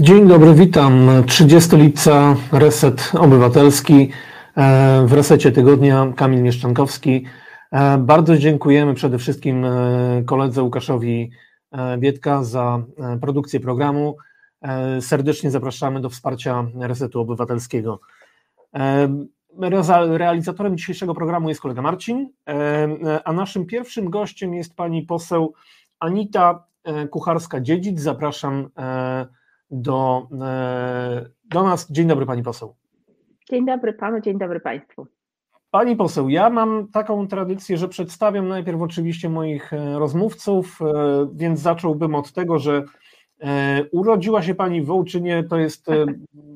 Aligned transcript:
Dzień 0.00 0.28
dobry, 0.28 0.54
witam. 0.54 1.08
30 1.26 1.76
lipca, 1.76 2.36
Reset 2.52 3.12
Obywatelski. 3.18 4.10
E, 4.56 5.06
w 5.06 5.12
resecie 5.12 5.52
tygodnia 5.52 6.12
Kamil 6.16 6.42
Mieszczankowski. 6.42 7.24
E, 7.72 7.98
bardzo 7.98 8.36
dziękujemy 8.36 8.94
przede 8.94 9.18
wszystkim 9.18 9.64
e, 9.64 10.22
koledze 10.26 10.62
Łukaszowi 10.62 11.30
Bietka 11.98 12.44
za 12.44 12.82
produkcję 13.20 13.60
programu. 13.60 14.16
Serdecznie 15.00 15.50
zapraszamy 15.50 16.00
do 16.00 16.10
wsparcia 16.10 16.66
Resetu 16.80 17.20
Obywatelskiego. 17.20 18.00
Realizatorem 20.08 20.76
dzisiejszego 20.76 21.14
programu 21.14 21.48
jest 21.48 21.60
kolega 21.60 21.82
Marcin, 21.82 22.28
a 23.24 23.32
naszym 23.32 23.66
pierwszym 23.66 24.10
gościem 24.10 24.54
jest 24.54 24.76
pani 24.76 25.02
poseł 25.02 25.54
Anita 26.00 26.64
Kucharska-Dziedzic. 27.10 27.98
Zapraszam 27.98 28.70
do, 29.74 30.28
e, 30.42 31.26
do 31.44 31.62
nas. 31.62 31.90
Dzień 31.90 32.06
dobry 32.06 32.26
Pani 32.26 32.42
poseł. 32.42 32.74
Dzień 33.50 33.66
dobry 33.66 33.92
Panu, 33.92 34.20
dzień 34.20 34.38
dobry 34.38 34.60
Państwu. 34.60 35.06
Pani 35.70 35.96
poseł, 35.96 36.28
ja 36.28 36.50
mam 36.50 36.88
taką 36.88 37.28
tradycję, 37.28 37.76
że 37.76 37.88
przedstawiam 37.88 38.48
najpierw 38.48 38.80
oczywiście 38.80 39.28
moich 39.28 39.72
e, 39.72 39.98
rozmówców, 39.98 40.78
e, 40.82 41.28
więc 41.34 41.60
zacząłbym 41.60 42.14
od 42.14 42.32
tego, 42.32 42.58
że 42.58 42.84
urodziła 43.92 44.42
się 44.42 44.54
Pani 44.54 44.82
w 44.82 44.86
Wołczynie, 44.86 45.44
to 45.50 45.58
jest, 45.58 45.86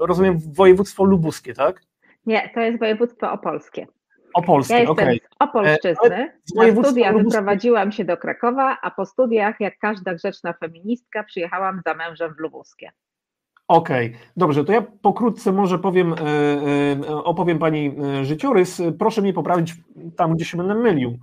rozumiem, 0.01 0.39
województwo 0.55 1.05
lubuskie, 1.05 1.55
tak? 1.55 1.81
Nie, 2.27 2.51
to 2.55 2.61
jest 2.61 2.79
województwo 2.79 3.33
opolskie. 3.33 3.87
Opolskie, 4.35 4.75
ja 4.75 4.81
jestem 4.81 4.97
okay. 4.97 5.15
z 5.17 5.43
Opolszczyzny. 5.43 6.33
Na 6.55 6.85
studiach 6.85 7.17
wyprowadziłam 7.17 7.93
się 7.93 8.05
do 8.05 8.17
Krakowa, 8.17 8.79
a 8.83 8.91
po 8.91 9.07
studiach, 9.07 9.61
jak 9.61 9.79
każda 9.79 10.15
grzeczna 10.15 10.53
feministka, 10.53 11.25
przyjechałam 11.25 11.81
za 11.87 11.95
mężem 11.95 12.35
w 12.35 12.39
Lubuskie. 12.39 12.91
Okej, 13.69 14.07
okay. 14.07 14.19
dobrze, 14.37 14.65
to 14.65 14.73
ja 14.73 14.83
pokrótce 14.83 15.53
może 15.53 15.79
powiem, 15.79 16.13
e, 16.13 16.17
e, 16.17 16.21
opowiem 17.25 17.59
Pani 17.59 17.95
e, 18.21 18.25
życiorys. 18.25 18.83
Proszę 18.99 19.23
mnie 19.23 19.33
poprawić 19.33 19.75
tam, 20.17 20.35
gdzie 20.35 20.45
się 20.45 20.59
będę 20.59 20.75
mylił. 20.75 21.19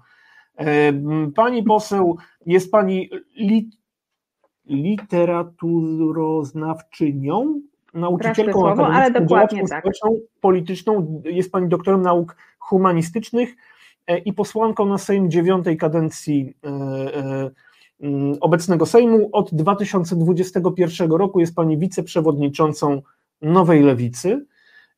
Pani 1.35 1.63
poseł, 1.63 2.17
jest 2.45 2.71
Pani 2.71 3.09
lit, 3.37 3.77
literaturoznawczynią, 4.65 7.61
nauczycielką 7.93 8.59
słowo, 8.59 8.87
ale 8.87 9.11
dokładnie 9.11 9.67
tak. 9.67 9.85
polityczną, 10.41 11.21
jest 11.25 11.51
Pani 11.51 11.69
doktorem 11.69 12.01
nauk 12.01 12.35
humanistycznych 12.59 13.55
i 14.25 14.33
posłanką 14.33 14.85
na 14.85 14.97
Sejm 14.97 15.31
dziewiątej 15.31 15.77
kadencji 15.77 16.53
obecnego 18.41 18.85
Sejmu. 18.85 19.29
Od 19.31 19.53
2021 19.53 21.11
roku 21.11 21.39
jest 21.39 21.55
pani 21.55 21.77
wiceprzewodniczącą 21.77 23.01
Nowej 23.41 23.83
Lewicy. 23.83 24.45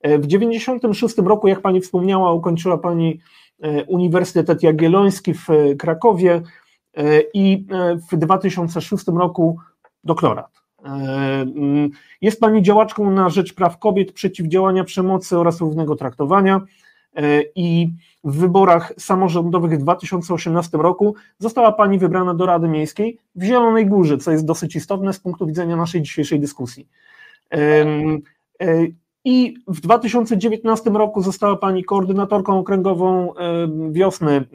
E, 0.01 0.17
w 0.17 0.27
1996 0.27 1.17
roku, 1.17 1.47
jak 1.47 1.61
pani 1.61 1.81
wspomniała, 1.81 2.33
ukończyła 2.33 2.77
pani 2.77 3.19
e, 3.61 3.83
Uniwersytet 3.83 4.63
Jagielloński 4.63 5.33
w 5.33 5.49
e, 5.49 5.75
Krakowie 5.75 6.41
i 7.33 7.65
w 8.11 8.17
2006 8.17 9.07
roku 9.07 9.59
doktorat. 10.03 10.51
Mm, 10.83 11.89
jest 12.21 12.39
pani 12.39 12.61
działaczką 12.61 13.11
na 13.11 13.29
rzecz 13.29 13.53
praw 13.53 13.79
kobiet, 13.79 14.11
przeciwdziałania 14.11 14.83
przemocy 14.83 15.37
oraz 15.37 15.59
równego 15.59 15.95
traktowania. 15.95 16.61
I 17.55 17.89
w 18.23 18.37
wyborach 18.37 18.93
samorządowych 18.97 19.71
w 19.71 19.77
2018 19.77 20.77
roku 20.77 21.15
została 21.39 21.71
Pani 21.71 21.99
wybrana 21.99 22.33
do 22.33 22.45
Rady 22.45 22.67
Miejskiej 22.67 23.17
w 23.35 23.43
Zielonej 23.43 23.85
Górze, 23.85 24.17
co 24.17 24.31
jest 24.31 24.45
dosyć 24.45 24.75
istotne 24.75 25.13
z 25.13 25.19
punktu 25.19 25.45
widzenia 25.45 25.75
naszej 25.75 26.01
dzisiejszej 26.01 26.39
dyskusji. 26.39 26.87
E, 27.53 27.85
I 29.25 29.55
w 29.67 29.81
2019 29.81 30.89
roku 30.89 31.21
została 31.21 31.55
Pani 31.55 31.83
koordynatorką 31.83 32.59
okręgową 32.59 33.33
wiosny 33.91 34.45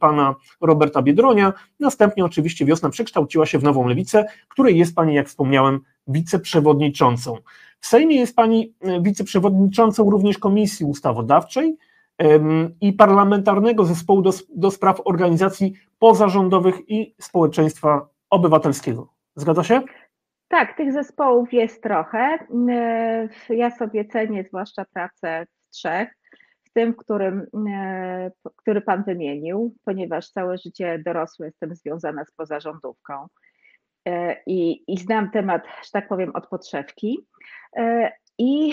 Pana 0.00 0.34
Roberta 0.60 1.02
Biedronia. 1.02 1.52
Następnie 1.80 2.24
oczywiście 2.24 2.64
wiosna 2.64 2.90
przekształciła 2.90 3.46
się 3.46 3.58
w 3.58 3.62
Nową 3.62 3.88
Lewicę, 3.88 4.24
której 4.48 4.78
jest 4.78 4.94
Pani, 4.94 5.14
jak 5.14 5.28
wspomniałem, 5.28 5.80
wiceprzewodniczącą. 6.06 7.36
W 7.80 7.86
Sejmie 7.86 8.16
jest 8.16 8.36
Pani 8.36 8.72
wiceprzewodniczącą 9.00 10.10
również 10.10 10.38
Komisji 10.38 10.86
Ustawodawczej, 10.86 11.76
i 12.80 12.92
Parlamentarnego 12.92 13.84
Zespołu 13.84 14.22
do, 14.22 14.30
do 14.56 14.70
Spraw 14.70 15.00
Organizacji 15.04 15.72
Pozarządowych 15.98 16.90
i 16.90 17.14
Społeczeństwa 17.20 18.08
Obywatelskiego. 18.30 19.12
Zgadza 19.36 19.64
się? 19.64 19.82
Tak, 20.48 20.76
tych 20.76 20.92
zespołów 20.92 21.52
jest 21.52 21.82
trochę. 21.82 22.38
Ja 23.48 23.70
sobie 23.70 24.04
cenię 24.04 24.44
zwłaszcza 24.44 24.84
pracę 24.84 25.46
w 25.46 25.70
trzech, 25.70 26.08
w 26.64 26.72
tym, 26.72 26.92
w 26.92 26.96
którym, 26.96 27.46
który 28.56 28.80
Pan 28.80 29.04
wymienił, 29.04 29.74
ponieważ 29.84 30.30
całe 30.30 30.58
życie 30.58 31.02
dorosłe 31.04 31.46
jestem 31.46 31.74
związana 31.74 32.24
z 32.24 32.32
pozarządówką 32.32 33.26
e, 34.04 34.36
i, 34.46 34.92
i 34.92 34.98
znam 34.98 35.30
temat, 35.30 35.62
że 35.84 35.90
tak 35.92 36.08
powiem, 36.08 36.30
od 36.34 36.46
podszewki. 36.46 37.18
E, 38.38 38.44
i 38.44 38.72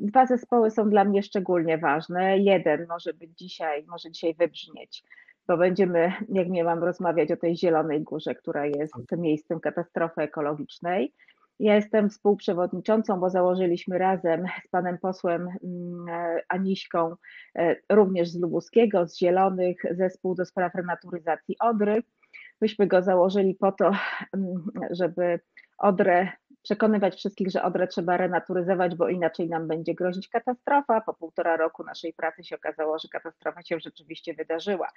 dwa 0.00 0.26
zespoły 0.26 0.70
są 0.70 0.90
dla 0.90 1.04
mnie 1.04 1.22
szczególnie 1.22 1.78
ważne. 1.78 2.38
Jeden 2.38 2.86
może 2.88 3.14
być 3.14 3.30
dzisiaj, 3.38 3.84
może 3.88 4.10
dzisiaj 4.10 4.34
wybrzmieć, 4.34 5.04
bo 5.46 5.56
będziemy, 5.56 6.12
jak 6.28 6.48
miałam 6.48 6.84
rozmawiać 6.84 7.32
o 7.32 7.36
tej 7.36 7.56
Zielonej 7.56 8.02
Górze, 8.02 8.34
która 8.34 8.66
jest 8.66 8.94
tym 9.08 9.20
miejscem 9.20 9.60
katastrofy 9.60 10.22
ekologicznej. 10.22 11.12
Ja 11.58 11.74
jestem 11.74 12.10
współprzewodniczącą, 12.10 13.20
bo 13.20 13.30
założyliśmy 13.30 13.98
razem 13.98 14.44
z 14.64 14.68
panem 14.68 14.98
posłem 14.98 15.48
mm, 15.64 16.06
Aniśką, 16.48 17.16
e, 17.58 17.76
również 17.88 18.28
z 18.28 18.40
Lubuskiego, 18.40 19.08
z 19.08 19.18
Zielonych, 19.18 19.76
zespół 19.90 20.34
do 20.34 20.44
spraw 20.44 20.74
renaturyzacji 20.74 21.56
Odry. 21.60 22.02
Myśmy 22.60 22.86
go 22.86 23.02
założyli 23.02 23.54
po 23.54 23.72
to, 23.72 23.90
mm, 24.32 24.64
żeby 24.90 25.40
Odrę 25.78 26.28
przekonywać 26.64 27.16
wszystkich, 27.16 27.50
że 27.50 27.62
Odrę 27.62 27.86
trzeba 27.88 28.16
renaturyzować, 28.16 28.94
bo 28.94 29.08
inaczej 29.08 29.48
nam 29.48 29.68
będzie 29.68 29.94
grozić 29.94 30.28
katastrofa. 30.28 31.00
Po 31.00 31.14
półtora 31.14 31.56
roku 31.56 31.84
naszej 31.84 32.12
pracy 32.12 32.44
się 32.44 32.56
okazało, 32.56 32.98
że 32.98 33.08
katastrofa 33.08 33.62
się 33.62 33.80
rzeczywiście 33.80 34.34
wydarzyła. 34.34 34.88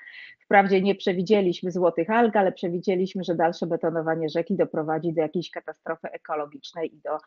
Wprawdzie 0.46 0.82
nie 0.82 0.96
przewidzieliśmy 0.96 1.72
złotych 1.72 2.10
alg, 2.10 2.36
ale 2.36 2.52
przewidzieliśmy, 2.52 3.24
że 3.24 3.36
dalsze 3.36 3.68
betonowanie 3.68 4.30
rzeki 4.30 4.56
doprowadzi 4.56 5.14
do 5.14 5.22
jakiejś 5.22 5.52
katastrofy 5.52 6.12
ekologicznej 6.12 6.96
i 6.96 7.02
do 7.02 7.18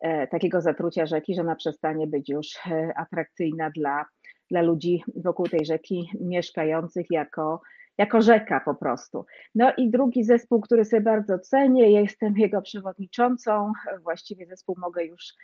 e, 0.00 0.26
takiego 0.26 0.60
zatrucia 0.60 1.06
rzeki, 1.06 1.34
że 1.34 1.40
ona 1.40 1.56
przestanie 1.56 2.06
być 2.06 2.28
już 2.28 2.56
e, 2.56 2.92
atrakcyjna 2.96 3.70
dla, 3.70 4.04
dla 4.50 4.62
ludzi 4.62 5.02
wokół 5.16 5.46
tej 5.46 5.66
rzeki 5.66 6.10
mieszkających 6.20 7.06
jako 7.10 7.60
jako 7.98 8.22
rzeka 8.22 8.60
po 8.60 8.74
prostu. 8.74 9.26
No 9.54 9.72
i 9.76 9.90
drugi 9.90 10.24
zespół, 10.24 10.60
który 10.60 10.84
sobie 10.84 11.02
bardzo 11.02 11.38
cenię, 11.38 11.90
jestem 11.90 12.36
jego 12.36 12.62
przewodniczącą, 12.62 13.72
właściwie 14.02 14.46
zespół 14.46 14.74
mogę 14.78 15.04
już 15.04 15.34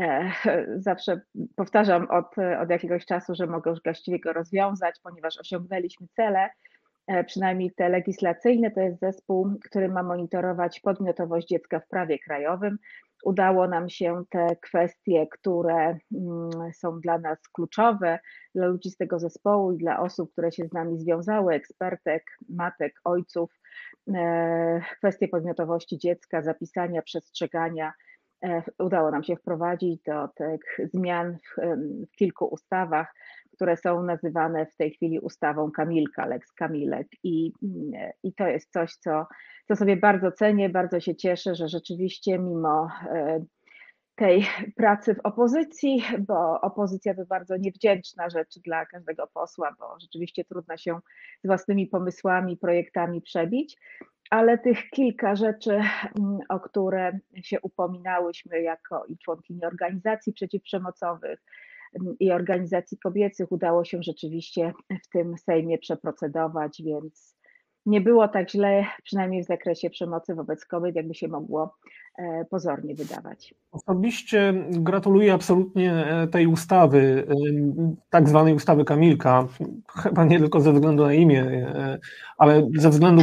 e, 0.00 0.32
zawsze 0.76 1.20
powtarzam 1.56 2.10
od, 2.10 2.26
od 2.62 2.70
jakiegoś 2.70 3.06
czasu, 3.06 3.34
że 3.34 3.46
mogę 3.46 3.70
już 3.70 3.82
właściwie 3.84 4.20
go 4.20 4.32
rozwiązać, 4.32 4.94
ponieważ 5.02 5.38
osiągnęliśmy 5.38 6.06
cele, 6.16 6.50
przynajmniej 7.26 7.72
te 7.72 7.88
legislacyjne, 7.88 8.70
to 8.70 8.80
jest 8.80 9.00
zespół, 9.00 9.58
który 9.64 9.88
ma 9.88 10.02
monitorować 10.02 10.80
podmiotowość 10.80 11.48
dziecka 11.48 11.80
w 11.80 11.88
prawie 11.88 12.18
krajowym, 12.18 12.78
udało 13.22 13.68
nam 13.68 13.88
się 13.88 14.24
te 14.30 14.56
kwestie, 14.56 15.26
które 15.30 15.98
mm, 16.14 16.50
są 16.74 17.00
dla 17.00 17.18
nas 17.18 17.48
kluczowe, 17.48 18.18
dla 18.54 18.66
ludzi 18.66 18.90
z 18.90 18.96
tego 18.96 19.18
zespołu 19.18 19.72
i 19.72 19.78
dla 19.78 20.00
osób, 20.00 20.32
które 20.32 20.52
się 20.52 20.66
z 20.66 20.72
nami 20.72 20.98
związały, 20.98 21.54
ekspertek, 21.54 22.24
matek, 22.48 23.00
ojców, 23.04 23.60
e, 24.14 24.80
kwestie 24.98 25.28
podmiotowości 25.28 25.98
dziecka, 25.98 26.42
zapisania, 26.42 27.02
przestrzegania. 27.02 27.92
Udało 28.78 29.10
nam 29.10 29.22
się 29.22 29.36
wprowadzić 29.36 30.02
do 30.02 30.28
tych 30.28 30.60
zmian 30.94 31.36
w, 31.36 31.60
w 32.12 32.16
kilku 32.16 32.46
ustawach, 32.46 33.14
które 33.52 33.76
są 33.76 34.02
nazywane 34.02 34.66
w 34.66 34.76
tej 34.76 34.90
chwili 34.90 35.20
ustawą 35.20 35.70
Kamilka, 35.70 36.26
Lex 36.26 36.52
Kamilek. 36.52 37.06
I, 37.22 37.52
i 38.22 38.34
to 38.34 38.46
jest 38.46 38.72
coś, 38.72 38.96
co, 38.96 39.26
co 39.68 39.76
sobie 39.76 39.96
bardzo 39.96 40.32
cenię, 40.32 40.68
bardzo 40.68 41.00
się 41.00 41.16
cieszę, 41.16 41.54
że 41.54 41.68
rzeczywiście 41.68 42.38
mimo 42.38 42.88
e, 43.10 43.44
tej 44.14 44.46
pracy 44.76 45.14
w 45.14 45.20
opozycji, 45.20 46.02
bo 46.28 46.60
opozycja 46.60 47.14
to 47.14 47.26
bardzo 47.26 47.56
niewdzięczna 47.56 48.30
rzecz 48.30 48.58
dla 48.58 48.86
każdego 48.86 49.26
posła, 49.34 49.74
bo 49.78 50.00
rzeczywiście 50.00 50.44
trudno 50.44 50.76
się 50.76 50.98
z 51.44 51.46
własnymi 51.46 51.86
pomysłami, 51.86 52.56
projektami 52.56 53.22
przebić, 53.22 53.76
ale 54.32 54.58
tych 54.58 54.90
kilka 54.90 55.36
rzeczy, 55.36 55.70
mm, 55.70 56.38
o 56.48 56.60
które 56.60 57.18
się 57.42 57.60
upominałyśmy 57.60 58.62
jako 58.62 59.04
i 59.04 59.18
członkini 59.18 59.64
organizacji 59.64 60.32
przeciwprzemocowych, 60.32 61.42
i 62.20 62.32
organizacji 62.32 62.98
kobiecych 62.98 63.52
udało 63.52 63.84
się 63.84 64.02
rzeczywiście 64.02 64.72
w 65.04 65.08
tym 65.08 65.38
Sejmie 65.38 65.78
przeprocedować, 65.78 66.82
więc 66.84 67.36
nie 67.86 68.00
było 68.00 68.28
tak 68.28 68.50
źle, 68.50 68.84
przynajmniej 69.02 69.44
w 69.44 69.46
zakresie 69.46 69.90
przemocy 69.90 70.34
wobec 70.34 70.64
kobiet, 70.64 70.96
jakby 70.96 71.14
się 71.14 71.28
mogło 71.28 71.74
pozornie 72.50 72.94
wydawać. 72.94 73.54
Osobiście 73.72 74.54
gratuluję 74.70 75.32
absolutnie 75.32 76.04
tej 76.30 76.46
ustawy, 76.46 77.26
tak 78.10 78.28
zwanej 78.28 78.54
ustawy 78.54 78.84
Kamilka, 78.84 79.46
chyba 80.02 80.24
nie 80.24 80.38
tylko 80.38 80.60
ze 80.60 80.72
względu 80.72 81.02
na 81.02 81.14
imię, 81.14 81.66
ale 82.38 82.68
ze 82.76 82.90
względu 82.90 83.22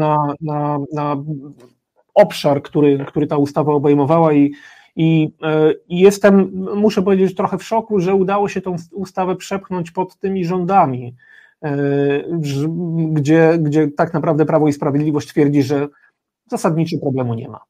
na, 0.00 0.34
na, 0.40 0.78
na 0.92 1.16
obszar, 2.14 2.62
który, 2.62 3.04
który 3.08 3.26
ta 3.26 3.36
ustawa 3.36 3.72
obejmowała 3.72 4.32
i, 4.32 4.52
i, 4.96 5.32
i 5.88 6.00
jestem, 6.00 6.50
muszę 6.76 7.02
powiedzieć, 7.02 7.34
trochę 7.34 7.58
w 7.58 7.64
szoku, 7.64 8.00
że 8.00 8.14
udało 8.14 8.48
się 8.48 8.60
tą 8.60 8.76
ustawę 8.92 9.36
przepchnąć 9.36 9.90
pod 9.90 10.16
tymi 10.16 10.44
rządami, 10.44 11.16
gdzie, 13.10 13.58
gdzie 13.58 13.88
tak 13.88 14.14
naprawdę 14.14 14.46
Prawo 14.46 14.68
i 14.68 14.72
Sprawiedliwość 14.72 15.28
twierdzi, 15.28 15.62
że 15.62 15.88
zasadniczego 16.46 17.02
problemu 17.02 17.34
nie 17.34 17.48
ma. 17.48 17.60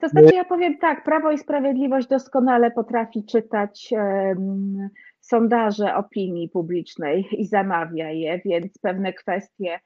To 0.00 0.08
znaczy, 0.08 0.34
ja 0.34 0.44
powiem 0.44 0.78
tak, 0.78 1.04
Prawo 1.04 1.32
i 1.32 1.38
Sprawiedliwość 1.38 2.08
doskonale 2.08 2.70
potrafi 2.70 3.24
czytać 3.24 3.88
um, 3.92 4.88
sondaże 5.20 5.94
opinii 5.94 6.48
publicznej 6.48 7.28
i 7.32 7.46
zamawia 7.46 8.10
je, 8.10 8.40
więc 8.44 8.78
pewne 8.78 9.12
kwestie, 9.12 9.74
e, 9.74 9.80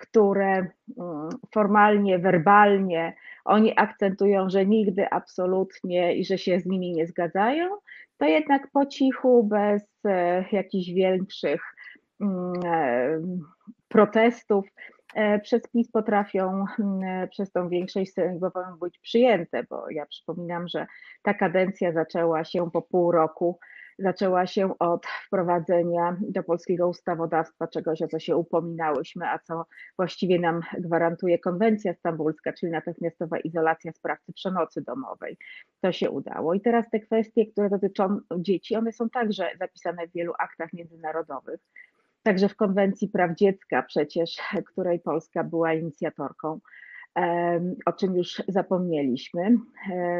które 0.00 0.66
mm, 0.98 1.28
formalnie, 1.54 2.18
werbalnie 2.18 3.14
oni 3.44 3.72
akcentują, 3.76 4.50
że 4.50 4.66
nigdy 4.66 5.10
absolutnie 5.10 6.16
i 6.16 6.24
że 6.24 6.38
się 6.38 6.60
z 6.60 6.66
nimi 6.66 6.92
nie 6.92 7.06
zgadzają, 7.06 7.68
to 8.18 8.24
jednak 8.26 8.70
po 8.72 8.86
cichu, 8.86 9.44
bez 9.44 9.82
e, 10.04 10.44
jakichś 10.52 10.90
większych 10.90 11.62
mm, 12.20 12.52
e, 12.64 13.20
protestów, 13.88 14.64
E, 15.14 15.38
przez 15.38 15.62
PiS 15.68 15.90
potrafią 15.90 16.64
mm, 16.78 17.28
przez 17.28 17.52
tą 17.52 17.68
większość 17.68 18.12
sejmową 18.12 18.60
być 18.80 18.98
przyjęte, 18.98 19.64
bo 19.70 19.90
ja 19.90 20.06
przypominam, 20.06 20.68
że 20.68 20.86
ta 21.22 21.34
kadencja 21.34 21.92
zaczęła 21.92 22.44
się 22.44 22.70
po 22.70 22.82
pół 22.82 23.12
roku, 23.12 23.58
zaczęła 23.98 24.46
się 24.46 24.78
od 24.78 25.06
wprowadzenia 25.26 26.16
do 26.20 26.42
polskiego 26.42 26.88
ustawodawstwa 26.88 27.66
czegoś, 27.66 28.02
o 28.02 28.08
co 28.08 28.18
się 28.18 28.36
upominałyśmy, 28.36 29.28
a 29.28 29.38
co 29.38 29.66
właściwie 29.96 30.38
nam 30.38 30.60
gwarantuje 30.78 31.38
konwencja 31.38 31.94
stambulska, 31.94 32.52
czyli 32.52 32.72
natychmiastowa 32.72 33.38
izolacja 33.38 33.92
sprawcy 33.92 34.32
przemocy 34.32 34.82
domowej. 34.82 35.38
To 35.80 35.92
się 35.92 36.10
udało. 36.10 36.54
I 36.54 36.60
teraz 36.60 36.90
te 36.90 37.00
kwestie, 37.00 37.46
które 37.46 37.70
dotyczą 37.70 38.20
dzieci, 38.38 38.76
one 38.76 38.92
są 38.92 39.10
także 39.10 39.50
zapisane 39.58 40.08
w 40.08 40.12
wielu 40.12 40.32
aktach 40.38 40.72
międzynarodowych 40.72 41.60
także 42.24 42.48
w 42.48 42.56
Konwencji 42.56 43.08
Praw 43.08 43.36
Dziecka 43.36 43.82
przecież, 43.82 44.36
której 44.72 45.00
Polska 45.00 45.44
była 45.44 45.74
inicjatorką, 45.74 46.60
o 47.86 47.92
czym 47.92 48.16
już 48.16 48.42
zapomnieliśmy, 48.48 49.56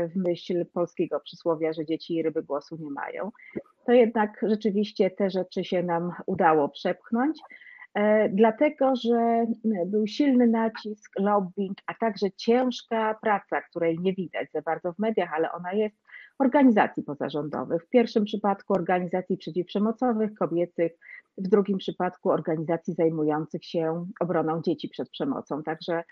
w 0.08 0.16
myśl 0.16 0.66
polskiego 0.72 1.20
przysłowia, 1.20 1.72
że 1.72 1.86
dzieci 1.86 2.14
i 2.14 2.22
ryby 2.22 2.42
głosu 2.42 2.76
nie 2.80 2.90
mają, 2.90 3.30
to 3.86 3.92
jednak 3.92 4.40
rzeczywiście 4.42 5.10
te 5.10 5.30
rzeczy 5.30 5.64
się 5.64 5.82
nam 5.82 6.12
udało 6.26 6.68
przepchnąć, 6.68 7.38
e, 7.94 8.28
dlatego 8.28 8.96
że 8.96 9.46
był 9.86 10.06
silny 10.06 10.46
nacisk, 10.46 11.12
lobbying, 11.18 11.78
a 11.86 11.94
także 11.94 12.26
ciężka 12.36 13.14
praca, 13.22 13.60
której 13.60 13.98
nie 13.98 14.12
widać 14.12 14.52
za 14.52 14.62
bardzo 14.62 14.92
w 14.92 14.98
mediach, 14.98 15.30
ale 15.34 15.52
ona 15.52 15.72
jest, 15.72 15.96
organizacji 16.38 17.02
pozarządowych. 17.02 17.82
W 17.82 17.88
pierwszym 17.88 18.24
przypadku 18.24 18.74
organizacji 18.74 19.36
przeciwprzemocowych, 19.36 20.34
kobiecych, 20.34 20.92
w 21.38 21.48
drugim 21.48 21.78
przypadku 21.78 22.30
organizacji 22.30 22.94
zajmujących 22.94 23.64
się 23.64 24.06
obroną 24.20 24.62
dzieci 24.62 24.88
przed 24.88 25.10
przemocą. 25.10 25.62
Także 25.62 26.02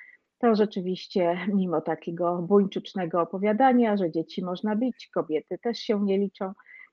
to 0.43 0.55
rzeczywiście, 0.55 1.39
mimo 1.55 1.81
takiego 1.81 2.37
buńczucznego 2.49 3.21
opowiadania, 3.21 3.97
że 3.97 4.11
dzieci 4.11 4.45
można 4.45 4.77
bić, 4.77 5.09
kobiety 5.15 5.59
też 5.59 5.79
się 5.79 6.01
nie 6.05 6.19
liczą, 6.19 6.53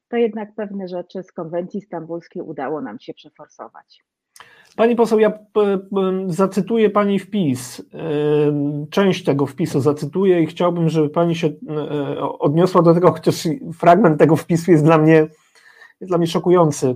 to 0.10 0.18
jednak 0.18 0.56
pewne 0.56 0.88
rzeczy 0.88 1.24
z 1.24 1.32
konwencji 1.32 1.82
stambulskiej 1.82 2.42
udało 2.42 2.82
nam 2.82 3.00
się 3.00 3.14
przeforsować. 3.14 4.04
Pani 4.76 4.96
poseł, 4.96 5.20
ja 5.20 5.40
zacytuję 6.28 6.90
Pani 6.90 7.20
wpis, 7.20 7.82
część 8.90 9.24
tego 9.24 9.46
wpisu 9.46 9.80
zacytuję 9.80 10.42
i 10.42 10.46
chciałbym, 10.46 10.90
żeby 10.90 11.10
Pani 11.10 11.36
się 11.36 11.48
e, 11.48 12.20
odniosła 12.22 12.82
do 12.82 12.94
tego, 12.94 13.12
chociaż 13.12 13.48
fragment 13.74 14.20
tego 14.20 14.36
wpisu 14.36 14.72
jest 14.72 14.84
dla 14.84 14.98
mnie, 14.98 15.28
jest 16.02 16.12
dla 16.12 16.18
mnie 16.18 16.28
szokujący. 16.28 16.96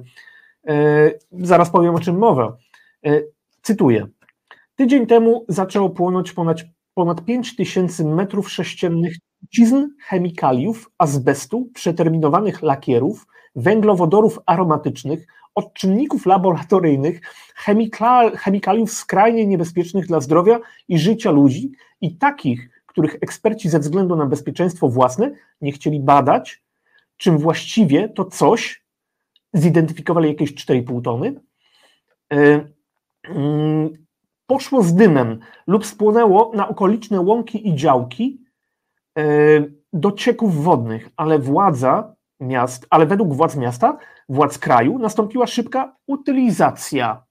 E, 0.68 1.12
zaraz 1.32 1.70
powiem, 1.70 1.96
o 1.96 2.00
czym 2.00 2.18
mowa. 2.18 2.58
E, 3.06 3.22
cytuję. 3.62 4.08
Tydzień 4.76 5.08
temu 5.08 5.46
zaczęło 5.48 5.90
płonąć 5.90 6.34
ponad, 6.34 6.58
ponad 6.94 7.26
5 7.26 7.56
tysięcy 7.56 8.06
metrów 8.06 8.52
sześciennych 8.52 9.18
trucizn, 9.40 9.88
chemikaliów, 10.00 10.92
azbestu, 10.98 11.70
przeterminowanych 11.74 12.62
lakierów, 12.62 13.26
węglowodorów 13.56 14.40
aromatycznych, 14.46 15.28
odczynników 15.56 16.26
laboratoryjnych, 16.26 17.22
chemikaliów 18.36 18.92
skrajnie 18.92 19.48
niebezpiecznych 19.48 20.08
dla 20.08 20.20
zdrowia 20.20 20.60
i 20.88 20.98
życia 21.00 21.32
ludzi 21.32 21.72
i 22.02 22.18
takich, 22.18 22.70
których 22.86 23.16
eksperci 23.22 23.70
ze 23.70 23.80
względu 23.80 24.16
na 24.16 24.26
bezpieczeństwo 24.26 24.90
własne 24.90 25.32
nie 25.62 25.72
chcieli 25.72 26.00
badać, 26.00 26.64
czym 27.18 27.38
właściwie 27.38 28.10
to 28.10 28.26
coś 28.26 28.84
zidentyfikowali 29.54 30.30
jakieś 30.30 30.54
4,5 30.54 31.02
tony, 31.02 31.42
e, 32.34 32.68
mm, 33.24 34.03
poszło 34.54 34.84
z 34.84 34.96
dymem 34.96 35.40
lub 35.68 35.86
spłonęło 35.86 36.52
na 36.56 36.68
okoliczne 36.70 37.22
łąki 37.22 37.68
i 37.68 37.76
działki 37.76 38.42
e, 39.18 39.24
do 39.94 40.12
cieków 40.12 40.64
wodnych, 40.64 41.10
ale 41.18 41.40
władza 41.40 42.16
miast, 42.40 42.88
ale 42.90 43.06
według 43.06 43.34
władz 43.34 43.56
miasta, 43.56 43.98
władz 44.30 44.58
kraju 44.58 45.00
nastąpiła 45.00 45.48
szybka 45.48 45.96
utylizacja. 46.08 47.24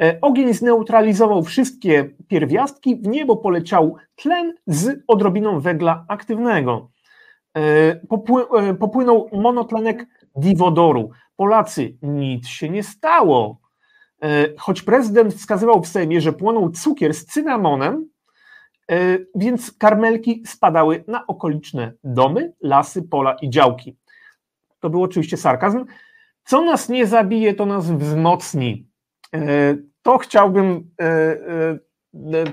E, 0.00 0.18
ogień 0.20 0.54
zneutralizował 0.54 1.42
wszystkie 1.42 2.10
pierwiastki, 2.28 2.96
w 2.96 3.06
niebo 3.06 3.36
poleciał 3.36 3.96
tlen 4.14 4.54
z 4.66 5.04
odrobiną 5.08 5.60
węgla 5.60 6.04
aktywnego. 6.08 6.90
Popłynął 8.78 9.28
monotlenek 9.32 10.06
diwodoru. 10.36 11.10
Polacy, 11.36 11.96
nic 12.02 12.46
się 12.46 12.68
nie 12.68 12.82
stało. 12.82 13.61
E, 14.22 14.48
choć 14.58 14.82
prezydent 14.82 15.34
wskazywał 15.34 15.82
w 15.82 15.88
Sejmie, 15.88 16.20
że 16.20 16.32
płonął 16.32 16.70
cukier 16.70 17.14
z 17.14 17.24
cynamonem, 17.24 18.08
e, 18.90 19.18
więc 19.34 19.72
karmelki 19.72 20.42
spadały 20.46 21.04
na 21.08 21.26
okoliczne 21.26 21.92
domy, 22.04 22.52
lasy, 22.60 23.02
pola 23.02 23.36
i 23.42 23.50
działki. 23.50 23.96
To 24.80 24.90
był 24.90 25.02
oczywiście 25.02 25.36
sarkazm. 25.36 25.84
Co 26.44 26.64
nas 26.64 26.88
nie 26.88 27.06
zabije, 27.06 27.54
to 27.54 27.66
nas 27.66 27.90
wzmocni. 27.90 28.86
E, 29.34 29.76
to 30.02 30.18
chciałbym. 30.18 30.90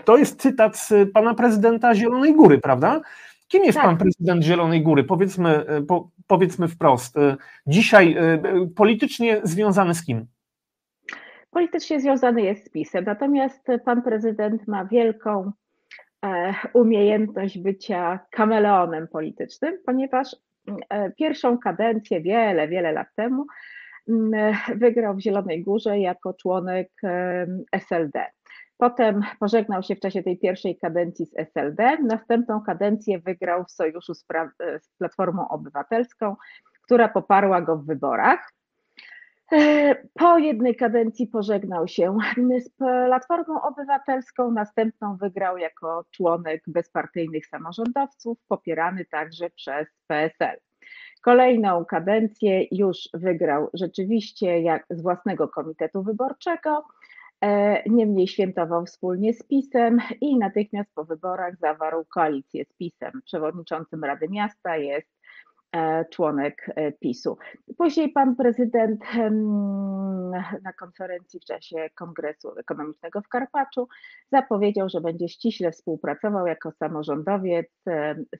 To 0.05 0.17
jest 0.17 0.41
cytat 0.41 0.77
z 0.77 0.93
pana 1.13 1.33
prezydenta 1.33 1.95
Zielonej 1.95 2.35
Góry, 2.35 2.57
prawda? 2.57 3.01
Kim 3.47 3.63
jest 3.63 3.77
tak. 3.77 3.85
pan 3.85 3.97
prezydent 3.97 4.43
Zielonej 4.43 4.81
Góry? 4.81 5.03
Powiedzmy, 5.03 5.65
po, 5.88 6.09
powiedzmy 6.27 6.67
wprost. 6.67 7.15
Dzisiaj 7.67 8.17
politycznie 8.75 9.41
związany 9.43 9.95
z 9.95 10.05
kim? 10.05 10.27
Politycznie 11.51 12.00
związany 12.00 12.41
jest 12.41 12.65
z 12.65 12.70
PiSem, 12.70 13.06
natomiast 13.06 13.68
pan 13.86 14.01
prezydent 14.01 14.68
ma 14.68 14.86
wielką 14.86 15.51
umiejętność 16.74 17.60
bycia 17.60 18.20
kameleonem 18.32 19.08
politycznym, 19.08 19.77
ponieważ 19.86 20.36
pierwszą 21.18 21.58
kadencję 21.58 22.22
wiele, 22.22 22.68
wiele 22.68 22.91
lat 22.91 23.08
temu 23.15 23.46
wygrał 24.75 25.15
w 25.15 25.20
Zielonej 25.20 25.63
Górze 25.63 26.00
jako 26.00 26.34
członek 26.34 26.89
SLD. 27.72 28.25
Potem 28.77 29.22
pożegnał 29.39 29.84
się 29.84 29.96
w 29.96 30.00
czasie 30.00 30.24
tej 30.24 30.38
pierwszej 30.38 30.77
kadencji 30.77 31.25
z 31.25 31.38
SLD. 31.38 31.98
Następną 32.03 32.62
kadencję 32.62 33.20
wygrał 33.20 33.65
w 33.65 33.72
sojuszu 33.72 34.13
z, 34.13 34.25
z 34.82 34.89
Platformą 34.98 35.48
Obywatelską, 35.48 36.36
która 36.82 37.08
poparła 37.08 37.62
go 37.62 37.77
w 37.77 37.86
wyborach. 37.86 38.51
E, 39.51 39.96
po 40.13 40.38
jednej 40.38 40.75
kadencji 40.75 41.27
pożegnał 41.27 41.88
się 41.88 42.18
z 42.60 42.70
Platformą 42.70 43.62
Obywatelską, 43.62 44.51
następną 44.51 45.18
wygrał 45.18 45.58
jako 45.58 46.06
członek 46.12 46.63
bezpartyjnych 46.68 47.46
samorządowców, 47.46 48.38
popierany 48.48 49.06
także 49.06 49.50
przez 49.50 49.88
PSL. 50.08 50.60
Kolejną 51.22 51.86
kadencję 51.86 52.65
już 52.72 52.98
wygrał 53.13 53.70
rzeczywiście 53.74 54.62
jak 54.62 54.86
z 54.89 55.01
własnego 55.01 55.48
komitetu 55.48 56.03
wyborczego, 56.03 56.84
E, 57.44 57.84
niemniej 57.89 58.27
świętował 58.27 58.86
wspólnie 58.86 59.34
z 59.34 59.44
PiSem 59.44 59.98
i 60.22 60.38
natychmiast 60.38 60.89
po 60.96 61.06
wyborach 61.06 61.58
zawarł 61.58 62.06
koalicję 62.06 62.65
z 62.65 62.74
PiSem. 62.74 63.12
Przewodniczącym 63.25 64.03
Rady 64.03 64.27
Miasta 64.29 64.77
jest 64.77 65.18
członek 66.09 66.69
e, 66.75 66.91
PiSu. 66.91 67.38
Później 67.77 68.11
pan 68.11 68.35
prezydent 68.35 69.01
na 70.63 70.73
konferencji 70.79 71.39
w 71.39 71.45
czasie 71.45 71.89
Kongresu 71.95 72.59
Ekonomicznego 72.59 73.21
w 73.21 73.27
Karpaczu 73.27 73.88
zapowiedział, 74.31 74.89
że 74.89 75.01
będzie 75.01 75.29
ściśle 75.29 75.71
współpracował 75.71 76.47
jako 76.47 76.71
samorządowiec 76.71 77.67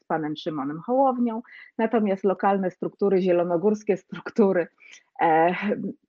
z 0.02 0.04
panem 0.08 0.36
Szymonem 0.36 0.80
Hołownią, 0.80 1.42
natomiast 1.78 2.24
lokalne 2.24 2.72
struktury, 2.72 3.22
zielonogórskie 3.22 3.98
struktury 3.98 4.68
e, 5.22 5.56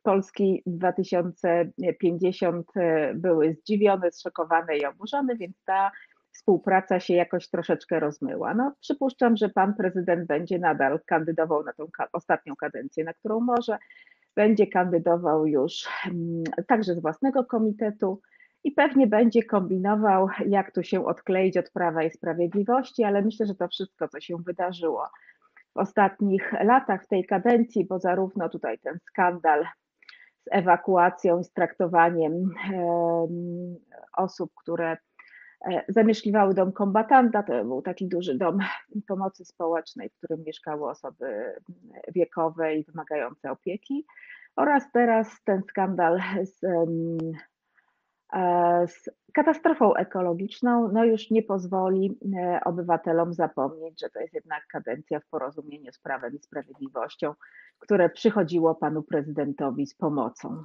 Polski 0.02 0.62
2050 0.66 2.66
były 3.14 3.54
zdziwione, 3.54 4.12
zszokowane 4.12 4.76
i 4.76 4.86
oburzone, 4.86 5.36
więc 5.36 5.64
ta 5.64 5.90
współpraca 6.32 7.00
się 7.00 7.14
jakoś 7.14 7.49
troszeczkę 7.49 8.00
rozmyła. 8.00 8.54
No, 8.54 8.75
przypuszczam, 8.80 9.37
że 9.37 9.49
pan 9.49 9.75
prezydent 9.75 10.26
będzie 10.26 10.58
nadal 10.58 11.00
kandydował 11.06 11.64
na 11.64 11.72
tą 11.72 11.87
ostatnią 12.12 12.56
kadencję, 12.56 13.04
na 13.04 13.14
którą 13.14 13.40
może. 13.40 13.78
Będzie 14.37 14.66
kandydował 14.66 15.46
już 15.46 15.88
mm, 16.06 16.44
także 16.66 16.94
z 16.94 17.02
własnego 17.02 17.44
komitetu 17.44 18.20
i 18.64 18.72
pewnie 18.72 19.06
będzie 19.06 19.42
kombinował, 19.42 20.28
jak 20.46 20.75
tu 20.75 20.82
się 20.82 21.06
odkleić 21.06 21.56
od 21.56 21.70
Prawa 21.70 22.02
i 22.02 22.10
Sprawiedliwości, 22.10 23.04
ale 23.04 23.22
myślę, 23.22 23.46
że 23.46 23.54
to 23.54 23.68
wszystko, 23.68 24.08
co 24.08 24.20
się 24.20 24.37
wydarzyło 24.37 25.08
w 25.75 25.78
ostatnich 25.78 26.52
latach 26.52 27.04
w 27.04 27.08
tej 27.08 27.26
kadencji, 27.26 27.87
bo 27.87 27.99
zarówno 27.99 28.49
tutaj 28.49 28.78
ten 28.78 28.99
skandal 29.10 29.64
z 30.40 30.49
ewakuacją, 30.50 31.44
z 31.44 31.52
traktowaniem 31.52 32.54
osób, 34.16 34.52
które 34.54 34.96
zamieszkiwały 35.88 36.54
dom 36.54 36.72
kombatanta. 36.72 37.42
To 37.42 37.64
był 37.64 37.82
taki 37.82 38.08
duży 38.08 38.34
dom 38.34 38.58
pomocy 39.08 39.44
społecznej, 39.44 40.08
w 40.08 40.16
którym 40.16 40.44
mieszkały 40.46 40.90
osoby 40.90 41.54
wiekowe 42.08 42.76
i 42.76 42.84
wymagające 42.84 43.50
opieki. 43.50 44.06
Oraz 44.56 44.92
teraz 44.92 45.42
ten 45.44 45.62
skandal 45.68 46.20
z, 46.44 46.64
e, 48.32 48.86
z 48.88 49.10
katastrofą 49.34 49.94
ekologiczną 49.94 50.88
no 50.92 51.04
już 51.04 51.30
nie 51.30 51.42
pozwoli 51.42 52.18
e, 52.36 52.60
obywatelom 52.64 53.34
zapomnieć, 53.34 54.00
że 54.00 54.10
to 54.10 54.20
jest 54.20 54.34
jednak 54.34 54.66
kadencja 54.66 55.20
w 55.20 55.26
porozumieniu 55.26 55.92
z 55.92 55.98
Prawem 55.98 56.34
i 56.34 56.38
Sprawiedliwością, 56.38 57.34
które 57.78 58.10
przychodziło 58.10 58.74
panu 58.74 59.02
prezydentowi 59.02 59.86
z 59.86 59.94
pomocą. 59.94 60.64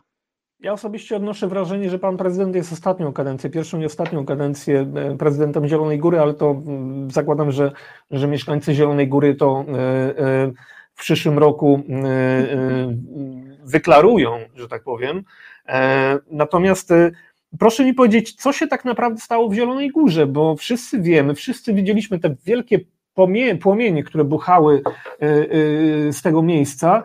Ja 0.60 0.74
osobiście 0.74 1.16
odnoszę 1.16 1.48
wrażenie, 1.48 1.90
że 1.90 2.00
pan 2.00 2.18
prezydent 2.18 2.56
jest 2.56 2.74
ostatnią 2.74 3.14
kadencję, 3.14 3.50
pierwszą 3.50 3.82
i 3.82 3.86
ostatnią 3.86 4.26
kadencję 4.26 4.92
e, 4.96 5.18
prezydentem 5.18 5.68
Zielonej 5.68 6.00
Góry, 6.00 6.20
ale 6.20 6.34
to 6.34 6.52
mm, 6.52 7.12
zakładam, 7.12 7.52
że, 7.52 7.72
że 8.12 8.28
mieszkańcy 8.28 8.74
Zielonej 8.74 9.08
Góry 9.08 9.36
to 9.36 9.66
e, 9.68 9.72
e, 9.72 10.52
w 10.94 11.00
przyszłym 11.00 11.38
roku 11.38 11.84
wyklarują, 13.64 14.40
że 14.56 14.68
tak 14.68 14.84
powiem. 14.84 15.24
Natomiast 16.32 16.94
proszę 17.60 17.86
mi 17.86 17.94
powiedzieć, 17.94 18.34
co 18.34 18.54
się 18.54 18.68
tak 18.68 18.86
naprawdę 18.86 19.22
stało 19.22 19.50
w 19.50 19.54
Zielonej 19.54 19.92
Górze, 19.92 20.28
bo 20.28 20.56
wszyscy 20.56 21.02
wiemy, 21.02 21.36
wszyscy 21.36 21.74
widzieliśmy 21.74 22.20
te 22.20 22.36
wielkie 22.46 22.80
płomienie, 23.62 24.04
które 24.04 24.24
buchały 24.24 24.82
z 26.12 26.22
tego 26.22 26.42
miejsca. 26.42 27.04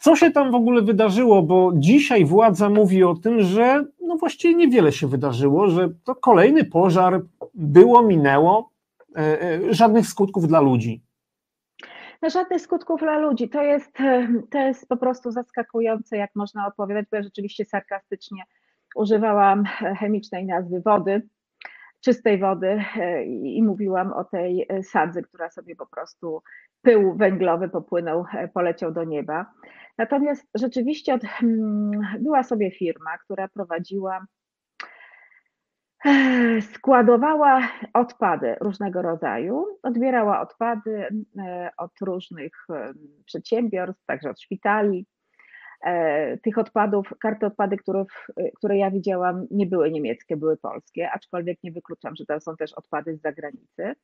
Co 0.00 0.16
się 0.16 0.30
tam 0.30 0.50
w 0.50 0.54
ogóle 0.54 0.82
wydarzyło? 0.82 1.42
Bo 1.42 1.72
dzisiaj 1.74 2.24
władza 2.24 2.68
mówi 2.70 3.04
o 3.04 3.14
tym, 3.14 3.40
że 3.40 3.84
no 4.00 4.16
właściwie 4.16 4.54
niewiele 4.54 4.92
się 4.92 5.06
wydarzyło, 5.06 5.68
że 5.68 5.88
to 6.04 6.14
kolejny 6.14 6.64
pożar 6.64 7.20
było, 7.54 8.02
minęło, 8.02 8.70
e, 9.16 9.42
e, 9.42 9.74
żadnych 9.74 10.06
skutków 10.06 10.48
dla 10.48 10.60
ludzi. 10.60 11.02
No 12.22 12.30
żadnych 12.30 12.60
skutków 12.60 13.00
dla 13.00 13.18
ludzi. 13.18 13.48
To 13.48 13.62
jest, 13.62 14.00
e, 14.00 14.28
to 14.50 14.58
jest 14.58 14.88
po 14.88 14.96
prostu 14.96 15.30
zaskakujące, 15.30 16.16
jak 16.16 16.30
można 16.34 16.66
opowiadać, 16.66 17.06
bo 17.10 17.16
ja 17.16 17.22
rzeczywiście 17.22 17.64
sarkastycznie 17.64 18.42
używałam 18.96 19.64
chemicznej 19.98 20.46
nazwy 20.46 20.80
wody, 20.80 21.22
czystej 22.06 22.38
wody 22.38 22.84
i 23.42 23.62
mówiłam 23.62 24.12
o 24.12 24.24
tej 24.24 24.68
sadze, 24.82 25.22
która 25.22 25.50
sobie 25.50 25.76
po 25.76 25.86
prostu 25.86 26.42
pył 26.82 27.16
węglowy 27.16 27.68
popłynął, 27.68 28.24
poleciał 28.54 28.92
do 28.92 29.04
nieba. 29.04 29.46
Natomiast 29.98 30.46
rzeczywiście 30.54 31.18
hmm, 31.18 31.90
była 32.20 32.42
sobie 32.42 32.70
firma, 32.70 33.18
która 33.18 33.48
prowadziła, 33.48 34.26
e, 36.04 36.62
składowała 36.62 37.68
odpady 37.94 38.56
różnego 38.60 39.02
rodzaju, 39.02 39.66
odbierała 39.82 40.40
odpady 40.40 41.08
e, 41.38 41.70
od 41.76 41.92
różnych 42.00 42.52
e, 42.70 42.92
przedsiębiorstw, 43.24 44.06
także 44.06 44.30
od 44.30 44.40
szpitali. 44.40 45.06
Tych 46.42 46.58
odpadów, 46.58 47.10
karty 47.20 47.46
odpady, 47.46 47.76
które, 47.76 48.04
które 48.56 48.78
ja 48.78 48.90
widziałam, 48.90 49.46
nie 49.50 49.66
były 49.66 49.90
niemieckie, 49.90 50.36
były 50.36 50.56
polskie, 50.56 51.10
aczkolwiek 51.10 51.58
nie 51.62 51.72
wykluczam, 51.72 52.16
że 52.16 52.26
to 52.26 52.40
są 52.40 52.56
też 52.56 52.72
odpady 52.72 53.16
z 53.16 53.20
zagranicy. 53.20 53.94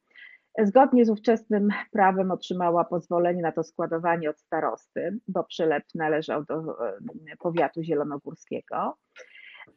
Zgodnie 0.59 1.05
z 1.05 1.11
ówczesnym 1.11 1.69
prawem 1.93 2.31
otrzymała 2.31 2.85
pozwolenie 2.85 3.43
na 3.43 3.53
to 3.53 3.65
składowanie 3.65 4.31
od 4.31 4.41
starosty, 4.41 5.19
bo 5.29 5.45
przylep 5.45 5.85
należał 5.95 6.45
do 6.45 6.89
e, 6.89 6.99
powiatu 7.39 7.83
zielonogórskiego. 7.83 8.97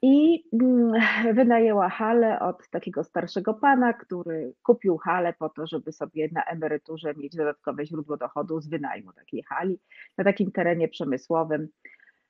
I 0.01 0.43
mm, 0.53 0.93
wynajęła 1.35 1.89
halę 1.89 2.39
od 2.39 2.69
takiego 2.69 3.03
starszego 3.03 3.53
pana, 3.53 3.93
który 3.93 4.53
kupił 4.63 4.97
halę 4.97 5.33
po 5.39 5.49
to, 5.49 5.67
żeby 5.67 5.91
sobie 5.91 6.29
na 6.31 6.43
emeryturze 6.43 7.13
mieć 7.13 7.35
dodatkowe 7.35 7.85
źródło 7.85 8.17
dochodu 8.17 8.61
z 8.61 8.67
wynajmu 8.67 9.13
takiej 9.13 9.43
hali 9.43 9.79
na 10.17 10.23
takim 10.23 10.51
terenie 10.51 10.87
przemysłowym 10.87 11.67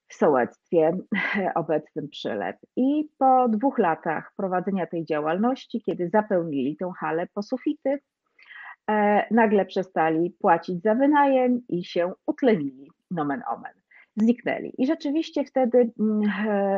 w 0.08 0.14
sołectwie 0.14 0.98
obecnym 1.56 2.10
Przylep. 2.10 2.58
I 2.76 3.10
po 3.18 3.50
dwóch 3.50 3.78
latach 3.78 4.32
prowadzenia 4.38 4.88
tej 4.88 5.06
działalności, 5.06 5.82
kiedy 5.82 6.10
zapełnili 6.10 6.78
tą 6.78 6.92
halę 6.92 7.28
po 7.34 7.44
sufity, 7.44 8.00
E, 8.90 9.26
nagle 9.32 9.66
przestali 9.66 10.32
płacić 10.32 10.82
za 10.82 10.96
wynajem 10.96 11.62
i 11.70 11.86
się 11.86 12.14
utlenili, 12.26 12.92
nomen 13.12 13.44
omen, 13.48 13.74
zniknęli. 14.18 14.74
I 14.78 14.88
rzeczywiście 14.88 15.46
wtedy 15.46 15.92
mm, 16.00 16.22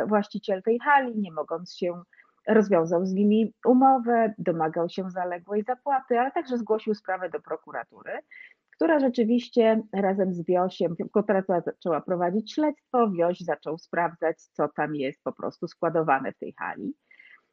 właściciel 0.08 0.64
tej 0.64 0.80
hali, 0.80 1.18
nie 1.18 1.32
mogąc 1.32 1.76
się 1.76 2.02
rozwiązał 2.48 3.06
z 3.06 3.14
nimi 3.14 3.54
umowę, 3.66 4.34
domagał 4.38 4.90
się 4.90 5.10
zaległej 5.10 5.64
zapłaty, 5.64 6.20
ale 6.20 6.32
także 6.32 6.58
zgłosił 6.58 6.96
sprawę 6.96 7.30
do 7.30 7.40
prokuratury, 7.40 8.12
która 8.76 9.00
rzeczywiście 9.00 9.82
razem 9.94 10.34
z 10.34 10.46
Wiosiem, 10.46 10.96
prokuratura 10.96 11.62
zaczęła 11.62 12.02
prowadzić 12.02 12.54
śledztwo, 12.54 13.12
Wioś 13.12 13.40
zaczął 13.40 13.78
sprawdzać, 13.78 14.42
co 14.42 14.68
tam 14.68 14.96
jest 14.96 15.24
po 15.24 15.34
prostu 15.34 15.68
składowane 15.68 16.32
w 16.32 16.38
tej 16.38 16.54
hali. 16.60 16.94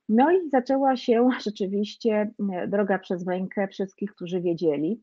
No 0.08 0.32
i 0.32 0.50
zaczęła 0.50 0.96
się 0.96 1.28
rzeczywiście 1.46 2.30
e, 2.52 2.68
droga 2.68 2.98
przez 2.98 3.26
mękę 3.26 3.68
wszystkich, 3.68 4.14
którzy 4.14 4.40
wiedzieli, 4.40 5.02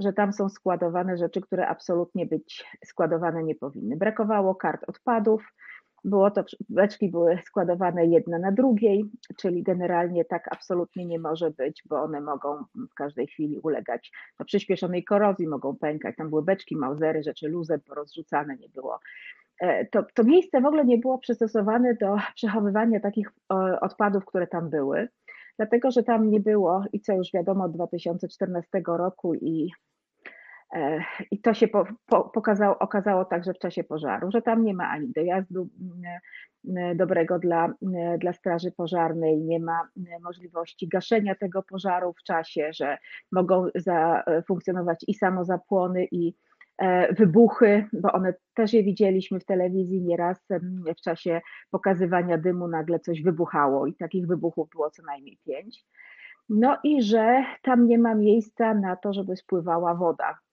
że 0.00 0.12
tam 0.12 0.32
są 0.32 0.48
składowane 0.48 1.16
rzeczy, 1.16 1.40
które 1.40 1.68
absolutnie 1.68 2.26
być 2.26 2.64
składowane 2.84 3.44
nie 3.44 3.54
powinny. 3.54 3.96
Brakowało 3.96 4.54
kart 4.54 4.84
odpadów, 4.88 5.54
było 6.04 6.30
to, 6.30 6.44
beczki 6.68 7.10
były 7.10 7.38
składowane 7.46 8.06
jedna 8.06 8.38
na 8.38 8.52
drugiej, 8.52 9.04
czyli 9.36 9.62
generalnie 9.62 10.24
tak 10.24 10.48
absolutnie 10.52 11.06
nie 11.06 11.18
może 11.18 11.50
być, 11.50 11.82
bo 11.88 12.02
one 12.02 12.20
mogą 12.20 12.64
w 12.90 12.94
każdej 12.94 13.26
chwili 13.26 13.58
ulegać 13.58 14.12
no, 14.38 14.44
przyspieszonej 14.44 15.04
korozji, 15.04 15.48
mogą 15.48 15.76
pękać. 15.76 16.16
Tam 16.16 16.30
były 16.30 16.42
beczki, 16.42 16.76
mauzery, 16.76 17.22
rzeczy 17.22 17.48
luzem 17.48 17.80
porozrzucane, 17.80 18.56
nie 18.56 18.68
było 18.68 18.98
E, 19.60 19.86
to, 19.86 20.04
to 20.14 20.24
miejsce 20.24 20.60
w 20.60 20.66
ogóle 20.66 20.84
nie 20.84 20.98
było 20.98 21.18
przystosowane 21.18 21.94
do 21.94 22.16
przechowywania 22.34 23.00
takich 23.00 23.32
odpadów, 23.80 24.24
które 24.24 24.46
tam 24.46 24.70
były, 24.70 25.08
dlatego 25.56 25.90
że 25.90 26.02
tam 26.02 26.30
nie 26.30 26.40
było, 26.40 26.84
i 26.92 27.00
co 27.00 27.12
już 27.12 27.32
wiadomo 27.34 27.64
od 27.64 27.72
2014 27.72 28.68
roku, 28.86 29.34
i, 29.34 29.70
i 31.30 31.40
to 31.40 31.54
się 31.54 31.68
po, 31.68 31.84
po, 32.06 32.24
pokazało, 32.24 32.78
okazało 32.78 33.24
także 33.24 33.54
w 33.54 33.58
czasie 33.58 33.84
pożaru, 33.84 34.30
że 34.30 34.42
tam 34.42 34.64
nie 34.64 34.74
ma 34.74 34.88
ani 34.88 35.12
dojazdu 35.12 35.68
dobrego 36.94 37.38
dla, 37.38 37.72
dla 38.18 38.32
Straży 38.32 38.72
Pożarnej, 38.72 39.38
nie 39.38 39.60
ma 39.60 39.88
możliwości 40.22 40.88
gaszenia 40.88 41.34
tego 41.34 41.62
pożaru 41.62 42.12
w 42.12 42.22
czasie, 42.22 42.70
że 42.72 42.98
mogą 43.32 43.66
zafunkcjonować 43.74 45.04
i 45.08 45.14
samozapłony, 45.14 46.06
i 46.10 46.34
E, 46.80 47.14
wybuchy, 47.14 47.84
bo 47.92 48.12
one 48.12 48.34
też 48.54 48.72
je 48.72 48.82
widzieliśmy 48.82 49.40
w 49.40 49.44
telewizji 49.44 50.02
nieraz 50.02 50.46
w 50.98 51.00
czasie 51.00 51.40
pokazywania 51.70 52.38
dymu 52.38 52.68
nagle 52.68 53.00
coś 53.00 53.22
wybuchało 53.22 53.86
i 53.86 53.94
takich 53.94 54.26
wybuchów 54.26 54.68
było 54.70 54.90
co 54.90 55.02
najmniej 55.02 55.38
pięć. 55.46 55.84
No 56.48 56.78
i 56.84 57.02
że 57.02 57.44
tam 57.62 57.86
nie 57.86 57.98
ma 57.98 58.14
miejsca 58.14 58.74
na 58.74 58.96
to, 58.96 59.12
żeby 59.12 59.36
spływała 59.36 59.94
woda 59.94 60.30
e, 60.30 60.49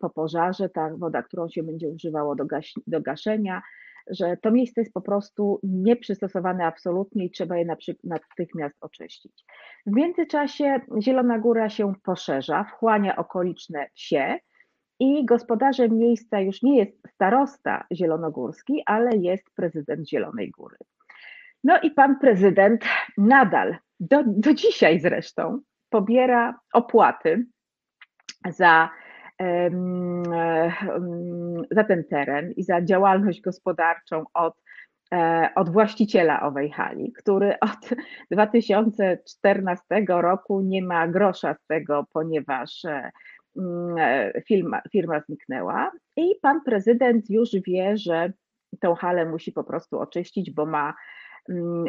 po 0.00 0.10
pożarze, 0.10 0.68
ta 0.68 0.90
woda, 0.96 1.22
którą 1.22 1.48
się 1.48 1.62
będzie 1.62 1.88
używało 1.88 2.34
do, 2.34 2.46
gaś 2.46 2.74
do 2.86 3.00
gaszenia, 3.00 3.62
że 4.10 4.36
to 4.36 4.50
miejsce 4.50 4.80
jest 4.80 4.92
po 4.92 5.00
prostu 5.00 5.60
nieprzystosowane 5.62 6.66
absolutnie 6.66 7.24
i 7.24 7.30
trzeba 7.30 7.56
je 7.56 7.76
natychmiast 8.04 8.76
oczyścić. 8.80 9.44
W 9.86 9.92
międzyczasie 9.92 10.80
Zielona 11.00 11.38
Góra 11.38 11.68
się 11.68 11.92
poszerza, 12.02 12.64
wchłania 12.64 13.16
okoliczne 13.16 13.86
wsie, 13.94 14.38
i 15.00 15.24
gospodarzem 15.24 15.98
miejsca 15.98 16.40
już 16.40 16.62
nie 16.62 16.78
jest 16.78 16.92
starosta 17.14 17.86
zielonogórski, 17.92 18.82
ale 18.86 19.16
jest 19.16 19.44
prezydent 19.54 20.08
Zielonej 20.08 20.50
Góry. 20.50 20.76
No 21.64 21.80
i 21.80 21.90
pan 21.90 22.18
prezydent 22.18 22.84
nadal, 23.18 23.76
do, 24.00 24.22
do 24.26 24.54
dzisiaj 24.54 25.00
zresztą, 25.00 25.60
pobiera 25.90 26.60
opłaty 26.72 27.46
za, 28.50 28.90
za 31.70 31.84
ten 31.84 32.04
teren 32.04 32.52
i 32.52 32.62
za 32.62 32.82
działalność 32.82 33.40
gospodarczą 33.40 34.24
od, 34.34 34.54
e, 35.12 35.48
od 35.54 35.70
właściciela 35.70 36.42
owej 36.42 36.70
hali, 36.70 37.12
który 37.12 37.54
od 37.60 37.90
2014 38.30 39.84
roku 40.08 40.60
nie 40.60 40.82
ma 40.82 41.08
grosza 41.08 41.54
z 41.54 41.66
tego, 41.66 42.06
ponieważ 42.12 42.84
e, 42.84 43.10
firma, 44.48 44.80
firma 44.92 45.20
zniknęła 45.20 45.90
i 46.16 46.34
pan 46.42 46.60
prezydent 46.64 47.30
już 47.30 47.50
wie, 47.66 47.96
że 47.96 48.32
tę 48.80 48.94
halę 48.98 49.26
musi 49.26 49.52
po 49.52 49.64
prostu 49.64 49.98
oczyścić, 49.98 50.50
bo 50.50 50.66
ma 50.66 50.94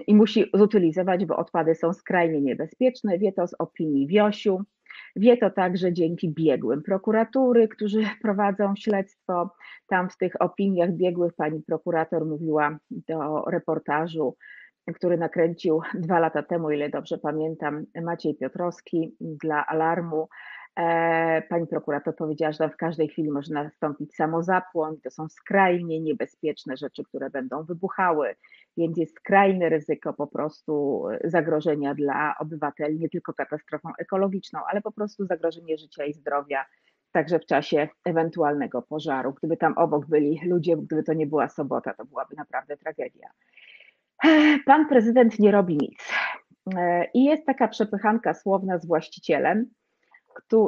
i 0.07 0.15
musi 0.15 0.45
zutylizować, 0.53 1.25
bo 1.25 1.37
odpady 1.37 1.75
są 1.75 1.93
skrajnie 1.93 2.41
niebezpieczne. 2.41 3.17
Wie 3.17 3.31
to 3.31 3.47
z 3.47 3.55
opinii 3.59 4.07
Wiosiu. 4.07 4.61
Wie 5.15 5.37
to 5.37 5.49
także 5.49 5.93
dzięki 5.93 6.33
biegłym 6.33 6.83
prokuratury, 6.83 7.67
którzy 7.67 8.01
prowadzą 8.23 8.75
śledztwo. 8.75 9.49
Tam 9.87 10.09
w 10.09 10.17
tych 10.17 10.41
opiniach 10.41 10.91
biegłych 10.91 11.33
pani 11.33 11.63
prokurator 11.63 12.25
mówiła 12.25 12.77
do 12.91 13.45
reportażu, 13.47 14.35
który 14.95 15.17
nakręcił 15.17 15.81
dwa 15.93 16.19
lata 16.19 16.43
temu, 16.43 16.71
ile 16.71 16.89
dobrze 16.89 17.17
pamiętam, 17.17 17.85
Maciej 18.01 18.35
Piotrowski 18.35 19.15
dla 19.19 19.65
Alarmu, 19.65 20.27
E, 20.77 21.41
pani 21.49 21.67
prokurator 21.67 22.15
powiedziała, 22.15 22.51
że 22.51 22.69
w 22.69 22.77
każdej 22.77 23.07
chwili 23.07 23.31
może 23.31 23.53
nastąpić 23.53 24.15
samozapłon. 24.15 25.01
To 25.03 25.11
są 25.11 25.29
skrajnie 25.29 25.99
niebezpieczne 25.99 26.77
rzeczy, 26.77 27.03
które 27.03 27.29
będą 27.29 27.63
wybuchały, 27.63 28.35
więc 28.77 28.97
jest 28.97 29.15
skrajne 29.15 29.69
ryzyko 29.69 30.13
po 30.13 30.27
prostu 30.27 31.03
zagrożenia 31.23 31.95
dla 31.95 32.35
obywateli, 32.39 32.99
nie 32.99 33.09
tylko 33.09 33.33
katastrofą 33.33 33.89
ekologiczną, 33.99 34.59
ale 34.71 34.81
po 34.81 34.91
prostu 34.91 35.25
zagrożenie 35.25 35.77
życia 35.77 36.05
i 36.05 36.13
zdrowia, 36.13 36.65
także 37.11 37.39
w 37.39 37.45
czasie 37.45 37.87
ewentualnego 38.05 38.81
pożaru. 38.81 39.33
Gdyby 39.33 39.57
tam 39.57 39.73
obok 39.77 40.05
byli 40.05 40.39
ludzie, 40.45 40.77
gdyby 40.77 41.03
to 41.03 41.13
nie 41.13 41.27
była 41.27 41.49
sobota, 41.49 41.93
to 41.93 42.05
byłaby 42.05 42.35
naprawdę 42.35 42.77
tragedia. 42.77 43.29
E, 44.25 44.59
pan 44.65 44.87
prezydent 44.87 45.39
nie 45.39 45.51
robi 45.51 45.77
nic. 45.77 46.09
E, 46.75 47.07
I 47.13 47.23
jest 47.23 47.45
taka 47.45 47.67
przepychanka 47.67 48.33
słowna 48.33 48.79
z 48.79 48.87
właścicielem, 48.87 49.65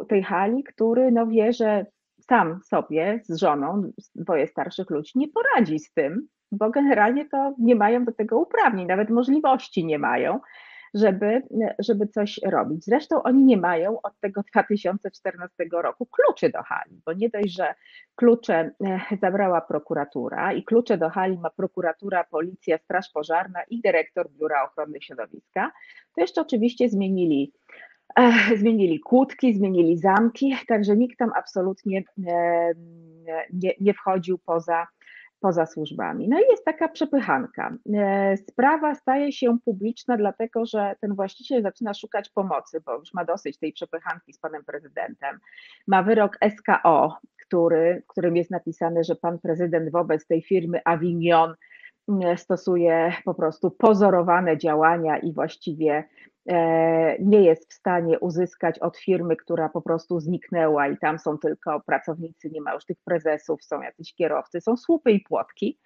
tej 0.07 0.23
hali, 0.23 0.63
który 0.63 1.11
no 1.11 1.27
wie, 1.27 1.53
że 1.53 1.85
sam 2.21 2.59
sobie 2.63 3.21
z 3.23 3.39
żoną, 3.39 3.91
dwoje 4.15 4.47
starszych 4.47 4.89
ludzi, 4.89 5.11
nie 5.15 5.27
poradzi 5.27 5.79
z 5.79 5.93
tym, 5.93 6.27
bo 6.51 6.69
generalnie 6.69 7.29
to 7.29 7.53
nie 7.59 7.75
mają 7.75 8.05
do 8.05 8.11
tego 8.11 8.39
uprawnień, 8.39 8.87
nawet 8.87 9.09
możliwości 9.09 9.85
nie 9.85 9.99
mają, 9.99 10.39
żeby, 10.93 11.41
żeby 11.79 12.07
coś 12.07 12.39
robić. 12.45 12.85
Zresztą 12.85 13.23
oni 13.23 13.43
nie 13.43 13.57
mają 13.57 14.01
od 14.01 14.19
tego 14.19 14.41
2014 14.53 15.65
roku 15.71 16.05
kluczy 16.05 16.49
do 16.49 16.63
hali, 16.63 17.01
bo 17.05 17.13
nie 17.13 17.29
dość, 17.29 17.55
że 17.55 17.73
klucze 18.15 18.71
e, 18.85 18.99
zabrała 19.21 19.61
prokuratura 19.61 20.53
i 20.53 20.63
klucze 20.63 20.97
do 20.97 21.09
hali 21.09 21.37
ma 21.37 21.49
prokuratura, 21.49 22.23
policja, 22.23 22.77
straż 22.77 23.09
pożarna 23.13 23.63
i 23.69 23.81
dyrektor 23.81 24.29
Biura 24.31 24.63
Ochrony 24.63 25.01
Środowiska, 25.01 25.71
to 26.15 26.21
jeszcze 26.21 26.41
oczywiście 26.41 26.89
zmienili 26.89 27.53
Zmienili 28.59 28.99
kłódki, 28.99 29.53
zmienili 29.53 29.97
zamki, 29.97 30.55
także 30.67 30.97
nikt 30.97 31.19
tam 31.19 31.31
absolutnie 31.35 32.03
nie, 33.53 33.73
nie 33.81 33.93
wchodził 33.93 34.37
poza, 34.37 34.87
poza 35.39 35.65
służbami. 35.65 36.29
No 36.29 36.39
i 36.39 36.43
jest 36.50 36.65
taka 36.65 36.88
przepychanka. 36.88 37.75
E, 37.93 38.38
sprawa 38.38 38.96
staje 38.96 39.31
się 39.31 39.58
publiczna, 39.65 40.17
dlatego 40.17 40.65
że 40.65 40.96
ten 41.01 41.15
właściciel 41.15 41.63
zaczyna 41.63 41.93
szukać 41.93 42.29
pomocy, 42.29 42.81
bo 42.86 43.00
już 43.00 43.13
ma 43.13 43.25
dosyć 43.25 43.58
tej 43.58 43.74
przepychanki 43.74 44.34
z 44.34 44.39
panem 44.39 44.65
prezydentem. 44.65 45.39
Ma 45.88 46.03
wyrok 46.03 46.38
SKO, 46.58 47.17
który, 47.46 48.01
w 48.05 48.08
którym 48.08 48.36
jest 48.36 48.51
napisane, 48.51 49.03
że 49.03 49.15
pan 49.15 49.39
prezydent 49.39 49.91
wobec 49.91 50.27
tej 50.27 50.41
firmy 50.41 50.81
Avignon 50.86 51.54
stosuje 52.36 53.13
po 53.25 53.34
prostu 53.34 53.71
pozorowane 53.71 54.58
działania 54.58 55.17
i 55.17 55.34
właściwie 55.34 56.04
nie 57.19 57.43
jest 57.43 57.69
w 57.69 57.73
stanie 57.73 58.19
uzyskać 58.19 58.80
od 58.80 58.97
firmy, 58.97 59.36
która 59.36 59.69
po 59.69 59.82
prostu 59.82 60.19
zniknęła 60.19 60.88
i 60.88 60.97
tam 60.97 61.19
są 61.19 61.38
tylko 61.38 61.82
pracownicy, 61.86 62.49
nie 62.49 62.62
ma 62.62 62.73
już 62.73 62.86
tych 62.86 62.97
prezesów, 63.06 63.63
są 63.63 63.82
jacyś 63.82 64.13
kierowcy, 64.13 64.62
są 64.62 64.78
słupy 64.78 65.12
i 65.12 65.19
płotki. 65.19 65.80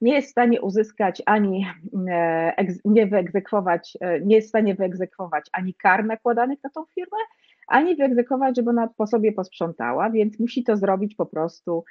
Nie 0.00 0.14
jest 0.14 0.28
w 0.28 0.30
stanie 0.30 0.60
uzyskać 0.60 1.22
ani 1.26 1.66
e, 2.08 2.64
nie 2.84 3.06
wyegzekwować, 3.06 3.96
e, 4.00 4.20
nie 4.20 4.36
jest 4.36 4.48
w 4.48 4.48
stanie 4.48 4.74
wyegzekwować 4.74 5.46
ani 5.52 5.74
kar 5.74 6.04
nakładanych 6.04 6.58
na 6.64 6.70
tą 6.70 6.84
firmę, 6.94 7.16
ani 7.68 7.96
wyegzekwować, 7.96 8.56
żeby 8.56 8.70
ona 8.70 8.88
po 8.96 9.06
sobie 9.06 9.32
posprzątała, 9.32 10.10
więc 10.10 10.40
musi 10.40 10.64
to 10.64 10.76
zrobić 10.76 11.14
po 11.14 11.26
prostu 11.26 11.84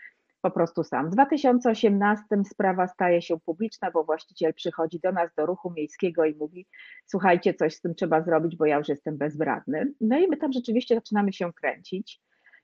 po 0.44 0.52
prostu 0.52 0.84
sam. 0.84 1.10
W 1.10 1.14
2018 1.14 2.26
sprawa 2.52 2.88
staje 2.88 3.22
się 3.22 3.40
publiczna, 3.40 3.92
bo 3.92 4.04
właściciel 4.04 4.54
przychodzi 4.54 5.00
do 5.00 5.12
nas, 5.12 5.34
do 5.38 5.46
ruchu 5.46 5.72
miejskiego 5.72 6.26
i 6.26 6.36
mówi: 6.36 6.68
Słuchajcie, 7.06 7.54
coś 7.54 7.76
z 7.76 7.82
tym 7.82 7.96
trzeba 7.96 8.22
zrobić, 8.24 8.58
bo 8.58 8.66
ja 8.66 8.78
już 8.78 8.90
jestem 8.90 9.18
bezbradny. 9.18 9.94
No 10.02 10.20
i 10.20 10.28
my 10.28 10.38
tam 10.38 10.52
rzeczywiście 10.52 10.96
zaczynamy 10.96 11.34
się 11.34 11.54
kręcić. 11.54 12.22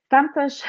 Tam 0.09 0.33
też 0.33 0.63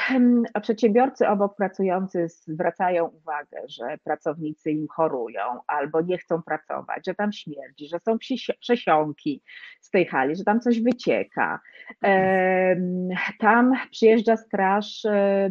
przedsiębiorcy 0.61 1.27
obok 1.27 1.55
pracujący 1.55 2.27
zwracają 2.29 3.05
uwagę, 3.05 3.61
że 3.67 3.97
pracownicy 4.03 4.71
im 4.71 4.87
chorują 4.87 5.41
albo 5.67 6.01
nie 6.01 6.17
chcą 6.17 6.41
pracować, 6.41 7.05
że 7.07 7.15
tam 7.15 7.31
śmierdzi, 7.31 7.87
że 7.87 7.99
są 7.99 8.17
przesiąki 8.59 9.41
z 9.81 9.89
tej 9.89 10.05
hali, 10.05 10.35
że 10.35 10.43
tam 10.43 10.59
coś 10.59 10.81
wycieka. 10.81 11.59
Tam 13.39 13.73
przyjeżdża 13.91 14.37
straż 14.37 15.05
e, 15.05 15.49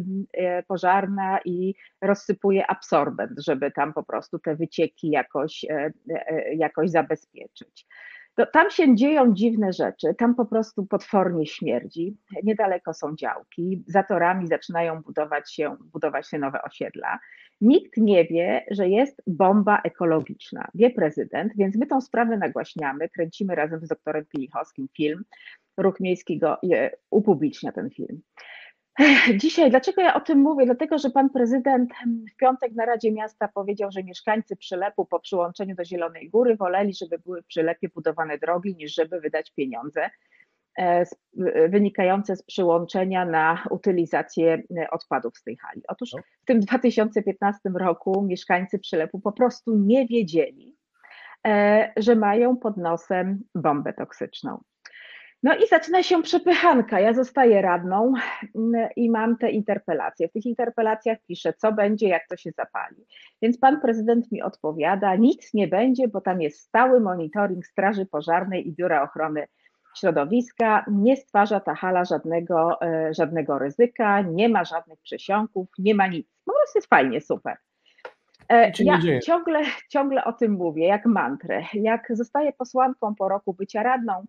pożarna 0.67 1.39
i 1.45 1.75
rozsypuje 2.01 2.67
absorbent, 2.67 3.31
żeby 3.37 3.71
tam 3.71 3.93
po 3.93 4.03
prostu 4.03 4.39
te 4.39 4.55
wycieki 4.55 5.09
jakoś, 5.09 5.65
e, 5.69 5.91
e, 6.09 6.55
jakoś 6.55 6.89
zabezpieczyć. 6.89 7.87
To 8.35 8.45
tam 8.45 8.69
się 8.69 8.95
dzieją 8.95 9.33
dziwne 9.33 9.73
rzeczy, 9.73 10.13
tam 10.17 10.35
po 10.35 10.45
prostu 10.45 10.85
potwornie 10.85 11.45
śmierdzi. 11.45 12.17
Niedaleko 12.43 12.93
są 12.93 13.15
działki, 13.15 13.83
za 13.87 14.03
torami 14.03 14.47
zaczynają 14.47 15.01
budować 15.01 15.53
się, 15.53 15.75
budować 15.93 16.29
się 16.29 16.39
nowe 16.39 16.61
osiedla. 16.61 17.19
Nikt 17.61 17.97
nie 17.97 18.25
wie, 18.25 18.65
że 18.71 18.89
jest 18.89 19.21
bomba 19.27 19.81
ekologiczna. 19.83 20.67
Wie 20.75 20.89
prezydent, 20.89 21.53
więc 21.55 21.75
my 21.75 21.87
tą 21.87 22.01
sprawę 22.01 22.37
nagłaśniamy, 22.37 23.09
kręcimy 23.09 23.55
razem 23.55 23.85
z 23.85 23.87
doktorem 23.87 24.25
Pilichowskim 24.25 24.87
film. 24.97 25.23
Ruch 25.77 25.99
Miejski 25.99 26.39
go 26.39 26.57
upublicznia 27.09 27.71
ten 27.71 27.89
film. 27.89 28.21
Dzisiaj, 29.41 29.69
dlaczego 29.69 30.01
ja 30.01 30.13
o 30.13 30.21
tym 30.21 30.39
mówię? 30.39 30.65
Dlatego, 30.65 30.97
że 30.97 31.09
pan 31.09 31.29
prezydent 31.29 31.91
w 32.33 32.35
piątek 32.35 32.71
na 32.73 32.85
Radzie 32.85 33.11
Miasta 33.11 33.47
powiedział, 33.47 33.91
że 33.91 34.03
mieszkańcy 34.03 34.55
Przylepu 34.55 35.05
po 35.05 35.19
przyłączeniu 35.19 35.75
do 35.75 35.85
Zielonej 35.85 36.29
Góry 36.29 36.55
woleli, 36.55 36.93
żeby 36.93 37.19
były 37.19 37.41
w 37.41 37.45
Przylepie 37.45 37.89
budowane 37.89 38.37
drogi, 38.37 38.75
niż 38.75 38.95
żeby 38.95 39.21
wydać 39.21 39.51
pieniądze 39.51 40.09
e, 40.77 41.05
wynikające 41.69 42.35
z 42.35 42.43
przyłączenia 42.43 43.25
na 43.25 43.63
utylizację 43.69 44.63
e, 44.77 44.89
odpadów 44.89 45.37
z 45.37 45.43
tej 45.43 45.57
hali. 45.57 45.81
Otóż 45.87 46.13
no. 46.13 46.21
w 46.41 46.45
tym 46.45 46.59
2015 46.59 47.69
roku 47.75 48.21
mieszkańcy 48.21 48.79
Przylepu 48.79 49.19
po 49.19 49.31
prostu 49.31 49.77
nie 49.77 50.07
wiedzieli, 50.07 50.75
e, 51.47 51.93
że 51.97 52.15
mają 52.15 52.57
pod 52.57 52.77
nosem 52.77 53.43
bombę 53.55 53.93
toksyczną. 53.93 54.61
No 55.43 55.55
i 55.55 55.67
zaczyna 55.67 56.03
się 56.03 56.23
przepychanka. 56.23 56.99
Ja 56.99 57.13
zostaję 57.13 57.61
radną 57.61 58.13
mm, 58.55 58.89
i 58.95 59.09
mam 59.09 59.37
te 59.37 59.51
interpelacje. 59.51 60.27
W 60.27 60.31
tych 60.31 60.45
interpelacjach 60.45 61.17
piszę, 61.27 61.53
co 61.53 61.71
będzie, 61.71 62.07
jak 62.07 62.27
to 62.27 62.37
się 62.37 62.51
zapali. 62.51 63.05
Więc 63.41 63.57
pan 63.57 63.81
prezydent 63.81 64.31
mi 64.31 64.41
odpowiada, 64.41 65.15
nic 65.15 65.53
nie 65.53 65.67
będzie, 65.67 66.07
bo 66.07 66.21
tam 66.21 66.41
jest 66.41 66.59
stały 66.59 66.99
monitoring 66.99 67.65
Straży 67.65 68.05
Pożarnej 68.05 68.67
i 68.67 68.71
Biura 68.71 69.03
Ochrony 69.03 69.47
Środowiska. 69.97 70.85
Nie 70.91 71.17
stwarza 71.17 71.59
ta 71.59 71.75
hala 71.75 72.05
żadnego, 72.05 72.81
e, 72.81 73.13
żadnego 73.13 73.59
ryzyka, 73.59 74.21
nie 74.21 74.49
ma 74.49 74.65
żadnych 74.65 74.99
przesiąków, 74.99 75.67
nie 75.79 75.95
ma 75.95 76.07
nic. 76.07 76.27
Po 76.45 76.53
prostu 76.53 76.77
jest 76.77 76.89
fajnie, 76.89 77.21
super. 77.21 77.57
E, 78.49 78.71
ja 78.79 78.99
ciągle, 79.23 79.61
ciągle 79.89 80.23
o 80.23 80.33
tym 80.33 80.51
mówię, 80.51 80.87
jak 80.87 81.05
mantrę. 81.05 81.63
Jak 81.73 82.07
zostaję 82.09 82.53
posłanką 82.53 83.15
po 83.15 83.29
roku 83.29 83.53
bycia 83.53 83.83
radną, 83.83 84.25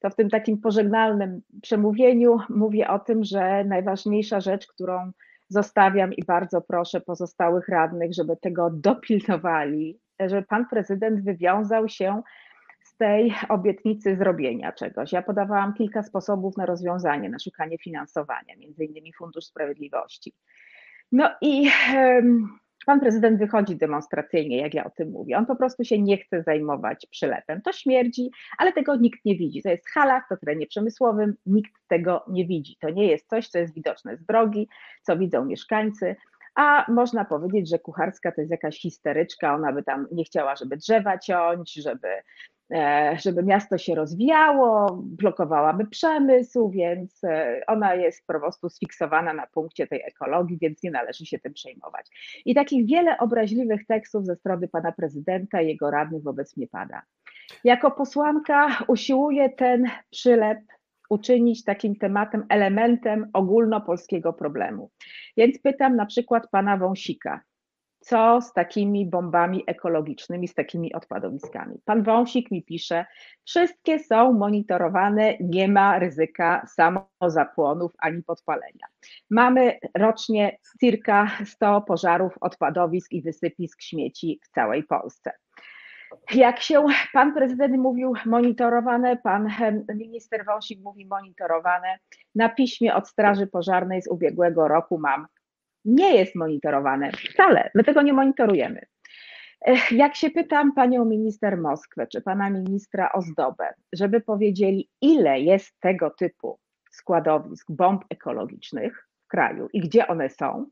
to 0.00 0.10
w 0.10 0.14
tym 0.14 0.30
takim 0.30 0.58
pożegnalnym 0.58 1.42
przemówieniu 1.62 2.38
mówię 2.48 2.88
o 2.88 2.98
tym, 2.98 3.24
że 3.24 3.64
najważniejsza 3.64 4.40
rzecz, 4.40 4.66
którą 4.66 5.12
zostawiam 5.48 6.12
i 6.12 6.24
bardzo 6.24 6.60
proszę 6.60 7.00
pozostałych 7.00 7.68
radnych, 7.68 8.14
żeby 8.14 8.36
tego 8.36 8.70
dopilnowali, 8.70 9.98
że 10.20 10.42
pan 10.42 10.68
prezydent 10.68 11.24
wywiązał 11.24 11.88
się 11.88 12.22
z 12.84 12.96
tej 12.96 13.34
obietnicy 13.48 14.16
zrobienia 14.16 14.72
czegoś. 14.72 15.12
Ja 15.12 15.22
podawałam 15.22 15.74
kilka 15.74 16.02
sposobów 16.02 16.56
na 16.56 16.66
rozwiązanie, 16.66 17.28
na 17.28 17.38
szukanie 17.38 17.78
finansowania, 17.78 18.56
między 18.56 18.84
innymi 18.84 19.12
Fundusz 19.12 19.44
Sprawiedliwości. 19.44 20.34
No 21.12 21.30
i 21.40 21.70
pan 22.90 23.00
prezydent 23.00 23.38
wychodzi 23.38 23.76
demonstracyjnie, 23.76 24.56
jak 24.56 24.74
ja 24.74 24.84
o 24.84 24.90
tym 24.90 25.10
mówię. 25.10 25.38
On 25.38 25.46
po 25.46 25.56
prostu 25.56 25.84
się 25.84 26.02
nie 26.02 26.18
chce 26.18 26.42
zajmować 26.42 27.06
przylepem. 27.10 27.62
To 27.62 27.72
śmierdzi, 27.72 28.30
ale 28.58 28.72
tego 28.72 28.96
nikt 28.96 29.24
nie 29.24 29.36
widzi. 29.36 29.62
To 29.62 29.68
jest 29.68 29.90
hala, 29.90 30.22
to 30.28 30.36
terenie 30.36 30.66
przemysłowym, 30.66 31.34
nikt 31.46 31.72
tego 31.88 32.24
nie 32.28 32.46
widzi. 32.46 32.76
To 32.80 32.90
nie 32.90 33.06
jest 33.06 33.28
coś, 33.28 33.48
co 33.48 33.58
jest 33.58 33.74
widoczne 33.74 34.16
z 34.16 34.24
drogi, 34.24 34.68
co 35.02 35.16
widzą 35.16 35.44
mieszkańcy. 35.44 36.16
A 36.54 36.84
można 36.92 37.24
powiedzieć, 37.24 37.68
że 37.70 37.78
kucharska 37.78 38.32
to 38.32 38.40
jest 38.40 38.50
jakaś 38.50 38.80
histeryczka, 38.80 39.54
ona 39.54 39.72
by 39.72 39.82
tam 39.82 40.06
nie 40.12 40.24
chciała, 40.24 40.56
żeby 40.56 40.76
drzewa 40.76 41.18
ciąć, 41.18 41.74
żeby 41.74 42.08
żeby 43.16 43.42
miasto 43.42 43.78
się 43.78 43.94
rozwijało, 43.94 44.98
blokowałaby 45.02 45.86
przemysł, 45.86 46.70
więc 46.70 47.24
e, 47.24 47.60
ona 47.66 47.94
jest 47.94 48.26
po 48.26 48.38
prostu 48.38 48.68
sfiksowana 48.68 49.32
na 49.32 49.46
punkcie 49.46 49.86
tej 49.86 50.02
ekologii, 50.02 50.58
więc 50.60 50.82
nie 50.82 50.90
należy 50.90 51.26
się 51.26 51.38
tym 51.38 51.52
przejmować. 51.52 52.06
I 52.44 52.54
takich 52.54 52.86
wiele 52.86 53.18
obraźliwych 53.18 53.86
tekstów 53.86 54.26
ze 54.26 54.36
strony 54.36 54.68
pana 54.68 54.92
prezydenta 54.92 55.60
i 55.60 55.68
jego 55.68 55.90
radnych 55.90 56.22
wobec 56.22 56.56
mnie 56.56 56.66
pada. 56.66 57.02
Jako 57.64 57.90
posłanka 57.90 58.68
usiłuję 58.88 59.48
ten 59.48 59.90
przylep 60.10 60.58
uczynić 61.10 61.64
takim 61.64 61.96
tematem, 61.96 62.46
elementem 62.48 63.30
ogólnopolskiego 63.32 64.32
problemu. 64.32 64.90
Więc 65.36 65.58
pytam 65.58 65.96
na 65.96 66.06
przykład 66.06 66.50
pana 66.50 66.76
Wąsika, 66.76 67.40
co 68.00 68.40
z 68.40 68.52
takimi 68.52 69.06
bombami 69.06 69.64
ekologicznymi, 69.66 70.48
z 70.48 70.54
takimi 70.54 70.94
odpadowiskami. 70.94 71.78
Pan 71.84 72.02
Wąsik 72.02 72.50
mi 72.50 72.62
pisze, 72.62 73.06
wszystkie 73.44 73.98
są 73.98 74.32
monitorowane, 74.32 75.34
nie 75.40 75.68
ma 75.68 75.98
ryzyka 75.98 76.66
samozapłonów 76.66 77.92
ani 77.98 78.22
podpalenia. 78.22 78.86
Mamy 79.30 79.78
rocznie 79.94 80.58
circa 80.80 81.30
100 81.44 81.80
pożarów 81.80 82.32
odpadowisk 82.40 83.12
i 83.12 83.22
wysypisk 83.22 83.82
śmieci 83.82 84.40
w 84.44 84.48
całej 84.48 84.82
Polsce. 84.82 85.32
Jak 86.34 86.60
się 86.60 86.86
pan 87.12 87.34
prezydent 87.34 87.76
mówił 87.76 88.12
monitorowane, 88.26 89.16
pan 89.16 89.48
minister 89.94 90.44
Wąsik 90.46 90.80
mówi 90.80 91.06
monitorowane, 91.06 91.98
na 92.34 92.48
piśmie 92.48 92.94
od 92.94 93.08
Straży 93.08 93.46
Pożarnej 93.46 94.02
z 94.02 94.08
ubiegłego 94.08 94.68
roku 94.68 94.98
mam 94.98 95.26
nie 95.84 96.16
jest 96.16 96.34
monitorowane 96.34 97.12
wcale. 97.12 97.70
My 97.74 97.84
tego 97.84 98.02
nie 98.02 98.12
monitorujemy. 98.12 98.80
Jak 99.90 100.16
się 100.16 100.30
pytam 100.30 100.72
panią 100.72 101.04
minister 101.04 101.58
Moskwę 101.58 102.06
czy 102.06 102.20
pana 102.20 102.50
ministra 102.50 103.12
Ozdobę, 103.12 103.74
żeby 103.92 104.20
powiedzieli, 104.20 104.88
ile 105.00 105.40
jest 105.40 105.80
tego 105.80 106.10
typu 106.10 106.58
składowisk 106.90 107.66
bomb 107.70 108.04
ekologicznych 108.10 109.08
w 109.24 109.28
kraju 109.28 109.68
i 109.72 109.80
gdzie 109.80 110.06
one 110.06 110.30
są, 110.30 110.66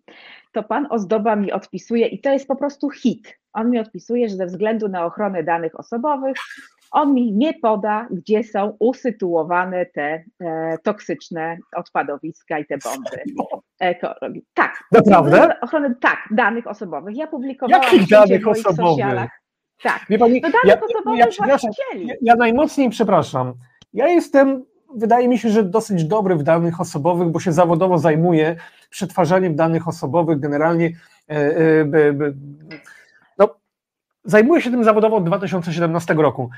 to 0.53 0.63
pan 0.63 0.87
Ozdoba 0.91 1.37
mi 1.37 1.53
odpisuje, 1.53 2.07
i 2.07 2.21
to 2.21 2.31
jest 2.33 2.49
po 2.49 2.57
prostu 2.57 2.91
hit. 2.91 3.39
On 3.53 3.71
mi 3.71 3.79
odpisuje, 3.79 4.29
że 4.29 4.37
ze 4.37 4.47
względu 4.47 4.89
na 4.89 5.05
ochronę 5.05 5.43
danych 5.43 5.81
osobowych 5.81 6.37
on 6.91 7.15
mi 7.15 7.33
nie 7.33 7.55
poda, 7.55 8.09
gdzie 8.11 8.45
są 8.45 8.77
usytuowane 8.79 9.87
te 9.87 10.25
e, 10.41 10.79
toksyczne 10.85 11.59
odpadowiska 11.77 12.59
i 12.59 12.67
te 12.67 12.79
bomby 12.79 13.23
ekologii. 13.79 14.45
Tak. 14.55 14.85
Naprawdę? 14.93 15.61
Ochrony, 15.61 15.95
tak, 16.01 16.19
danych 16.31 16.67
osobowych. 16.67 17.17
Ja 17.17 17.27
publikowałam 17.27 17.83
Jakich 17.83 18.09
danych 18.09 18.49
osobowych? 18.49 19.31
Tak. 19.83 20.07
Wie 20.11 20.19
pani, 20.19 20.41
no 20.41 20.51
danych 20.51 20.65
ja, 20.65 20.81
osobowych 20.81 21.19
ja, 21.19 21.87
ja, 21.95 22.15
ja 22.23 22.37
najmocniej 22.37 22.91
przepraszam. 22.91 23.55
Ja 23.93 24.09
jestem 24.09 24.65
wydaje 24.95 25.29
mi 25.29 25.39
się, 25.39 25.51
że 25.51 25.65
dosyć 25.65 26.05
dobry 26.05 26.37
w 26.37 26.43
danych 26.43 26.81
osobowych, 26.81 27.29
bo 27.29 27.41
się 27.41 27.53
zawodowo 27.53 27.99
zajmuję 27.99 28.57
przetwarzaniem 28.91 29.57
danych 29.57 29.89
osobowych, 29.89 30.41
generalnie 30.41 30.91
e, 31.29 31.35
e, 31.35 31.85
no, 33.39 33.55
zajmuję 34.25 34.63
się 34.63 34.71
tym 34.71 34.85
zawodowo 34.85 35.17
od 35.17 35.25
2017 35.25 36.15
roku. 36.15 36.51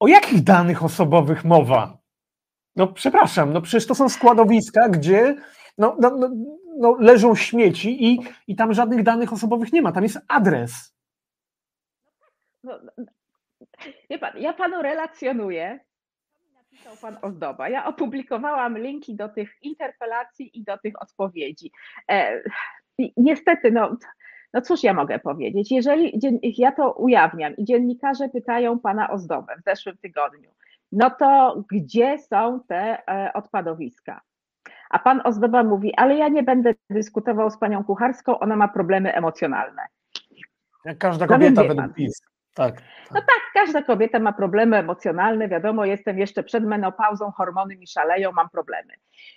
O 0.00 0.08
jakich 0.08 0.44
danych 0.44 0.84
osobowych 0.84 1.44
mowa? 1.44 1.98
No 2.76 2.86
przepraszam, 2.86 3.52
no 3.52 3.60
przecież 3.60 3.86
to 3.86 3.94
są 3.94 4.08
składowiska, 4.08 4.88
gdzie 4.88 5.36
no, 5.78 5.96
no, 6.00 6.10
no, 6.10 6.30
no 6.78 6.96
leżą 7.00 7.34
śmieci 7.34 8.06
i, 8.06 8.20
i 8.46 8.56
tam 8.56 8.74
żadnych 8.74 9.02
danych 9.02 9.32
osobowych 9.32 9.72
nie 9.72 9.82
ma, 9.82 9.92
tam 9.92 10.02
jest 10.02 10.18
adres. 10.28 10.96
No, 12.64 12.80
wie 14.10 14.18
pan, 14.18 14.38
ja 14.38 14.52
panu 14.52 14.82
relacjonuję, 14.82 15.80
napisał 16.54 16.96
pan 16.96 17.16
Ozdoba. 17.22 17.68
Ja 17.68 17.86
opublikowałam 17.86 18.78
linki 18.78 19.16
do 19.16 19.28
tych 19.28 19.56
interpelacji 19.62 20.58
i 20.58 20.64
do 20.64 20.78
tych 20.78 21.02
odpowiedzi. 21.02 21.70
E, 22.10 22.42
niestety, 23.16 23.70
no, 23.70 23.96
no 24.52 24.60
cóż 24.60 24.82
ja 24.82 24.94
mogę 24.94 25.18
powiedzieć? 25.18 25.72
Jeżeli 25.72 26.20
ja 26.58 26.72
to 26.72 26.92
ujawniam 26.92 27.56
i 27.56 27.64
dziennikarze 27.64 28.28
pytają 28.28 28.78
pana 28.78 29.10
Ozdobę 29.10 29.56
w 29.60 29.64
zeszłym 29.64 29.96
tygodniu, 29.96 30.50
no 30.92 31.10
to 31.10 31.62
gdzie 31.72 32.18
są 32.18 32.60
te 32.68 33.08
e, 33.08 33.32
odpadowiska? 33.32 34.20
A 34.90 34.98
pan 34.98 35.20
Ozdoba 35.24 35.62
mówi, 35.62 35.94
ale 35.96 36.16
ja 36.16 36.28
nie 36.28 36.42
będę 36.42 36.74
dyskutował 36.90 37.50
z 37.50 37.58
panią 37.58 37.84
Kucharską, 37.84 38.38
ona 38.38 38.56
ma 38.56 38.68
problemy 38.68 39.14
emocjonalne. 39.14 39.82
Jak 40.84 40.98
każda 40.98 41.26
kobieta 41.26 41.62
no, 41.62 41.68
według 41.68 41.94
PiS. 41.94 42.22
Tak, 42.54 42.74
tak. 42.74 42.84
No 43.14 43.20
tak, 43.20 43.40
każda 43.54 43.82
kobieta 43.82 44.18
ma 44.18 44.32
problemy 44.32 44.76
emocjonalne, 44.76 45.48
wiadomo, 45.48 45.84
jestem 45.84 46.18
jeszcze 46.18 46.42
przed 46.42 46.64
menopauzą, 46.64 47.30
hormony 47.30 47.76
mi 47.76 47.86
szaleją, 47.86 48.32
mam 48.32 48.50
problemy. 48.50 48.92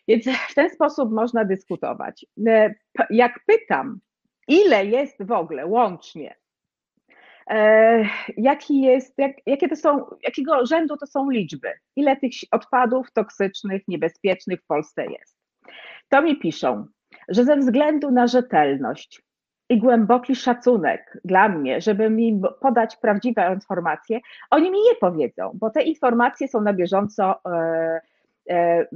Więc 0.08 0.26
w 0.50 0.56
ten 0.56 0.70
sposób 0.70 1.12
można 1.12 1.46
dyskutować. 1.46 2.26
E, 2.48 2.74
jak 3.10 3.40
pytam, 3.48 4.00
ile 4.48 4.86
jest 4.86 5.24
w 5.24 5.32
ogóle 5.32 5.66
łącznie, 5.66 6.36
e, 7.50 8.06
jaki 8.38 8.82
jest, 8.82 9.18
jak, 9.18 9.32
jakie 9.46 9.70
to 9.70 9.76
są, 9.76 10.06
jakiego 10.24 10.66
rzędu 10.66 10.98
to 10.98 11.08
są 11.08 11.30
liczby, 11.30 11.74
ile 11.96 12.18
tych 12.18 12.32
odpadów 12.52 13.12
toksycznych, 13.12 13.88
niebezpiecznych 13.88 14.62
w 14.62 14.66
Polsce 14.66 15.06
jest. 15.06 15.39
To 16.10 16.22
mi 16.22 16.40
piszą, 16.40 16.86
że 17.28 17.46
ze 17.46 17.58
względu 17.58 18.12
na 18.12 18.28
rzetelność 18.28 19.22
i 19.70 19.78
głęboki 19.78 20.36
szacunek 20.36 21.18
dla 21.26 21.50
mnie, 21.50 21.82
żeby 21.82 22.10
mi 22.10 22.42
podać 22.62 22.96
prawdziwe 22.96 23.54
informacje, 23.54 24.20
oni 24.52 24.72
mi 24.72 24.78
nie 24.78 24.96
powiedzą, 25.02 25.52
bo 25.54 25.70
te 25.70 25.82
informacje 25.82 26.48
są 26.48 26.62
na 26.62 26.74
bieżąco, 26.74 27.36
e, 27.46 28.02
e, 28.50 28.88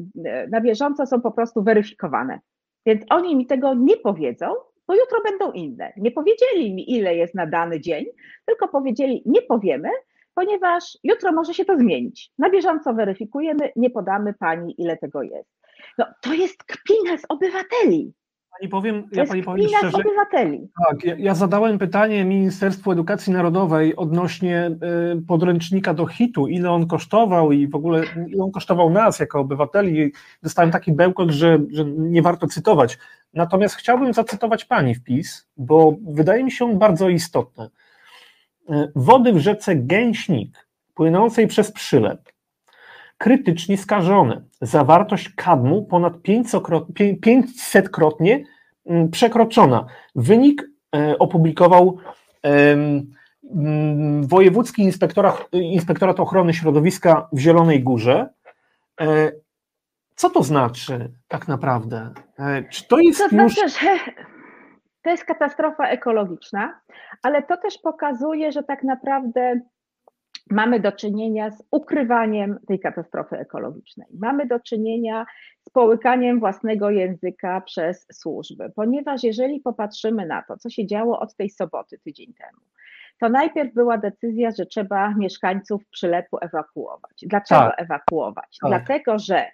na 0.50 0.62
bieżąco 0.62 1.06
są 1.06 1.22
po 1.22 1.32
prostu 1.32 1.64
weryfikowane. 1.64 2.40
Więc 2.86 3.06
oni 3.10 3.36
mi 3.36 3.46
tego 3.46 3.74
nie 3.74 3.98
powiedzą, 3.98 4.46
bo 4.88 4.96
jutro 4.96 5.22
będą 5.24 5.52
inne. 5.52 5.94
Nie 5.98 6.12
powiedzieli 6.12 6.74
mi, 6.74 6.92
ile 6.92 7.16
jest 7.16 7.36
na 7.36 7.48
dany 7.48 7.80
dzień, 7.80 8.06
tylko 8.46 8.68
powiedzieli, 8.68 9.24
nie 9.26 9.42
powiemy, 9.42 9.90
ponieważ 10.36 10.98
jutro 11.04 11.32
może 11.32 11.54
się 11.54 11.66
to 11.66 11.78
zmienić. 11.78 12.32
Na 12.38 12.50
bieżąco 12.50 12.94
weryfikujemy, 12.94 13.72
nie 13.76 13.90
podamy 13.90 14.34
pani, 14.34 14.82
ile 14.82 14.98
tego 14.98 15.24
jest. 15.24 15.63
No, 15.98 16.06
to 16.22 16.34
jest 16.34 16.64
kpina 16.64 17.18
z 17.18 17.26
obywateli. 17.30 18.14
Pani 18.60 18.70
powiem, 18.70 19.10
to 19.10 19.20
ja 19.20 19.26
pani 19.26 19.44
powiem 19.44 19.68
szczerze. 19.68 19.98
obywateli. 19.98 20.70
Tak, 20.88 21.04
ja, 21.04 21.16
ja, 21.18 21.36
zadałem 21.36 21.80
pytanie 21.80 22.26
Ministerstwu 22.26 22.92
Edukacji 22.92 23.34
Narodowej 23.34 23.96
odnośnie 23.96 24.72
y, 25.18 25.22
podręcznika 25.22 25.94
do 25.94 26.06
hitu, 26.06 26.48
ile 26.48 26.72
on 26.72 26.88
kosztował 26.88 27.52
i 27.52 27.68
w 27.68 27.76
ogóle 27.76 28.04
ile 28.28 28.44
on 28.44 28.52
kosztował 28.52 28.90
nas 28.90 29.20
jako 29.20 29.40
obywateli. 29.40 30.12
Dostałem 30.44 30.72
taki 30.72 30.92
bełkot, 30.92 31.32
że, 31.32 31.60
że 31.72 31.86
nie 31.86 32.22
warto 32.22 32.48
cytować. 32.48 32.98
Natomiast 33.34 33.76
chciałbym 33.76 34.14
zacytować 34.14 34.66
pani 34.66 34.96
wpis, 34.96 35.48
bo 35.58 35.96
wydaje 36.08 36.44
mi 36.44 36.52
się 36.52 36.66
on 36.66 36.80
bardzo 36.80 37.10
istotny. 37.10 37.70
Wody 38.96 39.34
w 39.34 39.40
rzece 39.40 39.76
Gęśnik, 39.76 40.68
płynącej 40.94 41.48
przez 41.48 41.72
przylep, 41.72 42.33
krytycznie 43.24 43.78
skażone. 43.78 44.42
Zawartość 44.62 45.30
kadmu 45.30 45.86
ponad 45.86 46.14
500-krotnie 46.14 48.44
mm, 48.86 49.12
przekroczona. 49.12 49.86
Wynik 50.16 50.64
e, 50.96 51.20
opublikował 51.20 51.98
mm, 52.44 54.28
Wojewódzki 54.28 54.82
Inspektorat, 54.82 55.48
Inspektorat 55.52 56.20
Ochrony 56.20 56.54
Środowiska 56.54 57.28
w 57.34 57.40
Zielonej 57.40 57.84
Górze. 57.84 58.30
E, 59.02 59.32
co 60.16 60.30
to 60.30 60.44
znaczy 60.44 61.12
tak 61.28 61.48
naprawdę? 61.48 62.14
E, 62.40 62.64
czy 62.64 62.88
to 62.88 63.00
jest 63.00 63.20
to 63.20 63.36
już... 63.36 63.54
Znaczy, 63.54 63.70
że 63.70 63.98
to 65.04 65.10
jest 65.10 65.26
katastrofa 65.26 65.88
ekologiczna, 65.88 66.80
ale 67.22 67.44
to 67.44 67.58
też 67.58 67.78
pokazuje, 67.78 68.52
że 68.52 68.64
tak 68.64 68.84
naprawdę 68.84 69.60
mamy 70.52 70.80
do 70.80 70.92
czynienia 70.92 71.52
z 71.52 71.64
ukrywaniem 71.72 72.60
tej 72.68 72.80
katastrofy 72.80 73.38
ekologicznej. 73.38 74.08
Mamy 74.20 74.48
do 74.48 74.60
czynienia 74.60 75.26
z 75.62 75.70
połykaniem 75.70 76.40
własnego 76.40 76.90
języka 76.90 77.62
przez 77.62 78.08
służby, 78.14 78.72
ponieważ 78.76 79.24
jeżeli 79.24 79.60
popatrzymy 79.60 80.26
na 80.26 80.44
to, 80.44 80.58
co 80.58 80.70
się 80.70 80.88
działo 80.88 81.20
od 81.20 81.36
tej 81.36 81.50
soboty 81.50 82.00
tydzień 82.00 82.34
temu, 82.34 82.62
to 83.20 83.30
najpierw 83.30 83.74
była 83.74 83.98
decyzja, 83.98 84.52
że 84.52 84.66
trzeba 84.66 85.14
mieszkańców 85.14 85.88
przylepu 85.88 86.38
ewakuować. 86.42 87.24
Dlaczego 87.24 87.62
tak. 87.62 87.82
ewakuować? 87.82 88.58
Tak. 88.62 88.70
Dlatego, 88.70 89.20
że 89.20 89.46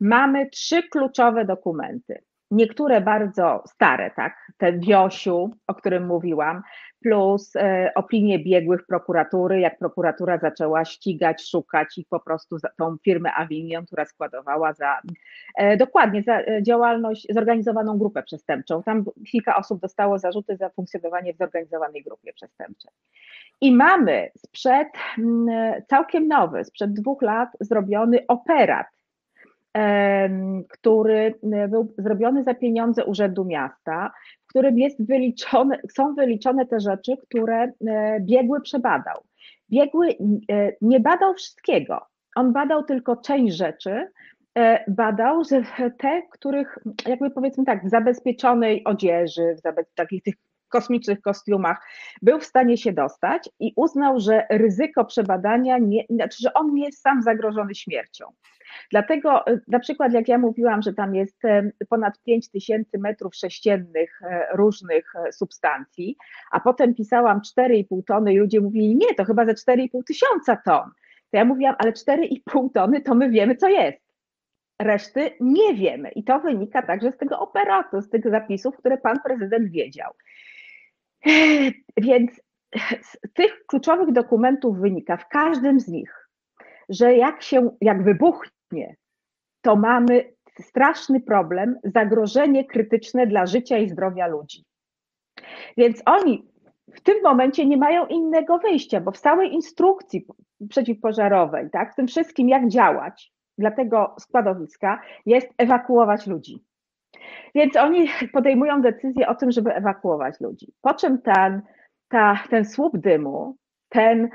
mamy 0.00 0.50
trzy 0.50 0.82
kluczowe 0.82 1.44
dokumenty 1.44 2.22
niektóre 2.50 3.00
bardzo 3.00 3.62
stare, 3.66 4.10
tak, 4.10 4.52
ten 4.58 4.80
Wiosiu, 4.80 5.50
o 5.66 5.74
którym 5.74 6.06
mówiłam, 6.06 6.62
plus 7.02 7.56
e, 7.56 7.92
opinie 7.94 8.38
biegłych 8.38 8.86
prokuratury, 8.86 9.60
jak 9.60 9.78
prokuratura 9.78 10.38
zaczęła 10.38 10.84
ścigać, 10.84 11.50
szukać 11.50 11.98
ich 11.98 12.08
po 12.08 12.20
prostu 12.20 12.56
tą 12.78 12.96
firmę 13.04 13.32
Avignon, 13.34 13.86
która 13.86 14.04
składowała 14.04 14.72
za 14.72 15.00
e, 15.56 15.76
dokładnie 15.76 16.22
za 16.22 16.40
e, 16.40 16.62
działalność, 16.62 17.26
zorganizowaną 17.30 17.98
grupę 17.98 18.22
przestępczą. 18.22 18.82
Tam 18.82 19.04
kilka 19.30 19.56
osób 19.56 19.80
dostało 19.80 20.18
zarzuty 20.18 20.56
za 20.56 20.70
funkcjonowanie 20.70 21.34
w 21.34 21.36
zorganizowanej 21.36 22.02
grupie 22.02 22.32
przestępczej. 22.32 22.92
I 23.60 23.72
mamy 23.72 24.30
sprzed 24.36 24.88
całkiem 25.88 26.28
nowy, 26.28 26.64
sprzed 26.64 26.92
dwóch 26.92 27.22
lat 27.22 27.48
zrobiony 27.60 28.26
operat 28.28 28.86
który 30.68 31.34
e, 31.52 31.68
był 31.68 31.94
zrobiony 31.98 32.42
za 32.42 32.54
pieniądze 32.54 33.04
Urzędu 33.04 33.44
Miasta, 33.44 34.12
w 34.44 34.46
którym 34.46 34.78
jest 34.78 35.06
wyliczone, 35.06 35.78
są 35.92 36.14
wyliczone 36.14 36.66
te 36.66 36.80
rzeczy, 36.80 37.16
które 37.16 37.72
e, 37.86 38.20
biegły 38.20 38.60
przebadał. 38.60 39.24
Biegły 39.70 40.08
e, 40.08 40.72
nie 40.80 41.00
badał 41.00 41.34
wszystkiego, 41.34 42.06
on 42.36 42.52
badał 42.52 42.84
tylko 42.84 43.16
część 43.16 43.56
rzeczy, 43.56 44.08
badał, 44.88 45.44
że 45.44 45.90
te, 45.90 46.22
których 46.32 46.78
jakby 47.06 47.30
powiedzmy 47.30 47.64
tak, 47.64 47.84
w 47.84 47.90
zabezpieczonej 47.90 48.84
odzieży, 48.84 49.56
w 49.56 49.94
takich 49.94 50.22
tych 50.22 50.34
kosmicznych 50.68 51.20
kostiumach, 51.20 51.86
był 52.22 52.40
w 52.40 52.44
stanie 52.44 52.76
się 52.76 52.92
dostać 52.92 53.50
i 53.60 53.72
uznał, 53.76 54.20
że 54.20 54.46
ryzyko 54.50 55.04
przebadania, 55.04 55.78
nie, 55.78 56.04
znaczy, 56.10 56.38
że 56.40 56.54
on 56.54 56.74
nie 56.74 56.84
jest 56.84 57.00
sam 57.00 57.22
zagrożony 57.22 57.74
śmiercią. 57.74 58.24
Dlatego 58.90 59.46
e, 59.46 59.60
na 59.68 59.78
przykład 59.78 60.12
jak 60.12 60.28
ja 60.28 60.38
mówiłam, 60.38 60.82
że 60.82 60.92
tam 60.92 61.14
jest 61.14 61.44
e, 61.44 61.70
ponad 61.88 62.22
5 62.22 62.50
tysięcy 62.50 62.98
metrów 62.98 63.34
sześciennych 63.34 64.22
e, 64.22 64.46
różnych 64.56 65.12
substancji, 65.32 66.16
a 66.50 66.60
potem 66.60 66.94
pisałam 66.94 67.40
4,5 67.58 68.04
tony 68.06 68.34
i 68.34 68.38
ludzie 68.38 68.60
mówili, 68.60 68.96
nie, 68.96 69.14
to 69.14 69.24
chyba 69.24 69.46
ze 69.46 69.52
4,5 69.54 69.88
tysiąca 70.06 70.56
ton. 70.56 70.90
To 71.30 71.36
ja 71.36 71.44
mówiłam, 71.44 71.74
ale 71.78 71.92
4,5 71.92 72.68
tony 72.74 73.00
to 73.00 73.14
my 73.14 73.30
wiemy, 73.30 73.56
co 73.56 73.68
jest. 73.68 74.06
Reszty 74.82 75.30
nie 75.40 75.74
wiemy 75.74 76.10
i 76.10 76.24
to 76.24 76.40
wynika 76.40 76.82
także 76.82 77.12
z 77.12 77.16
tego 77.16 77.38
operatu, 77.38 78.02
z 78.02 78.10
tych 78.10 78.30
zapisów, 78.30 78.76
które 78.76 78.98
pan 78.98 79.20
prezydent 79.24 79.70
wiedział. 79.70 80.12
Więc 81.96 82.30
z 83.02 83.18
tych 83.34 83.66
kluczowych 83.66 84.12
dokumentów 84.12 84.78
wynika 84.78 85.16
w 85.16 85.28
każdym 85.28 85.80
z 85.80 85.88
nich, 85.88 86.28
że 86.88 87.14
jak 87.16 87.42
się, 87.42 87.70
jak 87.80 88.04
wybuchnie, 88.04 88.55
to 89.62 89.76
mamy 89.76 90.32
straszny 90.60 91.20
problem, 91.20 91.78
zagrożenie 91.84 92.64
krytyczne 92.64 93.26
dla 93.26 93.46
życia 93.46 93.78
i 93.78 93.88
zdrowia 93.88 94.26
ludzi. 94.26 94.64
Więc 95.76 96.02
oni 96.06 96.48
w 96.94 97.00
tym 97.00 97.22
momencie 97.22 97.66
nie 97.66 97.76
mają 97.76 98.06
innego 98.06 98.58
wyjścia, 98.58 99.00
bo 99.00 99.10
w 99.10 99.18
całej 99.18 99.52
instrukcji 99.54 100.26
przeciwpożarowej, 100.68 101.70
tak, 101.70 101.92
w 101.92 101.96
tym 101.96 102.06
wszystkim, 102.06 102.48
jak 102.48 102.68
działać 102.68 103.32
dla 103.58 103.70
tego 103.70 104.14
składowiska, 104.20 105.00
jest 105.26 105.48
ewakuować 105.58 106.26
ludzi. 106.26 106.64
Więc 107.54 107.76
oni 107.76 108.08
podejmują 108.32 108.82
decyzję 108.82 109.28
o 109.28 109.34
tym, 109.34 109.50
żeby 109.50 109.74
ewakuować 109.74 110.40
ludzi. 110.40 110.72
Po 110.80 110.94
czym 110.94 111.22
ten, 111.22 111.62
ta, 112.08 112.38
ten 112.50 112.64
słup 112.64 112.98
dymu, 112.98 113.56
ten 113.88 114.28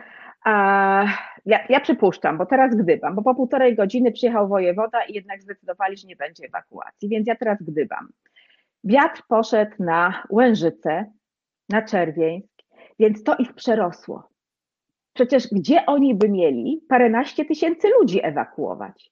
a, 0.45 1.05
ja, 1.45 1.59
ja 1.69 1.79
przypuszczam, 1.79 2.37
bo 2.37 2.45
teraz 2.45 2.75
gdybam, 2.75 3.15
bo 3.15 3.21
po 3.21 3.35
półtorej 3.35 3.75
godziny 3.75 4.11
przyjechał 4.11 4.47
wojewoda 4.47 5.03
i 5.03 5.13
jednak 5.13 5.41
zdecydowali, 5.41 5.97
że 5.97 6.07
nie 6.07 6.15
będzie 6.15 6.45
ewakuacji, 6.45 7.09
więc 7.09 7.27
ja 7.27 7.35
teraz 7.35 7.57
gdybam. 7.61 8.09
Wiatr 8.83 9.21
poszedł 9.27 9.71
na 9.79 10.23
Łężyce, 10.29 11.05
na 11.69 11.81
Czerwieńsk, 11.81 12.47
więc 12.99 13.23
to 13.23 13.35
ich 13.35 13.53
przerosło. 13.53 14.29
Przecież 15.13 15.47
gdzie 15.51 15.85
oni 15.85 16.15
by 16.15 16.29
mieli 16.29 16.81
paręnaście 16.89 17.45
tysięcy 17.45 17.89
ludzi 17.99 18.19
ewakuować? 18.23 19.11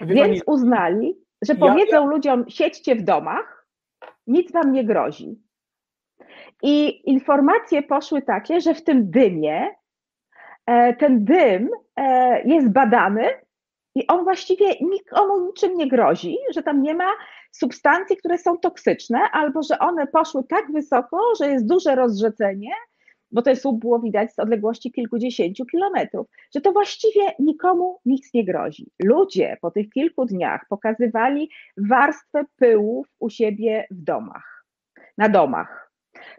Więc 0.00 0.42
uznali, 0.46 1.14
że 1.42 1.54
powiedzą 1.54 1.96
ja, 1.96 2.00
ja... 2.00 2.06
ludziom, 2.06 2.44
siedźcie 2.48 2.96
w 2.96 3.02
domach, 3.02 3.66
nic 4.26 4.52
wam 4.52 4.72
nie 4.72 4.84
grozi. 4.84 5.38
I 6.62 7.10
informacje 7.10 7.82
poszły 7.82 8.22
takie, 8.22 8.60
że 8.60 8.74
w 8.74 8.84
tym 8.84 9.10
dymie 9.10 9.68
ten 10.98 11.24
dym 11.24 11.70
e, 11.96 12.42
jest 12.42 12.68
badany 12.68 13.24
i 13.94 14.06
on 14.06 14.24
właściwie 14.24 14.66
nikomu 14.80 15.46
niczym 15.46 15.74
nie 15.74 15.88
grozi, 15.88 16.36
że 16.54 16.62
tam 16.62 16.82
nie 16.82 16.94
ma 16.94 17.10
substancji, 17.52 18.16
które 18.16 18.38
są 18.38 18.58
toksyczne, 18.58 19.18
albo 19.32 19.62
że 19.62 19.78
one 19.78 20.06
poszły 20.06 20.44
tak 20.44 20.72
wysoko, 20.72 21.18
że 21.40 21.48
jest 21.48 21.66
duże 21.66 21.94
rozrzedzenie, 21.94 22.70
bo 23.30 23.42
to 23.42 23.56
słup 23.56 23.80
było 23.80 24.00
widać 24.00 24.34
z 24.34 24.38
odległości 24.38 24.92
kilkudziesięciu 24.92 25.64
kilometrów, 25.66 26.26
że 26.54 26.60
to 26.60 26.72
właściwie 26.72 27.22
nikomu 27.38 28.00
nic 28.04 28.34
nie 28.34 28.44
grozi. 28.44 28.90
Ludzie 29.04 29.56
po 29.60 29.70
tych 29.70 29.90
kilku 29.90 30.24
dniach 30.24 30.60
pokazywali 30.68 31.50
warstwę 31.76 32.44
pyłów 32.56 33.06
u 33.18 33.30
siebie 33.30 33.86
w 33.90 34.02
domach, 34.02 34.64
na 35.18 35.28
domach 35.28 35.89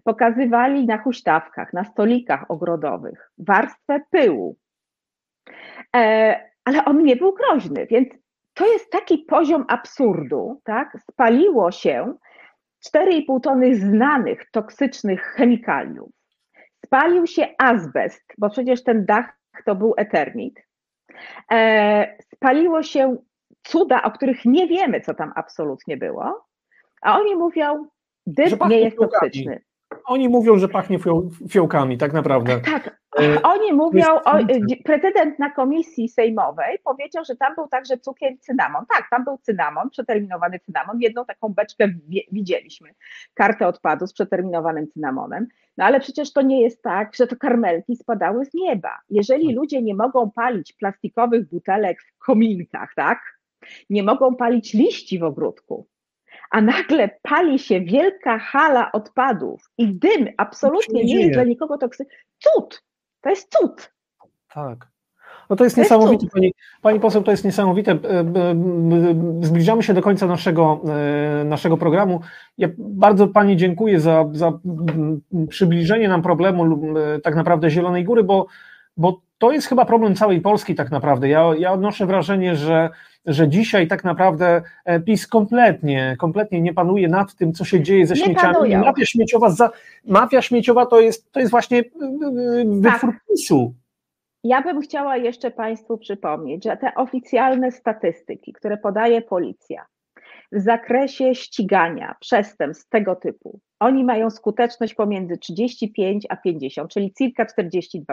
pokazywali 0.03 0.85
na 0.85 0.97
huśtawkach, 0.97 1.73
na 1.73 1.83
stolikach 1.83 2.51
ogrodowych 2.51 3.31
warstwę 3.37 3.99
pyłu. 4.11 4.57
E, 5.95 6.51
ale 6.65 6.85
on 6.85 7.03
nie 7.03 7.15
był 7.15 7.33
groźny, 7.33 7.85
więc 7.85 8.09
to 8.53 8.67
jest 8.67 8.91
taki 8.91 9.17
poziom 9.17 9.65
absurdu, 9.67 10.61
tak? 10.63 10.97
Spaliło 11.11 11.71
się 11.71 12.13
4,5 12.95 13.41
tony 13.41 13.75
znanych 13.75 14.51
toksycznych 14.51 15.21
chemikaliów. 15.21 16.09
Spalił 16.85 17.27
się 17.27 17.47
azbest, 17.57 18.23
bo 18.37 18.49
przecież 18.49 18.83
ten 18.83 19.05
dach 19.05 19.37
to 19.65 19.75
był 19.75 19.93
eternit. 19.97 20.59
E, 21.51 22.17
spaliło 22.35 22.83
się 22.83 23.17
cuda, 23.63 24.03
o 24.03 24.11
których 24.11 24.45
nie 24.45 24.67
wiemy, 24.67 25.01
co 25.01 25.13
tam 25.13 25.33
absolutnie 25.35 25.97
było, 25.97 26.47
a 27.01 27.19
oni 27.19 27.35
mówią, 27.35 27.87
dym 28.25 28.49
nie 28.69 28.79
jest 28.79 28.97
toksyczny. 28.97 29.61
Oni 30.05 30.29
mówią, 30.29 30.57
że 30.57 30.67
pachnie 30.67 30.99
fiołkami, 31.49 31.97
tak 31.97 32.13
naprawdę. 32.13 32.59
Tak, 32.59 33.01
e, 33.19 33.41
oni 33.41 33.73
mówią, 33.73 34.05
o, 34.25 34.39
e, 34.39 34.45
prezydent 34.83 35.39
na 35.39 35.49
komisji 35.49 36.09
sejmowej 36.09 36.79
powiedział, 36.83 37.25
że 37.25 37.35
tam 37.35 37.55
był 37.55 37.67
także 37.67 37.97
cukier 37.97 38.31
i 38.31 38.39
cynamon. 38.39 38.85
Tak, 38.95 39.07
tam 39.09 39.23
był 39.23 39.37
cynamon, 39.37 39.89
przeterminowany 39.89 40.59
cynamon. 40.59 40.99
Jedną 40.99 41.25
taką 41.25 41.49
beczkę 41.49 41.87
widzieliśmy, 42.31 42.89
kartę 43.33 43.67
odpadu 43.67 44.07
z 44.07 44.13
przeterminowanym 44.13 44.87
cynamonem. 44.87 45.47
No 45.77 45.85
ale 45.85 45.99
przecież 45.99 46.33
to 46.33 46.41
nie 46.41 46.61
jest 46.61 46.83
tak, 46.83 47.15
że 47.15 47.27
to 47.27 47.35
karmelki 47.35 47.95
spadały 47.95 48.45
z 48.45 48.53
nieba. 48.53 48.99
Jeżeli 49.09 49.47
tak. 49.47 49.55
ludzie 49.55 49.81
nie 49.81 49.95
mogą 49.95 50.31
palić 50.31 50.73
plastikowych 50.73 51.49
butelek 51.49 52.01
w 52.01 52.17
kominkach, 52.17 52.93
tak? 52.95 53.19
Nie 53.89 54.03
mogą 54.03 54.35
palić 54.35 54.73
liści 54.73 55.19
w 55.19 55.23
ogródku, 55.23 55.87
a 56.51 56.61
nagle 56.61 57.09
pali 57.21 57.59
się 57.59 57.81
wielka 57.81 58.39
hala 58.39 58.91
odpadów 58.91 59.69
i 59.77 59.95
dym 59.95 60.27
absolutnie 60.37 61.03
nie, 61.03 61.15
nie 61.15 61.21
jest 61.21 61.33
dla 61.33 61.43
nikogo 61.43 61.77
toksyczny. 61.77 62.15
Cud! 62.39 62.83
To 63.21 63.29
jest 63.29 63.51
cud. 63.57 63.93
Tak. 64.53 64.91
No 65.49 65.55
to 65.55 65.63
jest 65.63 65.75
to 65.75 65.81
niesamowite, 65.81 66.23
jest 66.23 66.33
pani, 66.33 66.53
pani 66.81 66.99
poseł, 66.99 67.23
to 67.23 67.31
jest 67.31 67.45
niesamowite. 67.45 67.91
E, 67.91 67.95
e, 68.19 68.25
zbliżamy 69.41 69.83
się 69.83 69.93
do 69.93 70.01
końca 70.01 70.27
naszego, 70.27 70.81
e, 71.41 71.43
naszego 71.43 71.77
programu. 71.77 72.19
Ja 72.57 72.67
bardzo 72.77 73.27
Pani 73.27 73.57
dziękuję 73.57 73.99
za, 73.99 74.25
za 74.31 74.59
przybliżenie 75.49 76.09
nam 76.09 76.21
problemu 76.21 76.77
tak 77.23 77.35
naprawdę 77.35 77.69
Zielonej 77.69 78.03
Góry, 78.03 78.23
bo, 78.23 78.47
bo 78.97 79.21
to 79.37 79.51
jest 79.51 79.67
chyba 79.67 79.85
problem 79.85 80.15
całej 80.15 80.41
Polski 80.41 80.75
tak 80.75 80.91
naprawdę. 80.91 81.29
Ja, 81.29 81.51
ja 81.57 81.71
odnoszę 81.71 82.05
wrażenie, 82.05 82.55
że 82.55 82.89
że 83.25 83.49
dzisiaj 83.49 83.87
tak 83.87 84.03
naprawdę 84.03 84.61
e, 84.85 84.99
PiS 84.99 85.27
kompletnie, 85.27 86.15
kompletnie 86.19 86.61
nie 86.61 86.73
panuje 86.73 87.07
nad 87.07 87.35
tym, 87.35 87.53
co 87.53 87.65
się 87.65 87.81
dzieje 87.81 88.07
ze 88.07 88.13
nie 88.13 88.23
śmieciami. 88.23 88.53
Panują. 88.53 88.79
Mafia 88.79 89.05
śmieciowa, 89.05 89.49
za, 89.49 89.69
mafia 90.05 90.41
śmieciowa 90.41 90.85
to 90.85 90.99
jest, 90.99 91.31
to 91.31 91.39
jest 91.39 91.51
właśnie 91.51 91.79
e, 91.79 91.81
e, 91.81 91.83
wytwór 92.65 93.11
tak. 93.11 93.21
PiSu. 93.29 93.73
Ja 94.43 94.61
bym 94.61 94.81
chciała 94.81 95.17
jeszcze 95.17 95.51
Państwu 95.51 95.97
przypomnieć, 95.97 96.63
że 96.63 96.77
te 96.77 96.95
oficjalne 96.95 97.71
statystyki, 97.71 98.53
które 98.53 98.77
podaje 98.77 99.21
policja 99.21 99.85
w 100.51 100.59
zakresie 100.59 101.35
ścigania 101.35 102.15
przestępstw 102.19 102.89
tego 102.89 103.15
typu, 103.15 103.59
oni 103.79 104.03
mają 104.03 104.29
skuteczność 104.29 104.93
pomiędzy 104.93 105.37
35 105.37 106.25
a 106.29 106.35
50, 106.37 106.91
czyli 106.93 107.13
circa 107.13 107.45
42%. 107.45 108.03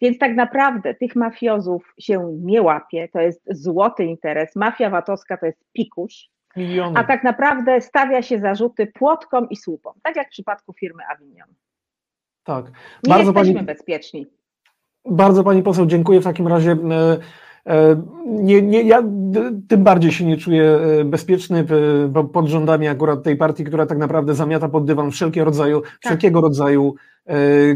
Więc 0.00 0.18
tak 0.18 0.34
naprawdę 0.34 0.94
tych 0.94 1.16
mafiozów 1.16 1.94
się 1.98 2.38
nie 2.40 2.62
łapie, 2.62 3.08
to 3.12 3.20
jest 3.20 3.42
złoty 3.50 4.04
interes. 4.04 4.56
Mafia 4.56 4.90
VAT-owska 4.90 5.36
to 5.36 5.46
jest 5.46 5.64
pikuś, 5.72 6.28
Miliony. 6.56 6.98
a 6.98 7.04
tak 7.04 7.24
naprawdę 7.24 7.80
stawia 7.80 8.22
się 8.22 8.38
zarzuty 8.38 8.86
płotkom 8.86 9.48
i 9.48 9.56
słupom, 9.56 9.92
tak 10.02 10.16
jak 10.16 10.26
w 10.26 10.30
przypadku 10.30 10.72
firmy 10.72 11.02
Avignon. 11.12 11.48
Tak. 12.44 12.66
Nie 12.66 13.10
bardzo 13.10 13.30
jesteśmy 13.30 13.54
pani, 13.54 13.66
bezpieczni. 13.66 14.26
Bardzo 15.04 15.44
Pani 15.44 15.62
poseł 15.62 15.86
dziękuję 15.86 16.20
w 16.20 16.24
takim 16.24 16.48
razie. 16.48 16.76
E, 17.68 17.90
e, 17.90 18.02
nie, 18.26 18.62
nie, 18.62 18.82
ja 18.82 19.02
tym 19.68 19.84
bardziej 19.84 20.12
się 20.12 20.24
nie 20.24 20.36
czuję 20.36 20.64
e, 20.64 21.04
bezpieczny 21.04 21.64
pod 22.32 22.46
rządami 22.46 22.88
akurat 22.88 23.22
tej 23.22 23.36
partii, 23.36 23.64
która 23.64 23.86
tak 23.86 23.98
naprawdę 23.98 24.34
zamiata 24.34 24.68
pod 24.68 24.84
dywan 24.84 25.10
wszelkie 25.10 25.44
rodzaju, 25.44 25.80
tak. 25.80 25.90
wszelkiego 26.00 26.40
rodzaju 26.40 26.94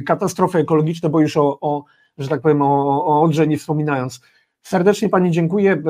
katastrofy 0.07 0.59
ekologiczne, 0.59 1.09
bo 1.09 1.21
już 1.21 1.37
o, 1.37 1.59
o 1.61 1.85
że 2.19 2.29
tak 2.29 2.41
powiem, 2.41 2.63
o, 2.63 3.07
o 3.07 3.23
Odrze 3.23 3.47
nie 3.47 3.59
wspominając. 3.59 4.21
Serdecznie 4.63 5.09
Pani 5.09 5.31
dziękuję. 5.31 5.83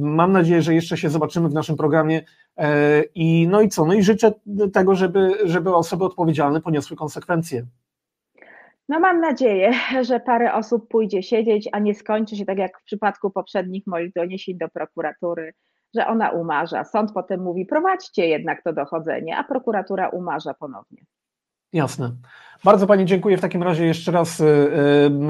Mam 0.00 0.32
nadzieję, 0.32 0.62
że 0.62 0.74
jeszcze 0.74 0.96
się 0.96 1.10
zobaczymy 1.10 1.48
w 1.48 1.54
naszym 1.54 1.76
programie. 1.76 2.22
I 3.14 3.48
no 3.50 3.60
i 3.60 3.68
co? 3.68 3.84
No 3.84 3.94
i 3.94 4.02
życzę 4.02 4.32
tego, 4.72 4.94
żeby, 4.94 5.30
żeby 5.44 5.74
osoby 5.74 6.04
odpowiedzialne 6.04 6.60
poniosły 6.60 6.96
konsekwencje. 6.96 7.66
No 8.90 9.00
mam 9.00 9.20
nadzieję, 9.20 9.72
że 10.08 10.20
parę 10.20 10.54
osób 10.54 10.88
pójdzie 10.88 11.22
siedzieć, 11.22 11.68
a 11.72 11.78
nie 11.78 11.94
skończy 11.94 12.36
się 12.36 12.44
tak 12.44 12.58
jak 12.58 12.80
w 12.80 12.84
przypadku 12.84 13.30
poprzednich 13.30 13.86
moich 13.86 14.12
doniesień 14.12 14.58
do 14.58 14.68
prokuratury, 14.68 15.52
że 15.94 16.06
ona 16.06 16.30
umarza. 16.30 16.84
Sąd 16.84 17.12
potem 17.12 17.42
mówi, 17.42 17.66
prowadźcie 17.66 18.26
jednak 18.26 18.62
to 18.62 18.72
dochodzenie, 18.72 19.36
a 19.36 19.44
prokuratura 19.44 20.08
umarza 20.08 20.54
ponownie. 20.54 21.02
Jasne. 21.72 22.12
Bardzo 22.64 22.86
Pani 22.86 23.04
dziękuję 23.04 23.36
w 23.36 23.40
takim 23.40 23.62
razie 23.62 23.86
jeszcze 23.86 24.12
raz 24.12 24.40
y, 24.40 24.44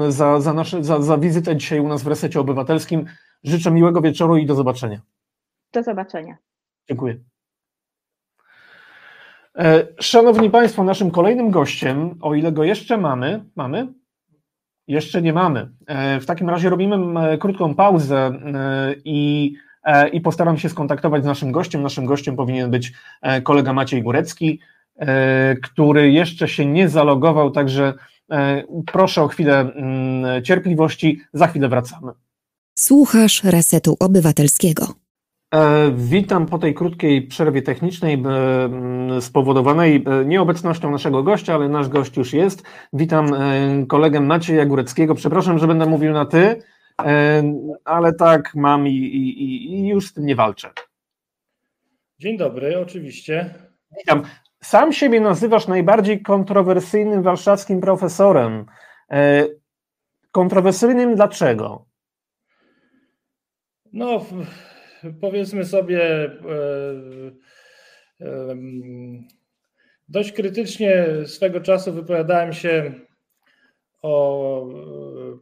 y, 0.07 0.11
za, 0.11 0.39
za, 0.39 0.53
nasze, 0.53 0.83
za, 0.83 1.01
za 1.01 1.17
wizytę 1.17 1.55
dzisiaj 1.55 1.79
u 1.79 1.87
nas 1.87 2.03
w 2.03 2.07
Resecie 2.07 2.39
Obywatelskim. 2.39 3.05
Życzę 3.43 3.71
miłego 3.71 4.01
wieczoru 4.01 4.37
i 4.37 4.45
do 4.45 4.55
zobaczenia. 4.55 5.01
Do 5.73 5.83
zobaczenia. 5.83 6.37
Dziękuję. 6.89 7.19
E, 9.57 9.87
szanowni 9.99 10.49
Państwo, 10.49 10.83
naszym 10.83 11.11
kolejnym 11.11 11.51
gościem, 11.51 12.15
o 12.21 12.35
ile 12.35 12.51
go 12.51 12.63
jeszcze 12.63 12.97
mamy, 12.97 13.45
mamy? 13.55 13.93
Jeszcze 14.87 15.21
nie 15.21 15.33
mamy. 15.33 15.69
E, 15.87 16.19
w 16.19 16.25
takim 16.25 16.49
razie 16.49 16.69
robimy 16.69 16.97
krótką 17.37 17.75
pauzę 17.75 18.17
e, 18.17 18.95
i, 19.05 19.53
i 20.11 20.21
postaram 20.21 20.57
się 20.57 20.69
skontaktować 20.69 21.23
z 21.23 21.25
naszym 21.25 21.51
gościem. 21.51 21.81
Naszym 21.81 22.05
gościem 22.05 22.35
powinien 22.35 22.71
być 22.71 22.93
kolega 23.43 23.73
Maciej 23.73 24.03
Górecki, 24.03 24.59
który 25.63 26.11
jeszcze 26.11 26.47
się 26.47 26.65
nie 26.65 26.89
zalogował, 26.89 27.51
także 27.51 27.93
proszę 28.85 29.23
o 29.23 29.27
chwilę 29.27 29.71
cierpliwości. 30.43 31.21
Za 31.33 31.47
chwilę 31.47 31.69
wracamy. 31.69 32.11
Słuchasz 32.79 33.43
Resetu 33.43 33.97
Obywatelskiego. 33.99 34.93
E, 35.55 35.91
witam 35.95 36.45
po 36.45 36.57
tej 36.57 36.73
krótkiej 36.73 37.21
przerwie 37.21 37.61
technicznej 37.61 38.23
e, 39.17 39.21
spowodowanej 39.21 40.03
e, 40.05 40.25
nieobecnością 40.25 40.91
naszego 40.91 41.23
gościa, 41.23 41.55
ale 41.55 41.69
nasz 41.69 41.89
gość 41.89 42.17
już 42.17 42.33
jest. 42.33 42.63
Witam 42.93 43.27
kolegę 43.87 44.19
Macieja 44.19 44.65
Góreckiego. 44.65 45.15
Przepraszam, 45.15 45.59
że 45.59 45.67
będę 45.67 45.85
mówił 45.85 46.13
na 46.13 46.25
ty, 46.25 46.61
ale 47.85 48.13
tak 48.13 48.55
mam 48.55 48.87
i, 48.87 48.91
i, 48.91 49.73
i 49.73 49.87
już 49.87 50.07
z 50.07 50.13
tym 50.13 50.25
nie 50.25 50.35
walczę. 50.35 50.69
Dzień 52.19 52.37
dobry, 52.37 52.79
oczywiście. 52.79 53.53
Witam. 53.97 54.23
Sam 54.63 54.93
siebie 54.93 55.21
nazywasz 55.21 55.67
najbardziej 55.67 56.21
kontrowersyjnym 56.21 57.23
warszawskim 57.23 57.81
profesorem. 57.81 58.65
Kontrowersyjnym 60.31 61.15
dlaczego? 61.15 61.85
No, 63.93 64.25
powiedzmy 65.21 65.65
sobie, 65.65 66.01
e, 66.03 66.31
e, 68.21 68.55
dość 70.09 70.31
krytycznie 70.31 71.05
swego 71.25 71.61
czasu 71.61 71.93
wypowiadałem 71.93 72.53
się 72.53 72.93
o 74.01 74.67
e, 74.67 74.75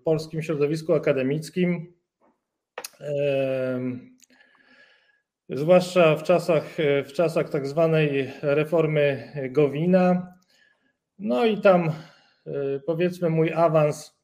polskim 0.03 0.41
środowisku 0.41 0.93
akademickim. 0.93 1.93
Zwłaszcza 5.49 6.15
w 6.15 6.23
czasach, 6.23 6.77
w 7.05 7.13
czasach 7.13 7.49
tak 7.49 7.67
zwanej 7.67 8.31
reformy 8.41 9.33
Gowina. 9.51 10.33
No 11.19 11.45
i 11.45 11.61
tam 11.61 11.91
powiedzmy 12.85 13.29
mój 13.29 13.53
awans 13.53 14.18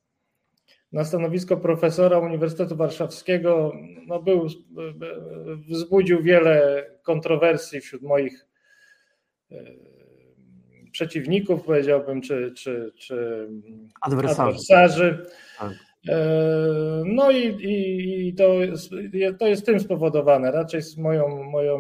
na 0.96 1.04
stanowisko 1.04 1.58
profesora 1.58 2.20
Uniwersytetu 2.20 2.76
Warszawskiego 2.76 3.74
no 4.08 4.22
był, 4.22 4.48
wzbudził 5.70 6.24
wiele 6.24 6.86
kontrowersji 7.04 7.82
wśród 7.82 8.02
moich 8.02 8.46
e, 9.52 9.56
przeciwników, 10.92 11.64
powiedziałbym, 11.64 12.22
czy, 12.22 12.54
czy, 12.58 12.92
czy 12.98 13.48
adwersarzy. 14.02 14.42
adwersarzy. 14.42 15.26
Tak. 15.60 15.74
E, 16.08 16.18
no 17.06 17.32
i, 17.32 17.48
i, 17.48 18.28
i, 18.28 18.34
to, 18.34 18.54
jest, 18.54 18.92
to 19.40 19.48
jest 19.48 19.66
tym 19.66 19.80
spowodowane, 19.80 20.52
raczej 20.52 20.82
z 20.82 20.98
moją, 20.98 21.44
moją, 21.44 21.80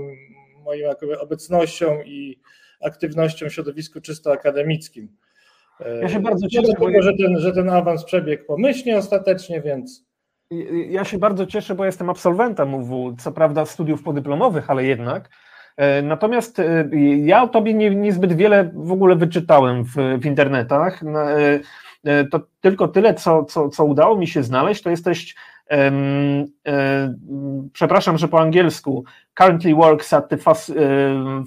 moją 0.63 0.89
obecnością 1.19 2.01
i 2.05 2.39
aktywnością 2.81 3.49
w 3.49 3.53
środowisku 3.53 4.01
czysto 4.01 4.31
akademickim. 4.31 5.17
Ja 6.01 6.09
się 6.09 6.19
bardzo 6.19 6.47
cieszę. 6.47 6.73
Bo... 6.79 7.01
że, 7.01 7.11
ten, 7.13 7.39
że 7.39 7.53
ten 7.53 7.69
awans 7.69 8.03
przebiegł 8.03 8.45
pomyślnie 8.45 8.97
ostatecznie, 8.97 9.61
więc. 9.61 10.05
Ja 10.89 11.03
się 11.03 11.17
bardzo 11.17 11.45
cieszę, 11.45 11.75
bo 11.75 11.85
jestem 11.85 12.09
absolwentem 12.09 12.73
UW, 12.73 13.15
co 13.19 13.31
prawda 13.31 13.65
studiów 13.65 14.03
podyplomowych, 14.03 14.69
ale 14.69 14.83
jednak. 14.83 15.29
E, 15.77 16.01
natomiast 16.01 16.59
e, 16.59 16.89
ja 17.25 17.43
o 17.43 17.47
tobie 17.47 17.73
nie, 17.73 17.95
niezbyt 17.95 18.33
wiele 18.33 18.71
w 18.73 18.91
ogóle 18.91 19.15
wyczytałem 19.15 19.83
w, 19.83 19.95
w 20.21 20.25
internetach. 20.25 21.01
E, 22.03 22.25
to 22.25 22.39
tylko 22.61 22.87
tyle, 22.87 23.13
co, 23.13 23.43
co, 23.43 23.69
co 23.69 23.85
udało 23.85 24.17
mi 24.17 24.27
się 24.27 24.43
znaleźć, 24.43 24.81
to 24.81 24.89
jesteś, 24.89 25.35
um, 25.71 26.45
um, 26.65 27.69
przepraszam, 27.73 28.17
że 28.17 28.27
po 28.27 28.41
angielsku, 28.41 29.03
currently 29.33 29.75
works 29.75 30.13
at 30.13 30.29
the 30.29 30.37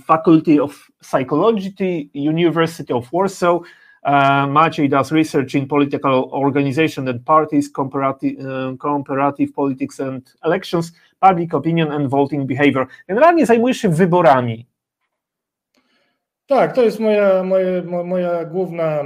Faculty 0.07 0.63
of 0.63 0.89
Psychology, 1.01 1.71
University 2.15 2.95
of 2.95 3.09
Warsaw, 3.13 3.61
Uh, 4.05 4.47
Maciej 4.49 4.89
does 4.89 5.13
research 5.13 5.55
in 5.55 5.67
political 5.67 6.29
organization 6.33 7.09
and 7.09 7.25
parties, 7.25 7.73
comparative, 7.73 8.39
uh, 8.39 8.77
comparative 8.77 9.53
politics 9.53 10.01
and 10.01 10.35
elections, 10.45 10.93
public 11.21 11.55
opinion 11.55 11.93
and 11.93 12.09
voting 12.09 12.47
behavior. 12.47 12.87
Generalnie 13.09 13.47
zajmujesz 13.47 13.77
się 13.77 13.89
wyborami. 13.89 14.67
Tak, 16.47 16.73
to 16.73 16.83
jest 16.83 17.01
moja, 17.01 17.43
moja, 17.43 17.83
moja 18.05 18.45
główna, 18.45 19.05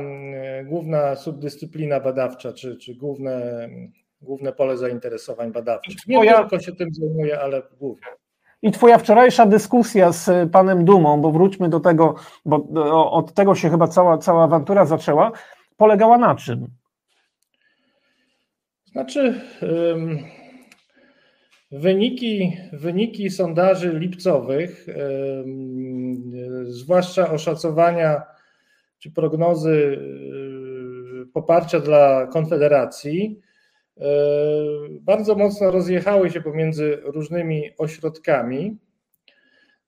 główna 0.65 1.17
subdyscyplina 1.17 2.01
badawcza, 2.01 2.53
czy, 2.53 2.77
czy 2.77 2.95
główne, 2.95 3.69
główne 4.21 4.53
pole 4.53 4.77
zainteresowań 4.77 5.53
badawczych. 5.53 5.97
Nie 6.07 6.35
tylko 6.35 6.61
się 6.61 6.73
tym 6.73 6.95
zajmuję, 6.95 7.41
ale 7.41 7.63
głównie. 7.79 8.07
I 8.63 8.71
Twoja 8.71 8.99
wczorajsza 8.99 9.47
dyskusja 9.47 10.13
z 10.13 10.51
panem 10.53 10.85
Dumą, 10.85 11.21
bo 11.21 11.33
wróćmy 11.33 11.69
do 11.69 11.81
tego, 11.81 12.15
bo 12.45 12.67
od 13.13 13.35
tego 13.35 13.55
się 13.55 13.71
chyba 13.71 13.89
cała, 13.89 14.19
cała 14.19 14.45
awantura 14.45 14.87
zaczęła, 14.87 15.33
polegała 15.77 16.19
na 16.19 16.35
czym? 16.35 16.67
Znaczy, 18.85 19.41
wyniki, 21.71 22.57
wyniki 22.73 23.31
sondaży 23.31 23.99
lipcowych, 23.99 24.87
zwłaszcza 26.65 27.31
oszacowania 27.31 28.23
czy 28.99 29.11
prognozy 29.11 29.99
poparcia 31.33 31.81
dla 31.81 32.27
Konfederacji, 32.27 33.41
E, 33.43 33.52
bardzo 35.01 35.35
mocno 35.35 35.71
rozjechały 35.71 36.31
się 36.31 36.41
pomiędzy 36.41 36.99
różnymi 37.03 37.71
ośrodkami. 37.79 38.79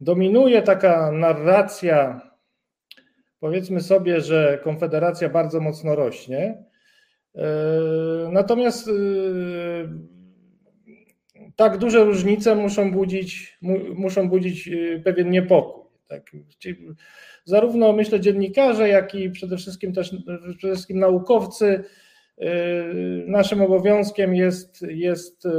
Dominuje 0.00 0.62
taka 0.62 1.12
narracja, 1.12 2.20
powiedzmy 3.40 3.80
sobie, 3.80 4.20
że 4.20 4.60
Konfederacja 4.64 5.28
bardzo 5.28 5.60
mocno 5.60 5.96
rośnie. 5.96 6.64
E, 7.34 7.48
natomiast 8.32 8.88
e, 8.88 8.92
tak 11.56 11.78
duże 11.78 12.04
różnice 12.04 12.54
muszą 12.54 12.92
budzić, 12.92 13.58
muszą 13.94 14.28
budzić 14.28 14.70
pewien 15.04 15.30
niepokój. 15.30 15.84
Tak? 16.08 16.32
Zarówno 17.44 17.92
myślę 17.92 18.20
dziennikarze, 18.20 18.88
jak 18.88 19.14
i 19.14 19.30
przede 19.30 19.56
wszystkim 19.56 19.92
też 19.92 20.16
przede 20.58 20.74
wszystkim 20.74 20.98
naukowcy 20.98 21.84
naszym 23.26 23.62
obowiązkiem 23.62 24.34
jest, 24.34 24.82
jest 24.82 25.46
y, 25.46 25.50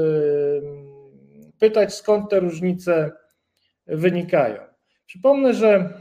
pytać, 1.59 1.93
skąd 1.93 2.29
te 2.29 2.39
różnice 2.39 3.11
wynikają. 3.87 4.61
Przypomnę, 5.05 5.53
że 5.53 5.93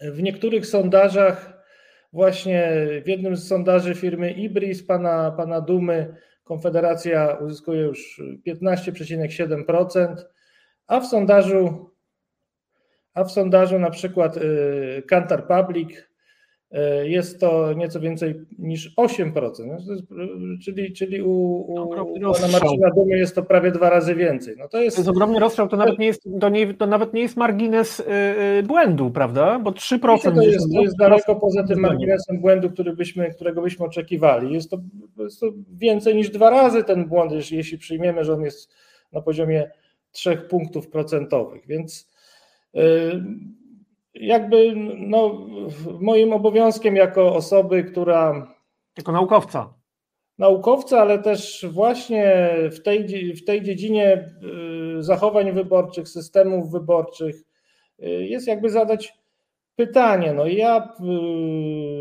w 0.00 0.22
niektórych 0.22 0.66
sondażach, 0.66 1.64
właśnie 2.12 2.72
w 3.04 3.08
jednym 3.08 3.36
z 3.36 3.48
sondaży 3.48 3.94
firmy 3.94 4.32
Ibris, 4.32 4.86
pana, 4.86 5.30
pana 5.36 5.60
Dumy, 5.60 6.16
Konfederacja 6.44 7.32
uzyskuje 7.32 7.82
już 7.82 8.22
15,7%, 8.46 10.16
a 10.86 11.00
w 11.00 11.06
sondażu, 11.06 11.90
a 13.14 13.24
w 13.24 13.32
sondażu 13.32 13.78
na 13.78 13.90
przykład 13.90 14.36
y, 14.36 15.02
Kantar 15.08 15.46
Public 15.46 16.13
jest 17.04 17.40
to 17.40 17.72
nieco 17.72 18.00
więcej 18.00 18.34
niż 18.58 18.94
8%, 18.96 19.32
no 19.66 19.76
czyli, 20.64 20.92
czyli 20.92 21.22
u, 21.22 21.30
u 21.30 22.32
pana 22.32 22.48
Marcina 22.48 22.90
Dumy 22.96 23.18
jest 23.18 23.34
to 23.34 23.42
prawie 23.42 23.70
dwa 23.70 23.90
razy 23.90 24.14
więcej. 24.14 24.54
No 24.58 24.68
to, 24.68 24.80
jest, 24.80 24.96
to 24.96 25.00
jest 25.00 25.10
ogromny 25.10 25.40
rozstrzał, 25.40 25.68
to 25.68 25.76
nawet 25.76 25.98
nie 25.98 26.06
jest, 26.06 26.22
to 26.40 26.48
nie, 26.48 26.74
to 26.74 26.86
nawet 26.86 27.14
nie 27.14 27.22
jest 27.22 27.36
margines 27.36 27.98
yy, 28.56 28.62
błędu, 28.62 29.10
prawda? 29.10 29.58
Bo 29.58 29.70
3% 29.70 30.34
to 30.34 30.42
jest, 30.42 30.72
to 30.74 30.82
jest 30.82 30.96
daleko 30.98 31.36
poza 31.36 31.64
tym 31.64 31.80
marginesem 31.80 32.40
błędu, 32.40 32.70
który 32.70 32.96
byśmy, 32.96 33.30
którego 33.30 33.62
byśmy 33.62 33.86
oczekiwali. 33.86 34.54
Jest 34.54 34.70
to, 34.70 34.78
jest 35.18 35.40
to 35.40 35.46
więcej 35.72 36.14
niż 36.14 36.30
dwa 36.30 36.50
razy 36.50 36.84
ten 36.84 37.04
błąd, 37.04 37.32
jeśli, 37.32 37.56
jeśli 37.56 37.78
przyjmiemy, 37.78 38.24
że 38.24 38.34
on 38.34 38.42
jest 38.42 38.72
na 39.12 39.20
poziomie 39.20 39.70
3 40.12 40.36
punktów 40.36 40.88
procentowych, 40.88 41.66
więc 41.66 42.10
yy, 42.74 42.82
jakby 44.14 44.72
no, 44.96 45.46
moim 46.00 46.32
obowiązkiem 46.32 46.96
jako 46.96 47.34
osoby, 47.34 47.84
która. 47.84 48.54
Jako 48.96 49.12
naukowca. 49.12 49.74
Naukowca, 50.38 51.00
ale 51.00 51.18
też 51.18 51.66
właśnie 51.70 52.50
w 52.72 52.82
tej, 52.82 53.06
w 53.34 53.44
tej 53.44 53.62
dziedzinie 53.62 54.34
y, 54.98 55.02
zachowań 55.02 55.52
wyborczych, 55.52 56.08
systemów 56.08 56.70
wyborczych, 56.70 57.36
y, 58.02 58.06
jest 58.06 58.46
jakby 58.46 58.70
zadać 58.70 59.18
pytanie. 59.76 60.32
No 60.32 60.46
ja 60.46 60.94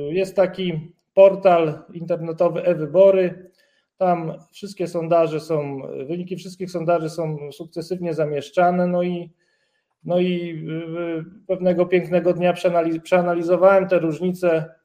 y, 0.10 0.14
jest 0.14 0.36
taki 0.36 0.94
portal 1.14 1.84
internetowy 1.94 2.64
e-wybory. 2.64 3.52
Tam 3.98 4.34
wszystkie 4.52 4.88
sondaże 4.88 5.40
są, 5.40 5.82
wyniki 6.08 6.36
wszystkich 6.36 6.72
sondaży 6.72 7.10
są 7.10 7.38
sukcesywnie 7.52 8.14
zamieszczane. 8.14 8.88
No 8.88 9.04
i 9.04 9.34
no 10.06 10.20
i 10.20 10.66
y, 11.20 11.46
pewnego 11.48 11.86
pięknego 11.86 12.34
dnia 12.34 12.54
przeanalizowałem 13.04 13.88
te 13.88 14.00
różnice 14.00 14.76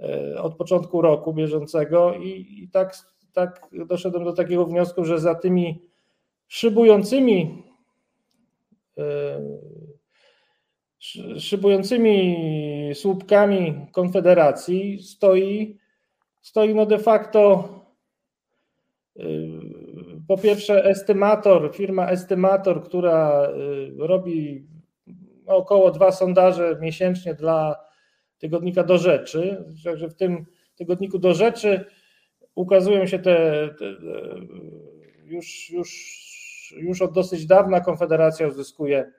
e, 0.00 0.42
od 0.42 0.56
początku 0.56 1.02
roku 1.02 1.34
bieżącego 1.34 2.14
i, 2.14 2.62
i 2.62 2.68
tak, 2.68 2.94
tak 3.32 3.66
doszedłem 3.72 4.24
do 4.24 4.32
takiego 4.32 4.66
wniosku, 4.66 5.04
że 5.04 5.20
za 5.20 5.34
tymi 5.34 5.82
szybującymi 6.48 7.62
szybującymi 11.38 12.36
słupkami 12.94 13.86
Konfederacji 13.92 15.02
stoi, 15.02 15.78
stoi 16.42 16.74
no 16.74 16.86
de 16.86 16.98
facto 16.98 17.68
y, 19.16 19.22
po 20.28 20.38
pierwsze 20.38 20.84
estymator, 20.84 21.76
firma 21.76 22.10
estymator, 22.10 22.84
która 22.84 23.48
y, 23.48 24.06
robi 24.06 24.66
około 25.46 25.90
dwa 25.90 26.12
sondaże 26.12 26.78
miesięcznie 26.80 27.34
dla 27.34 27.76
tygodnika 28.38 28.84
do 28.84 28.98
rzeczy, 28.98 29.64
także 29.84 30.08
w 30.08 30.14
tym 30.14 30.46
tygodniku 30.76 31.18
do 31.18 31.34
rzeczy 31.34 31.84
ukazują 32.54 33.06
się 33.06 33.18
te, 33.18 33.68
te 33.78 33.84
już, 35.24 35.70
już, 35.70 36.74
już 36.76 37.02
od 37.02 37.12
dosyć 37.12 37.46
dawna 37.46 37.80
Konfederacja 37.80 38.48
uzyskuje 38.48 39.12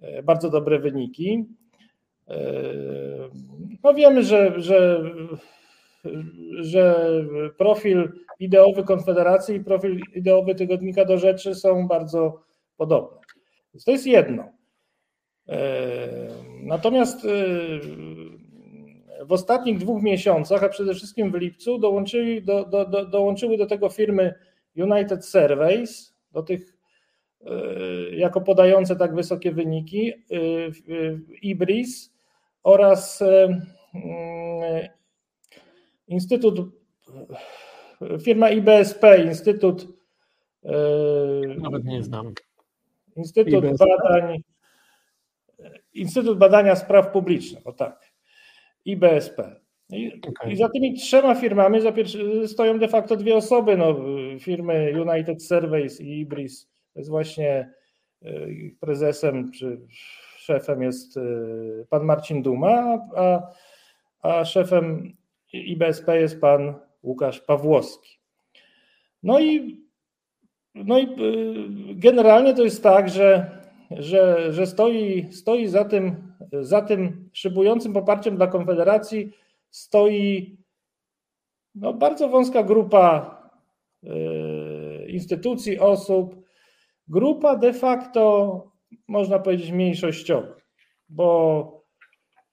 e, 0.00 0.22
bardzo 0.22 0.50
dobre 0.50 0.78
wyniki. 0.78 1.44
No 3.84 3.94
wiemy, 3.94 4.22
że, 4.22 4.60
że 4.60 5.02
że 6.60 7.10
profil 7.58 8.12
ideowy 8.40 8.84
Konfederacji 8.84 9.56
i 9.56 9.64
profil 9.64 10.00
ideowy 10.14 10.54
Tygodnika 10.54 11.04
do 11.04 11.18
Rzeczy 11.18 11.54
są 11.54 11.88
bardzo 11.88 12.42
podobne. 12.76 13.18
Więc 13.74 13.84
to 13.84 13.90
jest 13.90 14.06
jedno. 14.06 14.44
E, 15.48 16.08
natomiast 16.62 17.24
e, 17.24 17.28
w 19.24 19.32
ostatnich 19.32 19.78
dwóch 19.78 20.02
miesiącach, 20.02 20.64
a 20.64 20.68
przede 20.68 20.94
wszystkim 20.94 21.32
w 21.32 21.34
lipcu, 21.34 21.78
dołączyli 21.78 22.42
do, 22.42 22.64
do, 22.64 22.84
do, 22.84 23.06
dołączyły 23.06 23.56
do 23.56 23.66
tego 23.66 23.88
firmy 23.88 24.34
United 24.76 25.26
Surveys, 25.26 26.14
do 26.32 26.42
tych 26.42 26.76
e, 27.46 27.50
jako 28.10 28.40
podające 28.40 28.96
tak 28.96 29.14
wysokie 29.14 29.52
wyniki, 29.52 30.12
Ibris 31.42 32.12
oraz 32.62 33.22
Instytut, 36.12 36.60
firma 38.20 38.50
IBSP, 38.50 39.04
Instytut. 39.24 39.86
E, 40.64 40.74
Nawet 41.58 41.84
nie 41.84 42.02
znam. 42.02 42.34
Instytut 43.16 43.64
IBSP? 43.64 43.86
Badań. 43.86 44.42
Instytut 45.94 46.38
Badania 46.38 46.76
Spraw 46.76 47.12
Publicznych, 47.12 47.66
o 47.66 47.72
tak. 47.72 48.12
IBSP. 48.84 49.62
I, 49.90 50.20
okay. 50.28 50.52
I, 50.52 50.56
za 50.56 50.68
tymi 50.68 50.94
trzema 50.94 51.34
firmami 51.34 51.78
stoją 52.46 52.78
de 52.78 52.88
facto 52.88 53.16
dwie 53.16 53.36
osoby, 53.36 53.76
no, 53.76 53.96
firmy 54.40 54.92
United 55.00 55.42
Surveys 55.42 56.00
i 56.00 56.20
Ibris. 56.20 56.68
To 56.92 57.00
jest 57.00 57.10
właśnie 57.10 57.70
e, 58.22 58.50
ich 58.50 58.78
prezesem 58.78 59.52
czy 59.52 59.80
szefem 60.36 60.82
jest 60.82 61.16
e, 61.16 61.20
pan 61.90 62.04
Marcin 62.04 62.42
Duma, 62.42 62.98
a, 63.16 63.42
a 64.22 64.44
szefem 64.44 65.16
i 65.52 65.76
BSP 65.76 66.20
jest 66.20 66.40
pan 66.40 66.74
Łukasz 67.02 67.40
Pawłowski. 67.40 68.18
No 69.22 69.40
i, 69.40 69.80
no 70.74 70.98
i 70.98 71.04
y, 71.04 71.94
generalnie 71.94 72.54
to 72.54 72.62
jest 72.62 72.82
tak, 72.82 73.08
że, 73.08 73.50
że, 73.90 74.52
że 74.52 74.66
stoi, 74.66 75.32
stoi 75.32 75.66
za, 75.66 75.84
tym, 75.84 76.32
za 76.60 76.82
tym 76.82 77.30
szybującym 77.32 77.92
poparciem 77.92 78.36
dla 78.36 78.46
Konfederacji 78.46 79.32
stoi 79.70 80.56
no, 81.74 81.92
bardzo 81.92 82.28
wąska 82.28 82.62
grupa 82.62 83.36
y, 84.04 85.06
instytucji, 85.08 85.78
osób, 85.78 86.42
grupa 87.08 87.56
de 87.56 87.72
facto, 87.72 88.72
można 89.08 89.38
powiedzieć, 89.38 89.70
mniejszościowa, 89.70 90.56
bo 91.08 91.84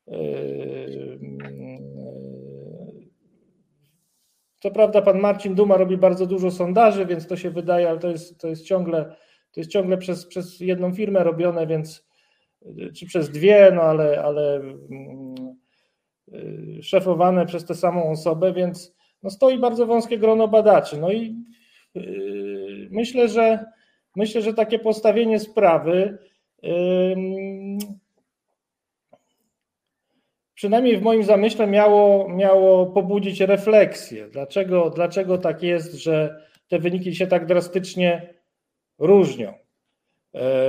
y, 0.08 1.20
Co 4.60 4.72
prawda 4.72 5.02
pan 5.02 5.20
Marcin 5.20 5.56
Duma 5.56 5.78
robi 5.78 5.98
bardzo 5.98 6.26
dużo 6.26 6.52
sondaży, 6.52 7.06
więc 7.06 7.28
to 7.28 7.38
się 7.38 7.50
wydaje, 7.50 7.90
ale 7.90 8.00
to 8.00 8.10
jest, 8.10 8.40
to 8.42 8.48
jest 8.48 8.66
ciągle, 8.66 9.16
to 9.52 9.60
jest 9.60 9.72
ciągle 9.72 9.98
przez, 9.98 10.26
przez 10.26 10.60
jedną 10.60 10.94
firmę 10.94 11.24
robione, 11.24 11.68
więc 11.68 12.10
czy 12.96 13.06
przez 13.06 13.30
dwie, 13.30 13.72
no 13.76 13.82
ale, 13.82 14.24
ale 14.24 14.56
mm, 14.56 15.36
y, 16.34 16.84
szefowane 16.84 17.46
przez 17.46 17.66
tę 17.66 17.76
samą 17.76 18.12
osobę, 18.12 18.54
więc 18.54 18.96
no 19.24 19.30
stoi 19.30 19.60
bardzo 19.60 19.86
wąskie 19.86 20.18
grono 20.18 20.48
badaczy. 20.48 20.98
No 20.98 21.12
i 21.12 21.36
yy, 21.96 22.88
myślę, 22.92 23.28
że 23.28 23.66
myślę, 24.16 24.42
że 24.42 24.54
takie 24.54 24.80
postawienie 24.80 25.40
sprawy 25.40 26.18
yy, 26.64 27.16
przynajmniej 30.60 30.98
w 30.98 31.02
moim 31.02 31.24
zamyśle 31.24 31.68
miało, 31.68 32.30
miało 32.30 32.86
pobudzić 32.86 33.40
refleksję. 33.40 34.28
Dlaczego, 34.28 34.90
dlaczego 34.90 35.38
tak 35.38 35.64
jest, 35.64 35.94
że 35.94 36.44
te 36.68 36.80
wyniki 36.80 37.16
się 37.16 37.28
tak 37.28 37.46
drastycznie 37.46 38.34
różnią? 38.98 39.54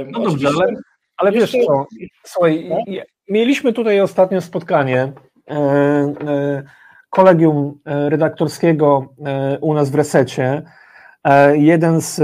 No 0.07 0.21
dobrze, 0.21 0.49
ale, 0.49 0.73
ale 1.17 1.33
wiesz 1.33 1.51
co, 1.51 1.87
słuchaj, 2.27 2.69
no? 2.69 2.79
mieliśmy 3.29 3.73
tutaj 3.73 4.01
ostatnio 4.01 4.41
spotkanie 4.41 5.13
e, 5.51 5.55
e, 5.55 6.63
kolegium 7.11 7.81
e, 7.85 8.11
redaktorskiego 8.11 9.15
u 9.61 9.75
nas 9.75 9.91
w 9.91 9.95
Resecie. 9.95 10.63
Jeden 11.53 12.01
z, 12.01 12.21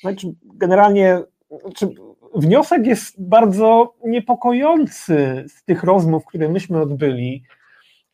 znaczy 0.00 0.26
generalnie, 0.54 1.22
znaczy 1.62 1.88
wniosek 2.34 2.86
jest 2.86 3.22
bardzo 3.22 3.94
niepokojący 4.04 5.44
z 5.48 5.64
tych 5.64 5.82
rozmów, 5.82 6.24
które 6.26 6.48
myśmy 6.48 6.80
odbyli. 6.80 7.42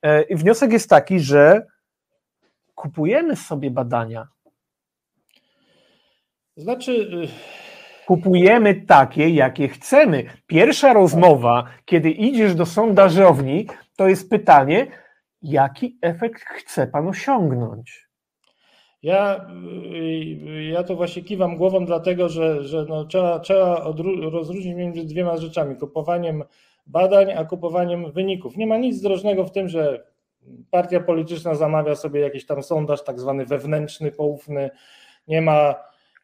E, 0.02 0.22
I 0.22 0.36
wniosek 0.36 0.72
jest 0.72 0.90
taki, 0.90 1.20
że 1.20 1.66
kupujemy 2.74 3.36
sobie 3.36 3.70
badania. 3.70 4.28
Znaczy. 6.56 6.92
Y, 6.92 7.28
kupujemy 8.06 8.74
takie, 8.74 9.28
jakie 9.28 9.68
chcemy. 9.68 10.24
Pierwsza 10.46 10.92
rozmowa, 10.92 11.66
kiedy 11.84 12.10
idziesz 12.10 12.54
do 12.54 12.66
sondażowni, 12.66 13.66
to 13.96 14.08
jest 14.08 14.30
pytanie, 14.30 14.86
jaki 15.42 15.98
efekt 16.02 16.44
chce 16.44 16.86
pan 16.86 17.08
osiągnąć. 17.08 18.03
Ja, 19.04 19.46
y, 20.46 20.64
ja 20.64 20.82
to 20.82 20.96
właśnie 20.96 21.22
kiwam 21.22 21.56
głową, 21.56 21.86
dlatego 21.86 22.28
że, 22.28 22.64
że 22.64 22.86
no 22.88 23.04
trzeba, 23.04 23.38
trzeba 23.38 23.92
rozróżnić 24.30 24.74
między 24.74 25.04
dwiema 25.04 25.36
rzeczami: 25.36 25.76
kupowaniem 25.76 26.44
badań, 26.86 27.32
a 27.32 27.44
kupowaniem 27.44 28.12
wyników. 28.12 28.56
Nie 28.56 28.66
ma 28.66 28.76
nic 28.76 28.96
zdrożnego 28.96 29.44
w 29.44 29.50
tym, 29.50 29.68
że 29.68 30.04
partia 30.70 31.00
polityczna 31.00 31.54
zamawia 31.54 31.94
sobie 31.94 32.20
jakiś 32.20 32.46
tam 32.46 32.62
sondaż, 32.62 33.04
tak 33.04 33.20
zwany 33.20 33.46
wewnętrzny, 33.46 34.12
poufny. 34.12 34.70
Nie 35.28 35.42
ma, 35.42 35.74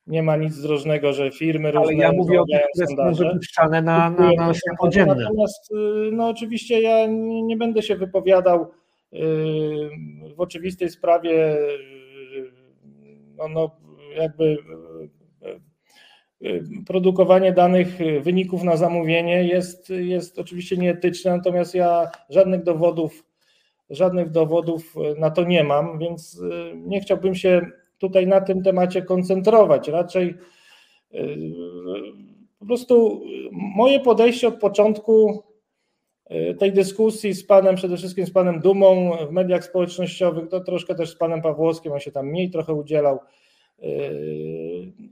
nie 0.07 0.23
ma 0.23 0.37
nic 0.37 0.55
zdrożnego, 0.55 1.13
że 1.13 1.31
firmy 1.31 1.73
różne 1.73 1.87
Ale 1.87 1.95
ja 1.95 2.13
mówię 2.13 2.41
o 2.41 2.45
tych, 2.47 2.61
które 2.75 2.87
są 2.87 3.05
może 3.05 3.37
puszczane 3.37 3.83
na, 3.83 4.11
na, 4.11 4.33
na 4.33 4.55
światło. 4.55 4.89
Natomiast 5.07 5.73
no 6.13 6.29
oczywiście 6.29 6.81
ja 6.81 7.07
nie, 7.07 7.43
nie 7.43 7.57
będę 7.57 7.83
się 7.83 7.97
wypowiadał 7.97 8.71
w 10.37 10.41
oczywistej 10.41 10.91
sprawie 10.91 11.57
no, 13.41 13.49
no 13.49 13.71
jakby 14.17 14.57
produkowanie 16.87 17.53
danych, 17.53 17.99
wyników 18.23 18.63
na 18.63 18.77
zamówienie 18.77 19.45
jest, 19.45 19.91
jest 19.91 20.39
oczywiście 20.39 20.77
nieetyczne, 20.77 21.37
natomiast 21.37 21.75
ja 21.75 22.11
żadnych 22.31 22.63
dowodów, 22.63 23.25
żadnych 23.91 24.31
dowodów 24.31 24.95
na 25.19 25.31
to 25.31 25.45
nie 25.45 25.65
mam, 25.65 25.99
więc 25.99 26.43
nie 26.75 27.01
chciałbym 27.01 27.35
się 27.35 27.67
tutaj 27.99 28.27
na 28.27 28.41
tym 28.41 28.63
temacie 28.63 29.03
koncentrować. 29.03 29.89
Raczej 29.89 30.35
po 32.59 32.67
prostu 32.67 33.23
moje 33.53 34.01
podejście 34.01 34.49
od 34.49 34.61
początku 34.61 35.43
tej 36.59 36.73
dyskusji 36.73 37.35
z 37.35 37.47
panem, 37.47 37.77
przede 37.77 37.97
wszystkim 37.97 38.27
z 38.27 38.31
panem 38.31 38.61
Dumą 38.61 39.17
w 39.29 39.33
mediach 39.33 39.65
społecznościowych, 39.65 40.49
to 40.49 40.61
troszkę 40.61 40.95
też 40.95 41.11
z 41.11 41.17
panem 41.17 41.43
Pawłowskim, 41.43 41.93
on 41.93 42.01
się 42.01 42.13
tam 42.13 42.27
mniej 42.27 42.51
trochę 42.51 42.75
udzielał. 42.75 43.19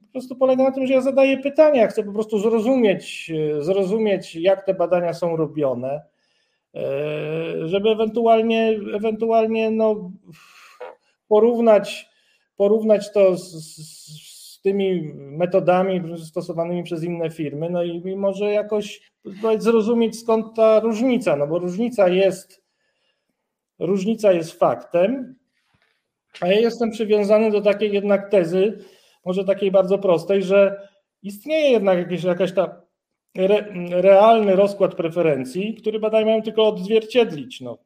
Po 0.06 0.12
prostu 0.12 0.36
polega 0.36 0.64
na 0.64 0.72
tym, 0.72 0.86
że 0.86 0.94
ja 0.94 1.00
zadaję 1.00 1.38
pytania, 1.38 1.86
chcę 1.86 2.04
po 2.04 2.12
prostu 2.12 2.38
zrozumieć, 2.38 3.32
zrozumieć 3.58 4.36
jak 4.36 4.66
te 4.66 4.74
badania 4.74 5.14
są 5.14 5.36
robione, 5.36 6.02
żeby 7.64 7.88
ewentualnie, 7.88 8.78
ewentualnie 8.94 9.70
no, 9.70 10.10
porównać, 11.28 12.10
porównać 12.56 13.12
to 13.12 13.36
z, 13.36 13.52
z 13.52 14.27
tymi 14.62 15.12
metodami 15.14 16.16
stosowanymi 16.18 16.82
przez 16.82 17.04
inne 17.04 17.30
firmy, 17.30 17.70
no 17.70 17.82
i, 17.82 18.02
i 18.06 18.16
może 18.16 18.44
jakoś 18.44 19.12
zrozumieć 19.58 20.20
skąd 20.20 20.56
ta 20.56 20.80
różnica, 20.80 21.36
no 21.36 21.46
bo 21.46 21.58
różnica 21.58 22.08
jest, 22.08 22.64
różnica 23.78 24.32
jest 24.32 24.52
faktem, 24.52 25.34
a 26.40 26.46
ja 26.46 26.60
jestem 26.60 26.90
przywiązany 26.90 27.50
do 27.50 27.60
takiej 27.60 27.92
jednak 27.92 28.30
tezy, 28.30 28.78
może 29.24 29.44
takiej 29.44 29.70
bardzo 29.70 29.98
prostej, 29.98 30.42
że 30.42 30.88
istnieje 31.22 31.70
jednak 31.70 31.98
jakiś, 31.98 32.24
jakaś 32.24 32.52
ta 32.52 32.82
re, 33.38 33.66
realny 33.90 34.56
rozkład 34.56 34.94
preferencji, 34.94 35.74
który 35.74 36.00
badania 36.00 36.26
mają 36.26 36.42
tylko 36.42 36.68
odzwierciedlić. 36.68 37.60
No. 37.60 37.78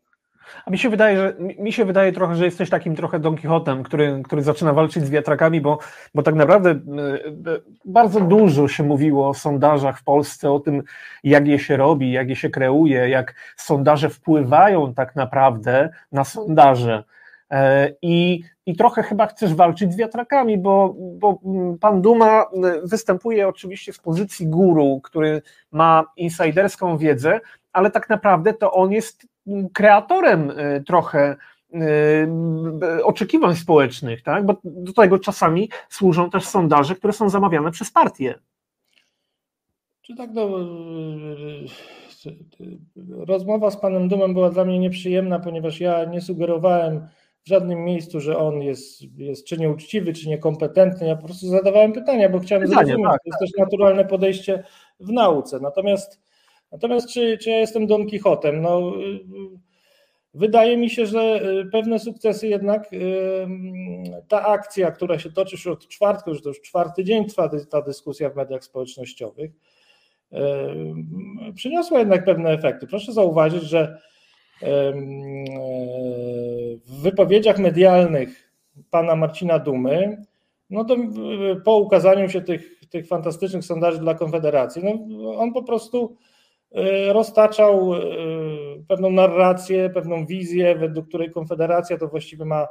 A 0.66 0.70
mi 0.70 0.78
się 0.78 0.90
wydaje, 0.90 1.16
że 1.16 1.34
mi 1.38 1.72
się 1.72 1.84
wydaje 1.84 2.12
trochę, 2.12 2.34
że 2.34 2.44
jesteś 2.44 2.70
takim 2.70 2.96
trochę 2.96 3.18
Don 3.18 3.36
Quixotem, 3.36 3.82
który, 3.82 4.22
który 4.24 4.42
zaczyna 4.42 4.72
walczyć 4.72 5.04
z 5.04 5.10
wiatrakami, 5.10 5.60
bo, 5.60 5.78
bo 6.14 6.22
tak 6.22 6.34
naprawdę 6.34 6.70
e, 6.70 6.74
e, 6.74 7.60
bardzo 7.84 8.20
dużo 8.20 8.68
się 8.68 8.82
mówiło 8.82 9.28
o 9.28 9.34
sondażach 9.34 9.98
w 9.98 10.04
Polsce, 10.04 10.50
o 10.50 10.60
tym, 10.60 10.82
jak 11.24 11.46
je 11.46 11.58
się 11.58 11.76
robi, 11.76 12.12
jak 12.12 12.28
je 12.28 12.36
się 12.36 12.50
kreuje, 12.50 13.08
jak 13.08 13.34
sondaże 13.56 14.10
wpływają 14.10 14.94
tak 14.94 15.16
naprawdę 15.16 15.90
na 16.12 16.24
sondaże. 16.24 17.04
E, 17.50 17.92
I, 18.02 18.42
I 18.66 18.76
trochę 18.76 19.02
chyba 19.02 19.26
chcesz 19.26 19.54
walczyć 19.54 19.92
z 19.92 19.96
wiatrakami, 19.96 20.58
bo, 20.58 20.94
bo 20.98 21.40
pan 21.80 22.02
Duma 22.02 22.46
występuje 22.82 23.48
oczywiście 23.48 23.92
z 23.92 23.98
pozycji 23.98 24.46
guru, 24.46 25.00
który 25.02 25.42
ma 25.72 26.04
insiderską 26.16 26.98
wiedzę, 26.98 27.40
ale 27.72 27.90
tak 27.90 28.08
naprawdę 28.08 28.54
to 28.54 28.72
on 28.72 28.92
jest 28.92 29.26
kreatorem 29.72 30.50
y, 30.50 30.84
trochę 30.86 31.36
y, 31.74 33.04
oczekiwań 33.04 33.56
społecznych, 33.56 34.22
tak? 34.22 34.46
bo 34.46 34.56
do 34.64 34.92
tego 34.92 35.18
czasami 35.18 35.68
służą 35.88 36.30
też 36.30 36.44
sondaże, 36.44 36.94
które 36.94 37.12
są 37.12 37.28
zamawiane 37.28 37.70
przez 37.70 37.90
partie. 37.90 38.34
Czy 40.02 40.16
tak, 40.16 40.30
no, 40.34 40.48
rozmowa 43.26 43.70
z 43.70 43.76
panem 43.76 44.08
Dumem 44.08 44.34
była 44.34 44.50
dla 44.50 44.64
mnie 44.64 44.78
nieprzyjemna, 44.78 45.38
ponieważ 45.38 45.80
ja 45.80 46.04
nie 46.04 46.20
sugerowałem 46.20 47.08
w 47.44 47.48
żadnym 47.48 47.84
miejscu, 47.84 48.20
że 48.20 48.38
on 48.38 48.62
jest, 48.62 49.02
jest 49.18 49.46
czy 49.46 49.58
nieuczciwy, 49.58 50.12
czy 50.12 50.28
niekompetentny. 50.28 51.06
Ja 51.06 51.16
po 51.16 51.24
prostu 51.24 51.46
zadawałem 51.46 51.92
pytania, 51.92 52.28
bo 52.28 52.38
chciałem 52.38 52.68
Pytanie, 52.68 52.86
zrozumieć. 52.86 53.10
Tak, 53.10 53.22
to 53.22 53.28
jest 53.28 53.38
tak. 53.40 53.48
też 53.48 53.58
naturalne 53.58 54.04
podejście 54.04 54.64
w 55.00 55.12
nauce. 55.12 55.60
Natomiast 55.60 56.20
Natomiast 56.72 57.08
czy, 57.08 57.38
czy 57.38 57.50
ja 57.50 57.58
jestem 57.58 57.86
Don 57.86 58.06
Quixotem? 58.06 58.62
No, 58.62 58.92
wydaje 60.34 60.76
mi 60.76 60.90
się, 60.90 61.06
że 61.06 61.42
y, 61.60 61.70
pewne 61.70 61.98
sukcesy 61.98 62.48
jednak 62.48 62.92
y, 62.92 62.98
ta 64.28 64.46
akcja, 64.46 64.90
która 64.90 65.18
się 65.18 65.32
toczy 65.32 65.56
już 65.56 65.66
od 65.66 65.88
czwartku, 65.88 66.30
już 66.30 66.42
to 66.42 66.48
już 66.48 66.60
czwarty 66.60 67.04
dzień 67.04 67.26
trwa 67.26 67.50
ta 67.70 67.82
dyskusja 67.82 68.30
w 68.30 68.36
mediach 68.36 68.64
społecznościowych, 68.64 69.50
y, 70.32 70.36
przyniosła 71.54 71.98
jednak 71.98 72.24
pewne 72.24 72.50
efekty. 72.50 72.86
Proszę 72.86 73.12
zauważyć, 73.12 73.62
że 73.62 73.98
w 76.86 77.02
wypowiedziach 77.02 77.58
medialnych 77.58 78.52
pana 78.90 79.16
Marcina 79.16 79.58
Dumy, 79.58 80.22
no 80.70 80.84
to 80.84 80.96
po 81.64 81.78
ukazaniu 81.78 82.28
się 82.28 82.40
tych, 82.40 82.80
tych 82.90 83.06
fantastycznych 83.06 83.64
sondaży 83.64 83.98
dla 83.98 84.14
Konfederacji, 84.14 84.82
no 84.84 84.92
on 85.38 85.52
po 85.52 85.62
prostu 85.62 86.16
roztaczał 87.12 87.94
e, 87.94 87.98
pewną 88.88 89.10
narrację, 89.10 89.90
pewną 89.90 90.26
wizję, 90.26 90.74
według 90.74 91.08
której 91.08 91.30
Konfederacja 91.30 91.98
to 91.98 92.08
właściwie 92.08 92.44
ma 92.44 92.68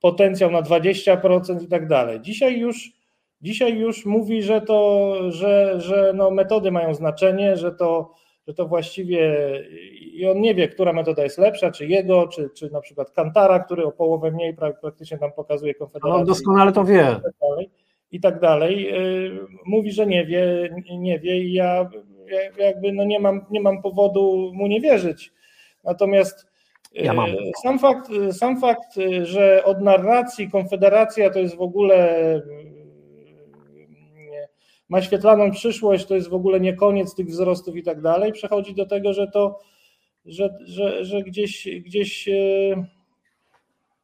potencjał 0.00 0.50
na 0.50 0.62
20% 0.62 1.62
i 1.62 1.68
tak 1.68 1.88
dalej. 1.88 2.20
Dzisiaj 2.20 2.58
już, 2.58 2.92
dzisiaj 3.40 3.78
już 3.78 4.06
mówi, 4.06 4.42
że 4.42 4.60
to, 4.60 5.14
że, 5.28 5.80
że 5.80 6.12
no 6.16 6.30
metody 6.30 6.70
mają 6.70 6.94
znaczenie, 6.94 7.56
że 7.56 7.72
to, 7.72 8.14
że 8.48 8.54
to 8.54 8.68
właściwie 8.68 9.36
i 10.00 10.26
on 10.26 10.40
nie 10.40 10.54
wie, 10.54 10.68
która 10.68 10.92
metoda 10.92 11.22
jest 11.22 11.38
lepsza, 11.38 11.70
czy 11.70 11.86
jego, 11.86 12.28
czy, 12.28 12.50
czy 12.50 12.70
na 12.70 12.80
przykład 12.80 13.10
Kantara, 13.10 13.58
który 13.58 13.84
o 13.84 13.92
połowę 13.92 14.30
mniej 14.30 14.54
praktycznie 14.54 15.18
nam 15.20 15.32
pokazuje 15.32 15.74
Konfederacja. 15.74 16.20
On 16.20 16.26
doskonale 16.26 16.72
to 16.72 16.84
wie. 16.84 17.20
I 18.10 18.20
tak 18.20 18.40
dalej. 18.40 18.86
Tak. 18.90 18.94
E, 18.94 19.46
mówi, 19.66 19.92
że 19.92 20.06
nie 20.06 20.26
wie, 20.26 20.74
nie 20.98 21.18
wie 21.18 21.38
i 21.38 21.52
ja 21.52 21.90
jakby 22.58 22.92
no 22.92 23.04
nie, 23.04 23.20
mam, 23.20 23.46
nie 23.50 23.60
mam 23.60 23.82
powodu 23.82 24.50
mu 24.54 24.66
nie 24.66 24.80
wierzyć. 24.80 25.32
Natomiast 25.84 26.46
ja 26.94 27.12
e, 27.12 27.36
sam, 27.62 27.78
fakt, 27.78 28.08
sam 28.32 28.60
fakt, 28.60 28.94
że 29.22 29.64
od 29.64 29.80
narracji 29.80 30.50
Konfederacja 30.50 31.30
to 31.30 31.38
jest 31.38 31.56
w 31.56 31.60
ogóle 31.60 32.42
ma 34.88 35.02
świetlaną 35.02 35.50
przyszłość, 35.50 36.06
to 36.06 36.14
jest 36.14 36.28
w 36.28 36.34
ogóle 36.34 36.60
nie 36.60 36.76
koniec 36.76 37.14
tych 37.14 37.26
wzrostów 37.26 37.76
i 37.76 37.82
tak 37.82 38.00
dalej, 38.00 38.32
przechodzi 38.32 38.74
do 38.74 38.86
tego, 38.86 39.12
że 39.12 39.28
to, 39.28 39.60
że, 40.26 40.58
że, 40.64 41.04
że 41.04 41.22
gdzieś, 41.22 41.68
gdzieś 41.84 42.28
e, 42.28 42.32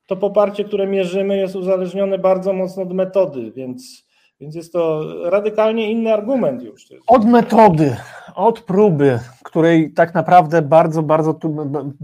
to 0.07 0.17
poparcie, 0.17 0.65
które 0.65 0.87
mierzymy, 0.87 1.37
jest 1.37 1.57
uzależnione 1.57 2.19
bardzo 2.19 2.53
mocno 2.53 2.83
od 2.83 2.93
metody, 2.93 3.53
więc 3.57 4.04
więc 4.45 4.55
jest 4.55 4.73
to 4.73 5.05
radykalnie 5.31 5.91
inny 5.91 6.13
argument 6.15 6.63
już. 6.63 6.87
Od 7.07 7.25
metody, 7.25 7.97
od 8.35 8.61
próby, 8.61 9.21
której 9.45 9.93
tak 9.93 10.15
naprawdę 10.15 10.63
bardzo, 10.63 11.03
bardzo 11.03 11.39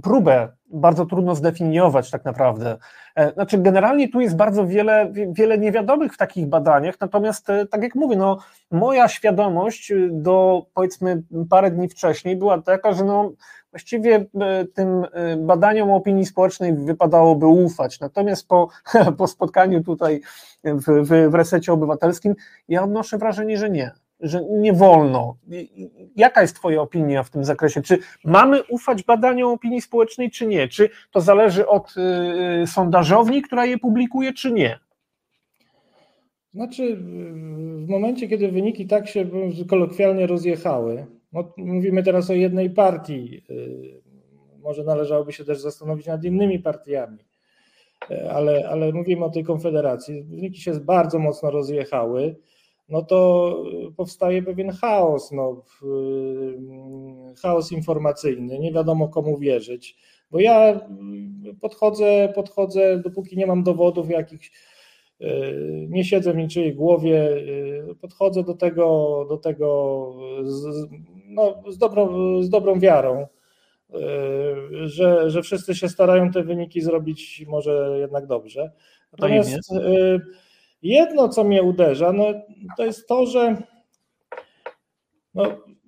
próbę 0.02 0.48
bardzo 0.70 1.06
trudno 1.06 1.34
zdefiniować 1.34 2.10
tak 2.10 2.24
naprawdę. 2.24 2.76
E, 3.16 3.32
znaczy 3.32 3.58
generalnie 3.58 4.08
tu 4.08 4.20
jest 4.20 4.36
bardzo 4.36 4.66
wiele, 4.66 5.12
wiele 5.32 5.58
niewiadomych 5.58 6.14
w 6.14 6.16
takich 6.16 6.46
badaniach, 6.46 6.94
natomiast 7.00 7.50
e, 7.50 7.66
tak 7.66 7.82
jak 7.82 7.94
mówię, 7.94 8.16
no, 8.16 8.38
moja 8.70 9.08
świadomość 9.08 9.92
do 10.10 10.66
powiedzmy 10.74 11.22
parę 11.50 11.70
dni 11.70 11.88
wcześniej 11.88 12.36
była 12.36 12.62
taka, 12.62 12.92
że 12.92 13.04
no, 13.04 13.32
właściwie 13.72 14.26
e, 14.40 14.64
tym 14.64 15.06
badaniom 15.38 15.90
opinii 15.90 16.26
społecznej 16.26 16.74
wypadałoby 16.74 17.46
ufać. 17.46 18.00
Natomiast 18.00 18.48
po, 18.48 18.68
po 19.18 19.26
spotkaniu 19.26 19.84
tutaj 19.84 20.20
w, 20.64 20.84
w, 20.84 21.30
w 21.30 21.34
resecie 21.34 21.72
obywatelskim 21.72 22.34
ja 22.68 22.82
odnoszę 22.82 23.18
wrażenie, 23.18 23.58
że 23.58 23.70
nie 23.70 23.90
że 24.20 24.44
nie 24.50 24.72
wolno. 24.72 25.36
Jaka 26.16 26.42
jest 26.42 26.56
Twoja 26.56 26.82
opinia 26.82 27.22
w 27.22 27.30
tym 27.30 27.44
zakresie? 27.44 27.82
Czy 27.82 27.98
mamy 28.24 28.62
ufać 28.64 29.02
badaniom 29.02 29.52
opinii 29.52 29.80
społecznej, 29.80 30.30
czy 30.30 30.46
nie? 30.46 30.68
Czy 30.68 30.90
to 31.10 31.20
zależy 31.20 31.66
od 31.66 31.94
y, 32.62 32.66
sondażowni, 32.66 33.42
która 33.42 33.66
je 33.66 33.78
publikuje, 33.78 34.32
czy 34.32 34.52
nie? 34.52 34.78
Znaczy, 36.50 36.96
w 37.76 37.88
momencie, 37.88 38.28
kiedy 38.28 38.52
wyniki 38.52 38.86
tak 38.86 39.08
się 39.08 39.26
kolokwialnie 39.68 40.26
rozjechały, 40.26 41.06
no, 41.32 41.52
mówimy 41.56 42.02
teraz 42.02 42.30
o 42.30 42.34
jednej 42.34 42.70
partii, 42.70 43.42
y, 43.50 44.00
może 44.62 44.84
należałoby 44.84 45.32
się 45.32 45.44
też 45.44 45.60
zastanowić 45.60 46.06
nad 46.06 46.24
innymi 46.24 46.58
partiami, 46.58 47.18
y, 48.10 48.30
ale, 48.30 48.68
ale 48.68 48.92
mówimy 48.92 49.24
o 49.24 49.30
tej 49.30 49.44
konfederacji. 49.44 50.22
Wyniki 50.22 50.60
się 50.60 50.72
bardzo 50.80 51.18
mocno 51.18 51.50
rozjechały 51.50 52.36
no 52.90 53.02
to 53.02 53.56
powstaje 53.96 54.42
pewien 54.42 54.70
chaos, 54.70 55.32
no, 55.32 55.64
chaos 57.42 57.72
informacyjny, 57.72 58.58
nie 58.58 58.72
wiadomo 58.72 59.08
komu 59.08 59.38
wierzyć, 59.38 59.96
bo 60.30 60.40
ja 60.40 60.80
podchodzę, 61.60 62.32
podchodzę, 62.34 62.98
dopóki 62.98 63.36
nie 63.36 63.46
mam 63.46 63.62
dowodów 63.62 64.10
jakichś, 64.10 64.52
nie 65.88 66.04
siedzę 66.04 66.32
w 66.32 66.36
niczyjej 66.36 66.74
głowie, 66.74 67.30
podchodzę 68.00 68.42
do 68.42 68.54
tego, 68.54 69.26
do 69.28 69.36
tego 69.36 70.12
z, 70.42 70.88
no, 71.26 71.62
z, 71.68 71.78
dobrą, 71.78 72.42
z 72.42 72.50
dobrą 72.50 72.80
wiarą, 72.80 73.26
że, 74.84 75.30
że 75.30 75.42
wszyscy 75.42 75.74
się 75.74 75.88
starają 75.88 76.30
te 76.30 76.42
wyniki 76.42 76.80
zrobić 76.80 77.44
może 77.48 77.96
jednak 78.00 78.26
dobrze. 78.26 78.72
Natomiast 79.12 79.58
jedno, 80.82 81.28
co 81.28 81.44
mnie 81.44 81.62
uderza, 81.62 82.12
no, 82.12 82.24
to 82.76 82.84
jest 82.84 83.08
to, 83.08 83.26
że 83.26 83.56
no, 85.34 85.42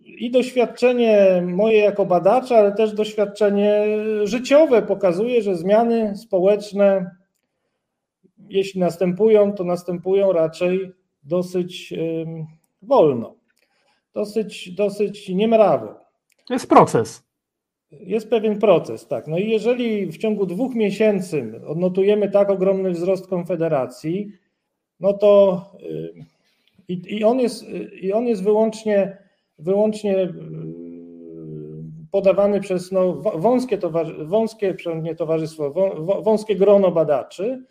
i 0.05 0.31
doświadczenie 0.31 1.43
moje 1.47 1.79
jako 1.79 2.07
badacza, 2.07 2.57
ale 2.57 2.73
też 2.73 2.93
doświadczenie 2.93 3.85
życiowe 4.25 4.83
pokazuje, 4.83 5.43
że 5.43 5.57
zmiany 5.57 6.17
społeczne, 6.17 7.11
jeśli 8.49 8.81
następują, 8.81 9.53
to 9.53 9.65
następują 9.65 10.33
raczej 10.33 10.93
dosyć 11.23 11.95
wolno, 12.83 13.35
dosyć, 14.15 14.71
dosyć 14.75 15.29
niemrawo. 15.29 15.95
To 16.49 16.55
jest 16.55 16.69
proces. 16.69 17.23
Jest 17.91 18.31
pewien 18.31 18.59
proces, 18.59 19.07
tak. 19.07 19.29
No 19.29 19.39
i 19.39 19.51
jeżeli 19.51 20.07
w 20.07 20.19
ciągu 20.19 20.47
dwóch 20.47 20.75
miesięcy 20.75 21.61
odnotujemy 21.67 22.31
tak 22.31 22.51
ogromny 22.51 22.91
wzrost 22.91 23.27
Konfederacji, 23.27 24.33
no 25.03 25.13
to 25.13 25.61
i, 26.89 27.17
i, 27.17 27.25
on, 27.25 27.41
jest, 27.41 27.65
i 28.01 28.13
on 28.13 28.27
jest 28.27 28.43
wyłącznie 28.43 29.19
wyłącznie 29.59 30.19
y, 30.19 30.33
podawany 32.11 32.61
przez 32.61 32.93
no, 32.93 33.13
wąskie, 33.15 33.79
towarzy, 33.79 34.25
wąskie 34.25 34.77
nie 35.03 35.15
towarzystwo, 35.15 35.71
wąskie 36.23 36.57
grono 36.57 36.91
badaczy, 36.91 37.65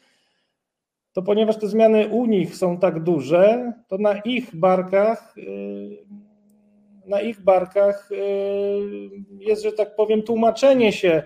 to 1.14 1.22
ponieważ 1.22 1.58
te 1.58 1.68
zmiany 1.68 2.08
u 2.08 2.26
nich 2.26 2.56
są 2.56 2.78
tak 2.78 3.04
duże, 3.04 3.74
to 3.88 3.98
na 3.98 4.20
ich 4.20 4.56
barkach 4.56 5.38
y, 5.38 5.98
na 7.06 7.22
ich 7.22 7.42
barkach 7.42 8.12
y, 8.12 8.16
jest, 9.40 9.64
że 9.64 9.72
tak 9.72 9.96
powiem, 9.96 10.24
tłumaczenie 10.24 10.92
się 10.92 11.24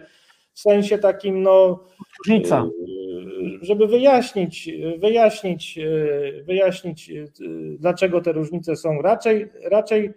w 0.54 0.60
sensie 0.60 0.98
takim, 0.98 1.42
no. 1.42 1.80
Różnica. 2.20 2.66
Żeby 3.62 3.88
wyjaśnić, 3.88 4.70
wyjaśnić, 4.98 5.80
wyjaśnić, 6.44 7.12
dlaczego 7.80 8.22
te 8.22 8.32
różnice 8.32 8.76
są. 8.76 9.02
Raczej, 9.02 9.48
raczej 9.64 10.14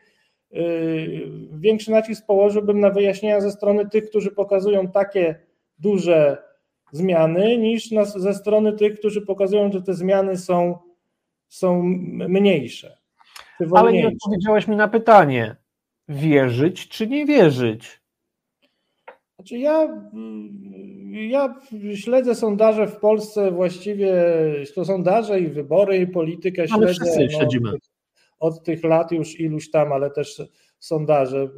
Y, 0.56 1.28
większy 1.52 1.90
nacisk 1.90 2.26
położyłbym 2.26 2.80
na 2.80 2.90
wyjaśnienia 2.90 3.40
ze 3.40 3.50
strony 3.50 3.88
tych, 3.88 4.10
którzy 4.10 4.30
pokazują 4.30 4.88
takie 4.88 5.40
duże 5.78 6.42
zmiany, 6.92 7.58
niż 7.58 7.90
na, 7.90 8.04
ze 8.04 8.34
strony 8.34 8.72
tych, 8.72 8.98
którzy 8.98 9.20
pokazują, 9.20 9.72
że 9.72 9.82
te 9.82 9.94
zmiany 9.94 10.36
są, 10.36 10.78
są 11.48 11.82
mniejsze. 12.28 12.98
Ale 13.74 13.92
nie 13.92 14.08
odpowiedziałeś 14.08 14.68
mi 14.68 14.76
na 14.76 14.88
pytanie, 14.88 15.56
wierzyć 16.08 16.88
czy 16.88 17.06
nie 17.06 17.26
wierzyć? 17.26 17.97
Znaczy 19.48 19.58
ja, 19.58 20.02
ja 21.28 21.54
śledzę 21.94 22.34
sondaże 22.34 22.86
w 22.86 22.96
Polsce 22.96 23.50
właściwie, 23.50 24.14
to 24.74 24.84
sondaże 24.84 25.40
i 25.40 25.48
wybory 25.48 25.98
i 25.98 26.06
politykę 26.06 26.68
śledzę. 26.68 26.84
Ale 26.84 26.94
wszyscy 26.94 27.20
no, 27.20 27.30
śledzimy 27.30 27.70
od 28.38 28.64
tych 28.64 28.84
lat 28.84 29.12
już 29.12 29.40
iluś 29.40 29.70
tam, 29.70 29.92
ale 29.92 30.10
też 30.10 30.42
sondaże. 30.78 31.48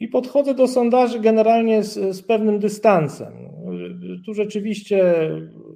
I 0.00 0.08
podchodzę 0.08 0.54
do 0.54 0.68
sondaży 0.68 1.20
generalnie 1.20 1.82
z, 1.82 2.16
z 2.16 2.22
pewnym 2.22 2.58
dystansem. 2.58 3.32
Tu 4.26 4.34
rzeczywiście 4.34 5.14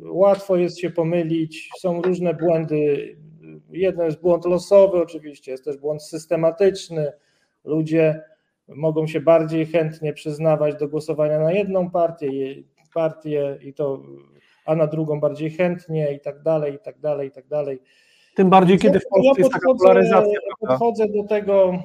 łatwo 0.03 0.57
jest 0.57 0.79
się 0.79 0.91
pomylić, 0.91 1.71
są 1.79 2.03
różne 2.03 2.35
błędy. 2.35 3.17
Jeden 3.71 4.07
jest 4.07 4.21
błąd 4.21 4.45
losowy, 4.45 4.99
oczywiście, 4.99 5.51
jest 5.51 5.65
też 5.65 5.77
błąd 5.77 6.03
systematyczny. 6.03 7.13
Ludzie 7.65 8.23
mogą 8.69 9.07
się 9.07 9.21
bardziej 9.21 9.67
chętnie 9.67 10.13
przyznawać 10.13 10.77
do 10.77 10.89
głosowania 10.89 11.39
na 11.39 11.53
jedną 11.53 11.91
partię, 11.91 12.29
partię 12.95 13.59
i 13.63 13.75
to, 13.75 14.03
a 14.67 14.77
na 14.77 14.87
drugą 14.87 15.21
bardziej 15.21 15.51
chętnie 15.51 16.13
i 16.13 16.21
tak 16.21 16.43
dalej, 16.43 16.75
i 16.75 16.79
tak 16.79 16.99
dalej, 16.99 17.29
i 17.29 17.31
tak 17.31 17.47
dalej. 17.47 17.79
Tym 18.35 18.51
bardziej, 18.51 18.79
kiedy 18.79 19.01
w 19.01 19.09
Polsce 19.11 19.29
ja 19.29 19.33
jest 19.39 19.53
taka 19.53 19.75
polaryzacja. 19.79 20.41
Podchodzę 20.61 21.09
do 21.09 21.25
tego, 21.25 21.83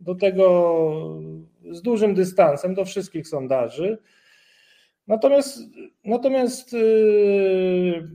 do 0.00 0.14
tego 0.14 0.74
z 1.70 1.82
dużym 1.82 2.14
dystansem, 2.14 2.74
do 2.74 2.84
wszystkich 2.84 3.28
sondaży. 3.28 3.98
Natomiast, 5.06 5.58
natomiast 6.04 6.72
yy, 6.72 8.08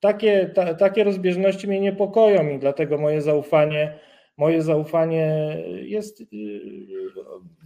takie, 0.00 0.50
ta, 0.54 0.74
takie 0.74 1.04
rozbieżności 1.04 1.68
mnie 1.68 1.80
niepokoją 1.80 2.48
i 2.48 2.58
dlatego 2.58 2.98
moje 2.98 3.22
zaufanie, 3.22 3.98
moje 4.36 4.62
zaufanie 4.62 5.56
jest 5.82 6.22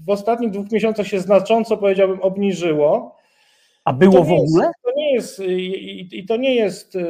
w 0.07 0.11
ostatnich 0.11 0.51
dwóch 0.51 0.73
miesiącach 0.73 1.07
się 1.07 1.21
znacząco, 1.21 1.77
powiedziałbym, 1.77 2.21
obniżyło. 2.21 3.17
A 3.85 3.93
było 3.93 4.25
w 4.25 4.33
ogóle? 4.33 4.65
Jest, 4.65 4.77
to 4.85 4.93
nie 4.97 5.15
jest, 5.15 5.41
i, 5.41 6.19
i 6.19 6.27
to 6.27 6.37
nie 6.37 6.55
jest, 6.55 6.97
y, 6.97 7.03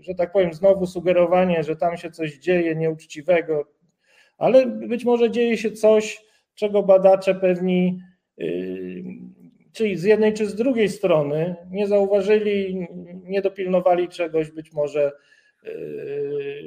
że 0.00 0.14
tak 0.14 0.32
powiem, 0.32 0.54
znowu 0.54 0.86
sugerowanie, 0.86 1.62
że 1.62 1.76
tam 1.76 1.96
się 1.96 2.10
coś 2.10 2.38
dzieje 2.38 2.76
nieuczciwego, 2.76 3.68
ale 4.38 4.66
być 4.66 5.04
może 5.04 5.30
dzieje 5.30 5.56
się 5.58 5.70
coś, 5.72 6.24
czego 6.54 6.82
badacze 6.82 7.34
pewni, 7.34 8.00
y, 8.40 9.04
czy 9.72 9.96
z 9.96 10.04
jednej, 10.04 10.34
czy 10.34 10.46
z 10.46 10.54
drugiej 10.54 10.88
strony, 10.88 11.56
nie 11.70 11.86
zauważyli, 11.86 12.86
nie 13.24 13.42
dopilnowali 13.42 14.08
czegoś, 14.08 14.50
być 14.50 14.72
może. 14.72 15.12
Y, 15.64 16.64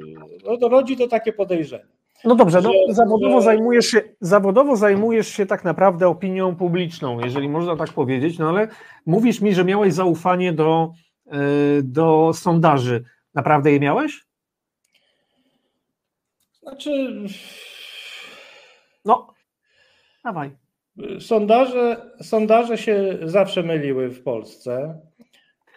no 0.60 0.68
rodzi 0.68 0.96
to 0.96 1.08
takie 1.08 1.32
podejrzenie. 1.32 1.84
No 2.24 2.34
dobrze, 2.34 2.60
no, 2.60 2.72
zawodowo, 2.88 3.40
zajmujesz 3.40 3.86
się, 3.86 4.02
zawodowo 4.20 4.76
zajmujesz 4.76 5.28
się 5.28 5.46
tak 5.46 5.64
naprawdę 5.64 6.08
opinią 6.08 6.56
publiczną, 6.56 7.20
jeżeli 7.20 7.48
można 7.48 7.76
tak 7.76 7.92
powiedzieć, 7.92 8.38
no 8.38 8.48
ale 8.48 8.68
mówisz 9.06 9.40
mi, 9.40 9.54
że 9.54 9.64
miałeś 9.64 9.94
zaufanie 9.94 10.52
do, 10.52 10.92
e, 11.26 11.38
do 11.82 12.32
sondaży. 12.34 13.04
Naprawdę 13.34 13.72
je 13.72 13.80
miałeś? 13.80 14.24
Znaczy. 16.62 17.22
No, 19.04 19.34
dawaj. 20.24 20.50
Sondaże, 21.20 22.10
sondaże 22.22 22.78
się 22.78 23.18
zawsze 23.22 23.62
myliły 23.62 24.10
w 24.10 24.22
Polsce. 24.22 25.00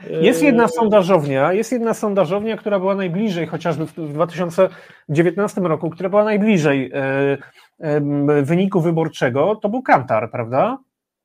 Jest 0.09 0.43
jedna 0.43 0.67
sondażownia, 0.67 1.53
jest 1.53 1.71
jedna 1.71 1.93
sondażownia, 1.93 2.57
która 2.57 2.79
była 2.79 2.95
najbliżej, 2.95 3.47
chociażby 3.47 3.85
w 3.85 4.13
2019 4.13 5.61
roku, 5.61 5.89
która 5.89 6.09
była 6.09 6.23
najbliżej 6.23 6.91
e, 6.93 8.41
wyniku 8.43 8.81
wyborczego, 8.81 9.55
to 9.55 9.69
był 9.69 9.81
Kantar, 9.81 10.31
prawda? 10.31 10.77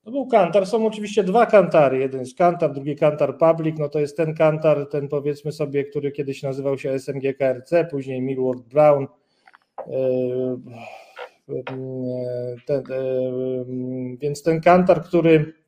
To 0.05 0.11
był 0.11 0.27
Kantar. 0.27 0.67
Są 0.67 0.87
oczywiście 0.87 1.25
dwa 1.25 1.47
Kantary. 1.47 1.99
Jeden 1.99 2.21
jest 2.21 2.39
Kantar, 2.39 2.73
drugi 2.73 2.97
Kantar 2.97 3.39
Public. 3.39 3.79
No 3.79 3.89
to 3.89 4.01
jest 4.01 4.17
ten 4.17 4.35
Kantar, 4.35 4.87
ten 4.91 5.09
powiedzmy 5.09 5.53
sobie, 5.53 5.85
który 5.85 6.13
kiedyś 6.13 6.43
nazywał 6.43 6.79
się 6.79 6.91
SMG 6.91 7.35
KRC, 7.35 7.85
później 7.91 8.23
Millward 8.23 8.63
Brown. 8.63 9.07
E, 9.79 9.93
e, 11.49 11.63
ten, 12.67 12.83
więc 14.21 14.43
ten 14.43 14.61
Kantar, 14.61 15.03
który 15.03 15.60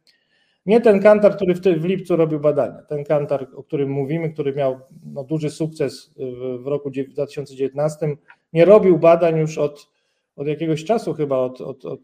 nie 0.67 0.81
ten 0.81 1.01
kantar, 1.01 1.37
który 1.37 1.55
w, 1.55 1.61
w 1.61 1.85
lipcu 1.85 2.17
robił 2.17 2.41
badania. 2.41 2.83
Ten 2.89 3.05
kantar, 3.05 3.47
o 3.57 3.63
którym 3.63 3.91
mówimy, 3.91 4.31
który 4.31 4.55
miał 4.55 4.81
no, 5.13 5.25
duży 5.25 5.51
sukces 5.51 6.15
w, 6.17 6.63
w 6.63 6.67
roku 6.67 6.91
2019, 6.91 8.17
nie 8.53 8.65
robił 8.65 8.99
badań 8.99 9.39
już 9.39 9.59
od, 9.59 9.89
od 10.37 10.47
jakiegoś 10.47 10.85
czasu, 10.85 11.15
chyba 11.15 11.39
od, 11.39 11.61
od, 11.61 11.85
od, 11.85 12.01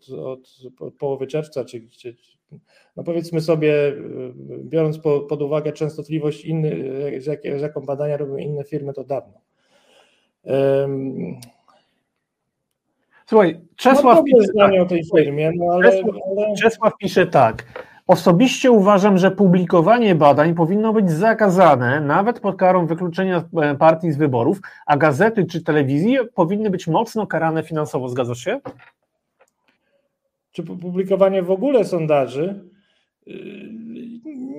od 0.80 0.94
połowy 0.98 1.26
czerwca, 1.26 1.64
czy, 1.64 1.88
czy 1.88 2.16
no 2.96 3.04
powiedzmy 3.04 3.40
sobie, 3.40 3.72
biorąc 4.64 4.98
po, 4.98 5.20
pod 5.20 5.42
uwagę 5.42 5.72
częstotliwość, 5.72 6.44
inny, 6.44 6.76
z, 7.20 7.26
jak, 7.26 7.42
z 7.42 7.60
jaką 7.60 7.80
badania 7.80 8.16
robią 8.16 8.36
inne 8.36 8.64
firmy, 8.64 8.92
to 8.92 9.04
dawno. 9.04 9.40
Um, 10.42 11.36
Słuchaj, 13.26 13.60
Czesław 13.76 14.18
no, 14.18 14.24
pisze 14.24 14.52
tak. 14.58 14.72
o 14.80 14.84
tej 14.84 15.04
firmie, 15.16 15.52
no 15.56 15.72
ale, 15.72 15.90
Czesław, 15.90 16.16
ale... 16.36 16.54
Czesław 16.56 16.92
pisze 17.00 17.26
tak. 17.26 17.77
Osobiście 18.08 18.70
uważam, 18.70 19.18
że 19.18 19.30
publikowanie 19.30 20.14
badań 20.14 20.54
powinno 20.54 20.92
być 20.92 21.10
zakazane, 21.10 22.00
nawet 22.00 22.40
pod 22.40 22.56
karą 22.56 22.86
wykluczenia 22.86 23.44
e, 23.62 23.74
partii 23.74 24.12
z 24.12 24.16
wyborów, 24.16 24.60
a 24.86 24.96
gazety 24.96 25.46
czy 25.46 25.64
telewizje 25.64 26.24
powinny 26.24 26.70
być 26.70 26.86
mocno 26.86 27.26
karane 27.26 27.62
finansowo. 27.62 28.08
Zgadzasz 28.08 28.38
się? 28.38 28.60
Czy 30.52 30.62
publikowanie 30.62 31.42
w 31.42 31.50
ogóle 31.50 31.84
sondaży? 31.84 32.64
Yy, 33.26 33.34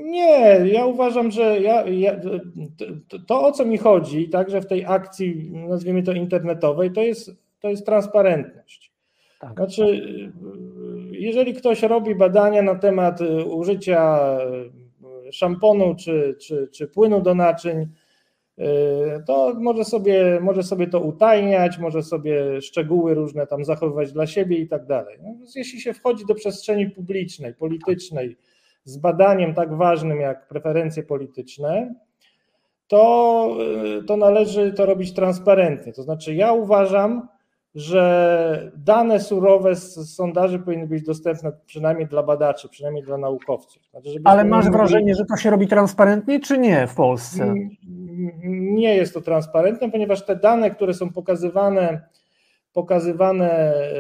nie, 0.03 0.59
ja 0.65 0.85
uważam, 0.85 1.31
że 1.31 1.61
ja, 1.61 1.85
ja, 1.87 2.19
to, 3.07 3.19
to, 3.19 3.41
o 3.41 3.51
co 3.51 3.65
mi 3.65 3.77
chodzi, 3.77 4.29
także 4.29 4.61
w 4.61 4.67
tej 4.67 4.85
akcji, 4.85 5.51
nazwijmy 5.51 6.03
to 6.03 6.11
internetowej, 6.11 6.91
to 6.91 7.01
jest, 7.01 7.31
to 7.59 7.69
jest 7.69 7.85
transparentność. 7.85 8.91
Tak. 9.39 9.53
Znaczy, 9.53 10.03
jeżeli 11.19 11.53
ktoś 11.53 11.83
robi 11.83 12.15
badania 12.15 12.61
na 12.61 12.75
temat 12.75 13.21
y, 13.21 13.45
użycia 13.45 14.37
szamponu 15.31 15.95
czy, 15.95 16.35
czy, 16.41 16.67
czy 16.73 16.87
płynu 16.87 17.21
do 17.21 17.35
naczyń, 17.35 17.87
to 19.27 19.53
może 19.57 19.85
sobie, 19.85 20.39
może 20.41 20.63
sobie 20.63 20.87
to 20.87 20.99
utajniać, 20.99 21.77
może 21.77 22.03
sobie 22.03 22.61
szczegóły 22.61 23.13
różne 23.13 23.47
tam 23.47 23.65
zachowywać 23.65 24.13
dla 24.13 24.27
siebie 24.27 24.57
i 24.57 24.67
tak 24.67 24.85
dalej. 24.85 25.17
No, 25.23 25.35
jeśli 25.55 25.81
się 25.81 25.93
wchodzi 25.93 26.25
do 26.25 26.35
przestrzeni 26.35 26.89
publicznej, 26.89 27.53
politycznej 27.53 28.37
z 28.83 28.97
badaniem 28.97 29.53
tak 29.53 29.77
ważnym 29.77 30.19
jak 30.19 30.47
preferencje 30.47 31.03
polityczne, 31.03 31.95
to, 32.87 33.57
to 34.07 34.17
należy 34.17 34.73
to 34.73 34.85
robić 34.85 35.13
transparentnie. 35.13 35.93
To 35.93 36.03
znaczy, 36.03 36.35
ja 36.35 36.53
uważam, 36.53 37.27
że 37.75 38.71
dane 38.75 39.19
surowe 39.19 39.75
z 39.75 40.15
sondaży 40.15 40.59
powinny 40.59 40.87
być 40.87 41.03
dostępne 41.03 41.51
przynajmniej 41.65 42.07
dla 42.07 42.23
badaczy, 42.23 42.69
przynajmniej 42.69 43.03
dla 43.03 43.17
naukowców. 43.17 43.83
Znaczy, 43.91 44.09
Ale 44.23 44.45
masz 44.45 44.69
wrażenie, 44.69 45.15
że 45.15 45.25
to 45.25 45.37
się 45.37 45.49
robi 45.49 45.67
transparentnie, 45.67 46.39
czy 46.39 46.57
nie 46.57 46.87
w 46.87 46.95
Polsce? 46.95 47.53
Nie 48.49 48.95
jest 48.95 49.13
to 49.13 49.21
transparentne, 49.21 49.91
ponieważ 49.91 50.25
te 50.25 50.35
dane, 50.35 50.71
które 50.71 50.93
są 50.93 51.13
pokazywane, 51.13 52.01
pokazywane 52.73 53.51
e, 53.51 53.93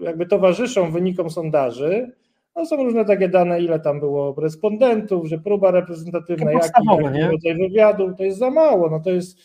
jakby 0.00 0.26
towarzyszą 0.26 0.92
wynikom 0.92 1.30
sondaży, 1.30 2.12
no 2.56 2.66
są 2.66 2.76
różne 2.76 3.04
takie 3.04 3.28
dane, 3.28 3.60
ile 3.60 3.80
tam 3.80 4.00
było 4.00 4.34
respondentów, 4.38 5.28
że 5.28 5.38
próba 5.38 5.70
reprezentatywna, 5.70 6.52
jaki, 6.52 6.66
jaki 7.02 7.20
rodzaj 7.20 7.54
wywiadu, 7.54 8.14
to 8.14 8.24
jest 8.24 8.38
za 8.38 8.50
mało. 8.50 8.90
No 8.90 9.00
to 9.00 9.10
jest 9.10 9.38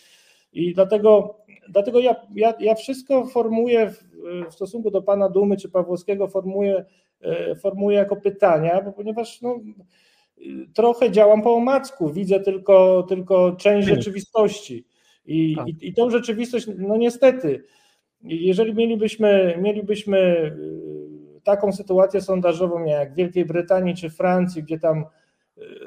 i 0.56 0.74
dlatego 0.74 1.36
dlatego 1.70 2.00
ja, 2.00 2.16
ja, 2.36 2.54
ja 2.60 2.76
wszystko 2.76 3.26
formułuję 3.26 3.90
w, 3.90 4.04
w, 4.50 4.54
stosunku 4.54 4.92
do 4.92 5.02
pana 5.02 5.30
Dumy 5.30 5.58
czy 5.58 5.70
Pawłowskiego, 5.70 6.28
formułuję, 6.28 6.86
e, 7.22 7.56
formułuję 7.56 7.98
jako 7.98 8.16
pytania, 8.16 8.82
bo 8.82 8.92
ponieważ 8.92 9.42
no, 9.42 9.60
trochę 10.74 11.12
działam 11.12 11.42
po 11.42 11.56
omacku, 11.56 12.10
widzę 12.10 12.40
tylko, 12.40 13.04
tylko 13.04 13.56
część 13.56 13.88
rzeczywistości. 13.88 14.86
I, 15.26 15.56
tak. 15.56 15.68
i, 15.68 15.88
I 15.88 15.94
tą 15.94 16.10
rzeczywistość, 16.10 16.68
no 16.78 16.98
niestety, 16.98 17.64
jeżeli 18.22 18.74
mielibyśmy, 18.74 19.58
mielibyśmy 19.62 20.18
e, 20.18 20.52
taką 21.44 21.72
sytuację 21.72 22.22
sondażową 22.22 22.86
jak 22.86 23.14
w 23.14 23.16
Wielkiej 23.16 23.46
Brytanii 23.46 23.96
czy 23.96 24.10
Francji, 24.10 24.64
gdzie 24.64 24.80
tam 24.80 25.06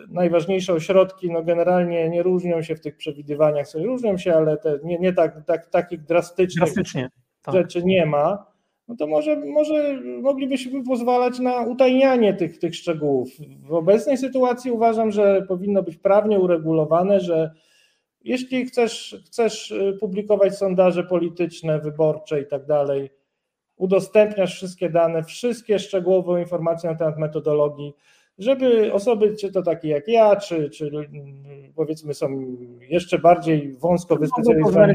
najważniejsze 0.09 0.73
ośrodki 0.73 1.31
no 1.31 1.43
generalnie 1.43 2.09
nie 2.09 2.23
różnią 2.23 2.63
się 2.63 2.77
w 2.77 2.81
tych 2.81 2.97
przewidywaniach, 2.97 3.67
różnią 3.75 4.19
się, 4.19 4.35
ale 4.35 4.57
te, 4.57 4.79
nie, 4.85 4.99
nie 4.99 5.13
tak, 5.13 5.45
tak, 5.47 5.67
takich 5.67 6.05
drastycznych 6.05 6.73
Drastycznie, 6.73 7.11
tak. 7.43 7.55
rzeczy 7.55 7.83
nie 7.85 8.07
ma, 8.07 8.47
no 8.89 8.97
to 8.97 9.07
może, 9.07 9.37
może 9.37 10.01
moglibyśmy 10.23 10.85
pozwalać 10.85 11.39
na 11.39 11.61
utajnianie 11.61 12.35
tych, 12.35 12.59
tych 12.59 12.75
szczegółów. 12.75 13.29
W 13.63 13.73
obecnej 13.73 14.19
sytuacji 14.19 14.71
uważam, 14.71 15.11
że 15.11 15.43
powinno 15.49 15.83
być 15.83 15.97
prawnie 15.97 16.41
uregulowane, 16.41 17.21
że 17.21 17.51
jeśli 18.25 18.67
chcesz, 18.67 19.23
chcesz 19.27 19.75
publikować 20.01 20.59
sondaże 20.59 21.05
polityczne, 21.05 21.81
wyborcze 21.81 22.41
i 22.41 22.47
tak 22.47 22.67
dalej, 22.67 23.11
udostępniasz 23.77 24.55
wszystkie 24.55 24.91
dane, 24.91 25.25
wszystkie 25.25 25.79
szczegółowe 25.79 26.41
informacje 26.41 26.91
na 26.91 26.97
temat 26.97 27.19
metodologii, 27.19 27.95
żeby 28.39 28.93
osoby, 28.93 29.37
czy 29.37 29.53
to 29.53 29.63
takie 29.63 29.89
jak 29.89 30.09
ja, 30.09 30.37
czy, 30.37 30.71
czy 30.71 30.91
powiedzmy 31.75 32.15
są 32.15 32.57
jeszcze 32.81 33.19
bardziej 33.19 33.73
wąsko 33.73 34.17
wyspecjalizowane 34.17 34.95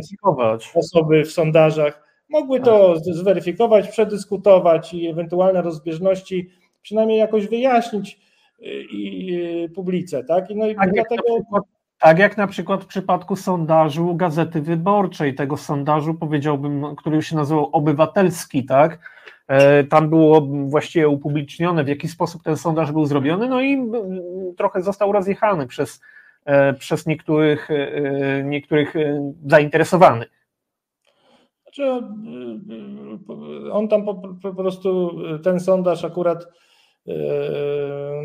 osoby 0.75 1.23
w 1.23 1.31
sondażach, 1.31 2.03
mogły 2.29 2.59
to 2.59 2.93
tak. 2.93 3.13
zweryfikować, 3.15 3.89
przedyskutować 3.89 4.93
i 4.93 5.07
ewentualne 5.07 5.61
rozbieżności 5.61 6.49
przynajmniej 6.81 7.19
jakoś 7.19 7.47
wyjaśnić 7.47 8.19
y, 8.59 8.65
i 8.91 9.33
y, 9.63 9.69
publice, 9.69 10.23
tak? 10.23 10.49
I 10.49 10.55
no 10.55 10.67
i 10.67 10.75
tak 10.75 10.93
dlatego... 10.93 11.23
Tak 12.03 12.19
jak 12.19 12.37
na 12.37 12.47
przykład 12.47 12.83
w 12.83 12.87
przypadku 12.87 13.35
sondażu 13.35 14.15
Gazety 14.15 14.61
Wyborczej, 14.61 15.35
tego 15.35 15.57
sondażu 15.57 16.13
powiedziałbym, 16.13 16.95
który 16.95 17.21
się 17.21 17.35
nazywał 17.35 17.69
obywatelski, 17.71 18.65
tak? 18.65 18.99
E, 19.47 19.83
tam 19.83 20.09
było 20.09 20.41
właściwie 20.67 21.07
upublicznione, 21.07 21.83
w 21.83 21.87
jaki 21.87 22.07
sposób 22.07 22.43
ten 22.43 22.57
sondaż 22.57 22.91
był 22.91 23.05
zrobiony, 23.05 23.47
no 23.47 23.61
i 23.61 23.91
trochę 24.57 24.81
został 24.81 25.11
rozjechany 25.11 25.67
przez, 25.67 26.01
e, 26.45 26.73
przez 26.73 27.05
niektórych, 27.05 27.71
e, 27.71 28.43
niektórych 28.43 28.93
zainteresowanych. 29.45 30.29
Znaczy, 31.63 31.83
on 33.71 33.87
tam 33.87 34.05
po, 34.05 34.15
po 34.41 34.53
prostu, 34.53 35.11
ten 35.43 35.59
sondaż 35.59 36.05
akurat, 36.05 36.47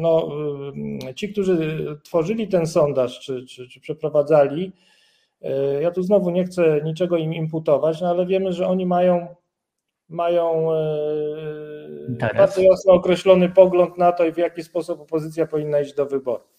no, 0.01 0.29
ci, 1.15 1.33
którzy 1.33 1.87
tworzyli 2.05 2.49
ten 2.49 2.67
sondaż, 2.67 3.21
czy, 3.21 3.47
czy, 3.47 3.69
czy 3.69 3.81
przeprowadzali, 3.81 4.73
ja 5.81 5.91
tu 5.91 6.03
znowu 6.03 6.31
nie 6.31 6.45
chcę 6.45 6.81
niczego 6.85 7.17
im 7.17 7.35
imputować, 7.35 8.01
no 8.01 8.09
ale 8.09 8.27
wiemy, 8.27 8.53
że 8.53 8.67
oni 8.67 8.87
mają 8.87 9.29
mają 10.09 10.69
bardzo 12.37 12.63
jasno 12.63 12.93
określony 12.93 13.49
pogląd 13.49 13.99
na 13.99 14.13
to, 14.13 14.33
w 14.33 14.39
jaki 14.39 14.63
sposób 14.63 15.01
opozycja 15.01 15.47
powinna 15.47 15.81
iść 15.81 15.95
do 15.95 16.07
wyborów. 16.07 16.58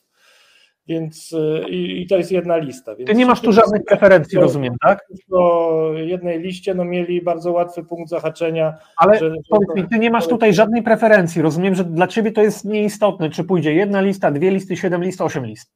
Więc 0.89 1.33
e, 1.33 1.69
i, 1.69 2.01
i 2.01 2.07
to 2.07 2.17
jest 2.17 2.31
jedna 2.31 2.57
lista. 2.57 2.95
Więc 2.95 3.09
Ty 3.09 3.15
nie 3.15 3.25
masz 3.25 3.41
tu 3.41 3.51
żadnych 3.51 3.85
preferencji, 3.85 4.35
to, 4.35 4.41
rozumiem, 4.41 4.75
tak? 4.81 5.05
Po 5.29 5.91
jednej 5.95 6.39
liście 6.39 6.73
no, 6.73 6.85
mieli 6.85 7.21
bardzo 7.21 7.51
łatwy 7.51 7.83
punkt 7.83 8.09
zahaczenia. 8.09 8.73
Ale 8.97 9.19
że, 9.19 9.33
powiedz 9.49 9.75
mi, 9.75 9.87
ty 9.87 9.99
nie 9.99 10.09
masz 10.09 10.27
tutaj 10.27 10.53
żadnej 10.53 10.83
preferencji. 10.83 11.41
Rozumiem, 11.41 11.75
że 11.75 11.83
dla 11.83 12.07
ciebie 12.07 12.31
to 12.31 12.41
jest 12.41 12.65
nieistotne, 12.65 13.29
czy 13.29 13.43
pójdzie 13.43 13.73
jedna 13.73 14.01
lista, 14.01 14.31
dwie 14.31 14.51
listy, 14.51 14.77
siedem 14.77 15.03
list, 15.03 15.21
osiem 15.21 15.45
list. 15.45 15.71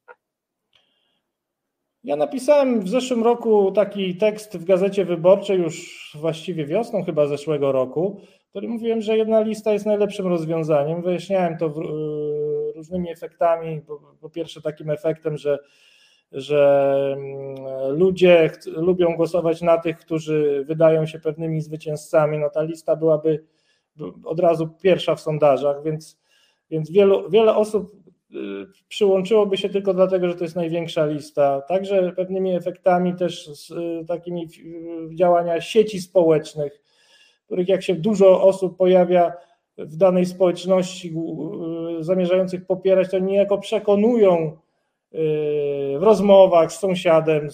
Ja 2.03 2.15
napisałem 2.15 2.81
w 2.81 2.89
zeszłym 2.89 3.23
roku 3.23 3.71
taki 3.71 4.15
tekst 4.15 4.57
w 4.57 4.65
Gazecie 4.65 5.05
Wyborczej, 5.05 5.59
już 5.59 6.17
właściwie 6.19 6.65
wiosną 6.65 7.03
chyba 7.03 7.27
zeszłego 7.27 7.71
roku, 7.71 8.21
w 8.53 8.55
którym 8.55 8.71
mówiłem, 8.71 9.01
że 9.01 9.17
jedna 9.17 9.41
lista 9.41 9.73
jest 9.73 9.85
najlepszym 9.85 10.27
rozwiązaniem. 10.27 11.01
Wyjaśniałem 11.01 11.57
to 11.57 11.65
e, 11.65 11.71
różnymi 12.75 13.11
efektami. 13.11 13.81
Po, 13.81 13.99
po 14.21 14.29
pierwsze, 14.29 14.61
takim 14.61 14.89
efektem, 14.89 15.37
że, 15.37 15.59
że 16.31 17.15
mm, 17.17 17.97
ludzie 17.97 18.51
lubią 18.65 19.15
głosować 19.15 19.61
na 19.61 19.77
tych, 19.77 19.97
którzy 19.97 20.63
wydają 20.67 21.05
się 21.05 21.19
pewnymi 21.19 21.61
zwycięzcami. 21.61 22.37
No 22.37 22.49
ta 22.49 22.63
lista 22.63 22.95
byłaby 22.95 23.43
od 24.23 24.39
razu 24.39 24.67
pierwsza 24.67 25.15
w 25.15 25.21
sondażach, 25.21 25.83
więc, 25.83 26.19
więc 26.69 26.91
wielu, 26.91 27.29
wiele 27.29 27.55
osób 27.55 28.03
Y, 28.35 28.67
przyłączyłoby 28.87 29.57
się 29.57 29.69
tylko 29.69 29.93
dlatego, 29.93 30.27
że 30.27 30.35
to 30.35 30.43
jest 30.43 30.55
największa 30.55 31.05
lista. 31.05 31.61
Także 31.61 32.11
pewnymi 32.15 32.55
efektami 32.55 33.15
też 33.15 33.47
z 33.47 33.71
y, 33.71 34.05
takimi 34.07 34.47
działania 35.15 35.61
sieci 35.61 36.01
społecznych, 36.01 36.81
których 37.53 37.67
jak 37.67 37.83
się 37.83 37.95
dużo 37.95 38.41
osób 38.41 38.77
pojawia 38.77 39.33
w 39.77 39.95
danej 39.95 40.25
społeczności 40.25 41.13
y, 41.99 42.03
zamierzających 42.03 42.65
popierać, 42.65 43.11
to 43.11 43.19
niejako 43.19 43.57
przekonują 43.57 44.57
w 45.99 46.03
rozmowach 46.03 46.73
z 46.73 46.79
sąsiadem. 46.79 47.47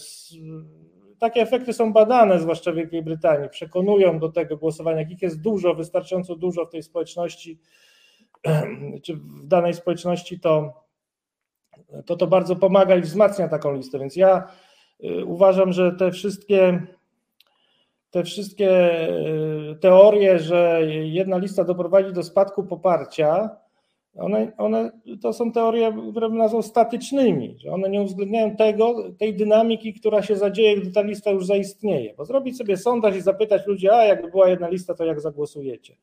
Takie 1.20 1.41
efekty 1.41 1.74
są 1.74 1.93
badane, 1.93 2.39
zwłaszcza 2.39 2.72
w 2.72 2.76
Wielkiej 2.76 3.04
Brytanii. 3.04 3.50
Przekonują 3.50 4.20
do 4.20 4.30
tego 4.30 4.58
głosowania, 4.58 5.02
ich 5.02 5.22
jest 5.22 5.41
dużo, 5.41 5.76
wystarczająco 5.76 6.36
dużo 6.36 6.66
w 6.66 6.70
tej 6.70 6.84
społeczności 6.84 7.60
czy 9.04 9.16
w 9.16 9.47
danej 9.47 9.74
społeczności, 9.74 10.39
to, 10.39 10.74
to 12.06 12.16
to 12.16 12.28
bardzo 12.28 12.56
pomaga 12.56 12.95
i 12.95 13.02
wzmacnia 13.02 13.47
taką 13.47 13.74
listę. 13.74 14.00
Więc 14.00 14.16
ja 14.16 14.47
y, 15.04 15.26
uważam, 15.26 15.74
że 15.74 15.91
te 15.91 16.12
wszystkie 16.12 16.88
te 18.12 18.24
wszystkie 18.24 18.99
y, 19.72 19.76
teorie, 19.82 20.39
że 20.39 20.82
jedna 21.03 21.38
lista 21.38 21.64
doprowadzi 21.64 22.14
do 22.14 22.24
spadku 22.24 22.64
poparcia, 22.64 23.49
one, 24.18 24.51
one 24.57 24.91
to 25.22 25.34
są 25.34 25.51
teorie, 25.51 25.93
które 26.12 26.30
bym 26.30 26.38
nazwał 26.38 26.62
statycznymi, 26.62 27.55
że 27.60 27.72
one 27.72 27.89
nie 27.89 28.01
uwzględniają 28.01 28.55
tego, 28.55 29.12
tej 29.18 29.36
dynamiki, 29.36 29.93
która 29.93 30.22
się 30.22 30.36
zadzieje, 30.36 30.82
gdy 30.82 30.91
ta 30.91 31.01
lista 31.01 31.32
już 31.32 31.45
zaistnieje. 31.45 32.14
Bo 32.14 32.26
zrobić 32.26 32.57
sobie 32.57 32.78
sondaż 32.78 33.16
i 33.16 33.22
zapytać 33.22 33.68
ludzi, 33.68 33.89
a 33.89 34.03
jakby 34.03 34.32
była 34.32 34.49
jedna 34.49 34.70
lista, 34.70 34.93
to 34.93 35.05
jak 35.05 35.22
zagłosujecie? 35.22 35.95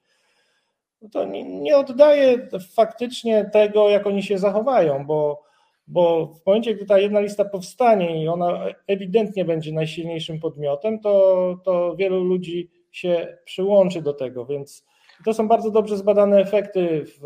no 1.02 1.08
to 1.08 1.24
nie, 1.24 1.44
nie 1.44 1.76
oddaje 1.76 2.48
faktycznie 2.74 3.50
tego, 3.52 3.88
jak 3.88 4.06
oni 4.06 4.22
się 4.22 4.38
zachowają, 4.38 5.06
bo, 5.06 5.45
bo 5.86 6.26
w 6.26 6.46
momencie, 6.46 6.74
gdy 6.74 6.86
ta 6.86 6.98
jedna 6.98 7.20
lista 7.20 7.44
powstanie 7.44 8.22
i 8.24 8.28
ona 8.28 8.66
ewidentnie 8.86 9.44
będzie 9.44 9.72
najsilniejszym 9.72 10.40
podmiotem, 10.40 11.00
to, 11.00 11.56
to 11.64 11.96
wielu 11.96 12.24
ludzi 12.24 12.70
się 12.92 13.38
przyłączy 13.44 14.02
do 14.02 14.12
tego, 14.12 14.46
więc 14.46 14.86
to 15.24 15.34
są 15.34 15.48
bardzo 15.48 15.70
dobrze 15.70 15.96
zbadane 15.96 16.40
efekty 16.40 17.04
w, 17.04 17.20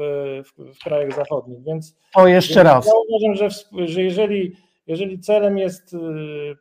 w, 0.45 0.75
w 0.75 0.85
krajach 0.85 1.17
zachodnich. 1.17 1.63
Więc, 1.65 1.97
o, 2.15 2.27
jeszcze 2.27 2.55
więc 2.55 2.65
raz. 2.65 2.87
Ja 2.87 2.93
uważam, 3.09 3.35
że, 3.35 3.49
że 3.87 4.03
jeżeli, 4.03 4.53
jeżeli 4.87 5.21
celem 5.21 5.59
jest 5.59 5.97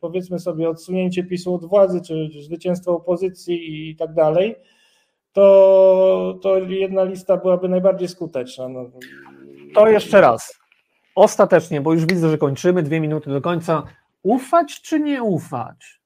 powiedzmy 0.01 0.39
sobie 0.39 0.69
odsunięcie 0.69 1.23
PiSu 1.23 1.53
od 1.53 1.65
władzy, 1.65 2.01
czy, 2.01 2.29
czy 2.33 2.43
zwycięstwo 2.43 2.95
opozycji 2.95 3.89
i 3.89 3.95
tak 3.95 4.13
dalej, 4.13 4.55
to, 5.33 6.39
to 6.41 6.57
jedna 6.57 7.03
lista 7.03 7.37
byłaby 7.37 7.69
najbardziej 7.69 8.07
skuteczna. 8.07 8.69
No. 8.69 8.89
To 9.75 9.87
jeszcze 9.87 10.21
raz. 10.21 10.58
Ostatecznie, 11.19 11.81
bo 11.81 11.93
już 11.93 12.05
widzę, 12.05 12.29
że 12.29 12.37
kończymy, 12.37 12.83
dwie 12.83 12.99
minuty 12.99 13.29
do 13.29 13.41
końca, 13.41 13.83
ufać 14.23 14.81
czy 14.81 14.99
nie 14.99 15.23
ufać? 15.23 15.99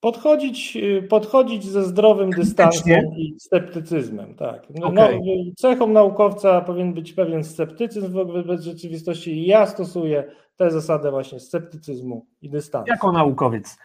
Podchodzić, 0.00 0.78
podchodzić 1.08 1.64
ze 1.64 1.84
zdrowym 1.84 2.30
dystansem 2.30 3.04
i 3.16 3.34
sceptycyzmem, 3.40 4.34
tak. 4.34 4.66
No, 4.70 4.86
okay. 4.86 5.20
no, 5.26 5.52
cechą 5.56 5.86
naukowca 5.86 6.60
powinien 6.60 6.94
być 6.94 7.12
pewien 7.12 7.44
sceptycyzm 7.44 8.12
wobec 8.12 8.62
rzeczywistości 8.62 9.32
i 9.32 9.46
ja 9.46 9.66
stosuję 9.66 10.24
tę 10.56 10.70
zasadę 10.70 11.10
właśnie 11.10 11.40
sceptycyzmu 11.40 12.26
i 12.42 12.50
dystansu. 12.50 12.90
Jako 12.90 13.12
naukowiec. 13.12 13.76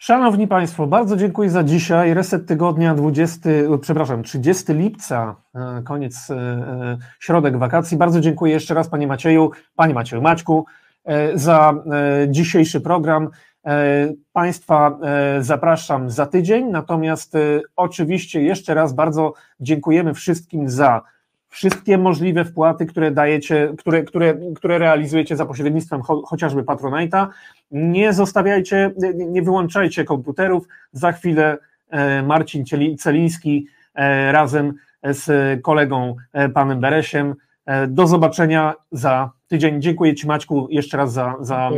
Szanowni 0.00 0.48
Państwo, 0.48 0.86
bardzo 0.86 1.16
dziękuję 1.16 1.50
za 1.50 1.64
dzisiaj. 1.64 2.14
Reset 2.14 2.46
tygodnia 2.46 2.94
20, 2.94 3.50
przepraszam, 3.80 4.22
30 4.22 4.72
lipca, 4.72 5.36
e, 5.54 5.82
koniec, 5.82 6.30
e, 6.30 6.34
e, 6.34 6.98
środek 7.20 7.58
wakacji. 7.58 7.96
Bardzo 7.96 8.20
dziękuję 8.20 8.52
jeszcze 8.52 8.74
raz 8.74 8.88
Panie 8.88 9.06
Macieju, 9.06 9.50
Panie 9.76 9.94
Macieju 9.94 10.22
Maćku 10.22 10.66
za 11.34 11.74
dzisiejszy 12.28 12.80
program. 12.80 13.28
Państwa 14.32 14.98
zapraszam 15.40 16.10
za 16.10 16.26
tydzień, 16.26 16.70
natomiast 16.70 17.32
oczywiście 17.76 18.42
jeszcze 18.42 18.74
raz 18.74 18.92
bardzo 18.92 19.34
dziękujemy 19.60 20.14
wszystkim 20.14 20.68
za 20.70 21.02
wszystkie 21.48 21.98
możliwe 21.98 22.44
wpłaty, 22.44 22.86
które 22.86 23.10
dajecie, 23.10 23.74
które, 23.78 24.02
które, 24.02 24.34
które 24.56 24.78
realizujecie 24.78 25.36
za 25.36 25.46
pośrednictwem 25.46 26.02
cho, 26.02 26.22
chociażby 26.22 26.62
Patronite'a. 26.62 27.26
Nie 27.70 28.12
zostawiajcie, 28.12 28.90
nie 29.14 29.42
wyłączajcie 29.42 30.04
komputerów. 30.04 30.68
Za 30.92 31.12
chwilę 31.12 31.58
e, 31.88 32.22
Marcin 32.22 32.64
Celiński 32.98 33.66
e, 33.94 34.32
razem 34.32 34.74
z 35.02 35.62
kolegą 35.62 36.16
e, 36.32 36.48
panem 36.48 36.80
Beresiem. 36.80 37.34
Do 37.88 38.06
zobaczenia 38.06 38.74
za 38.92 39.30
tydzień. 39.48 39.82
Dziękuję 39.82 40.14
Ci 40.14 40.26
Maćku 40.26 40.68
jeszcze 40.70 40.96
raz 40.96 41.12
za, 41.12 41.34
za 41.40 41.70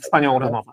wspaniałą 0.00 0.38
rozmowę. 0.38 0.72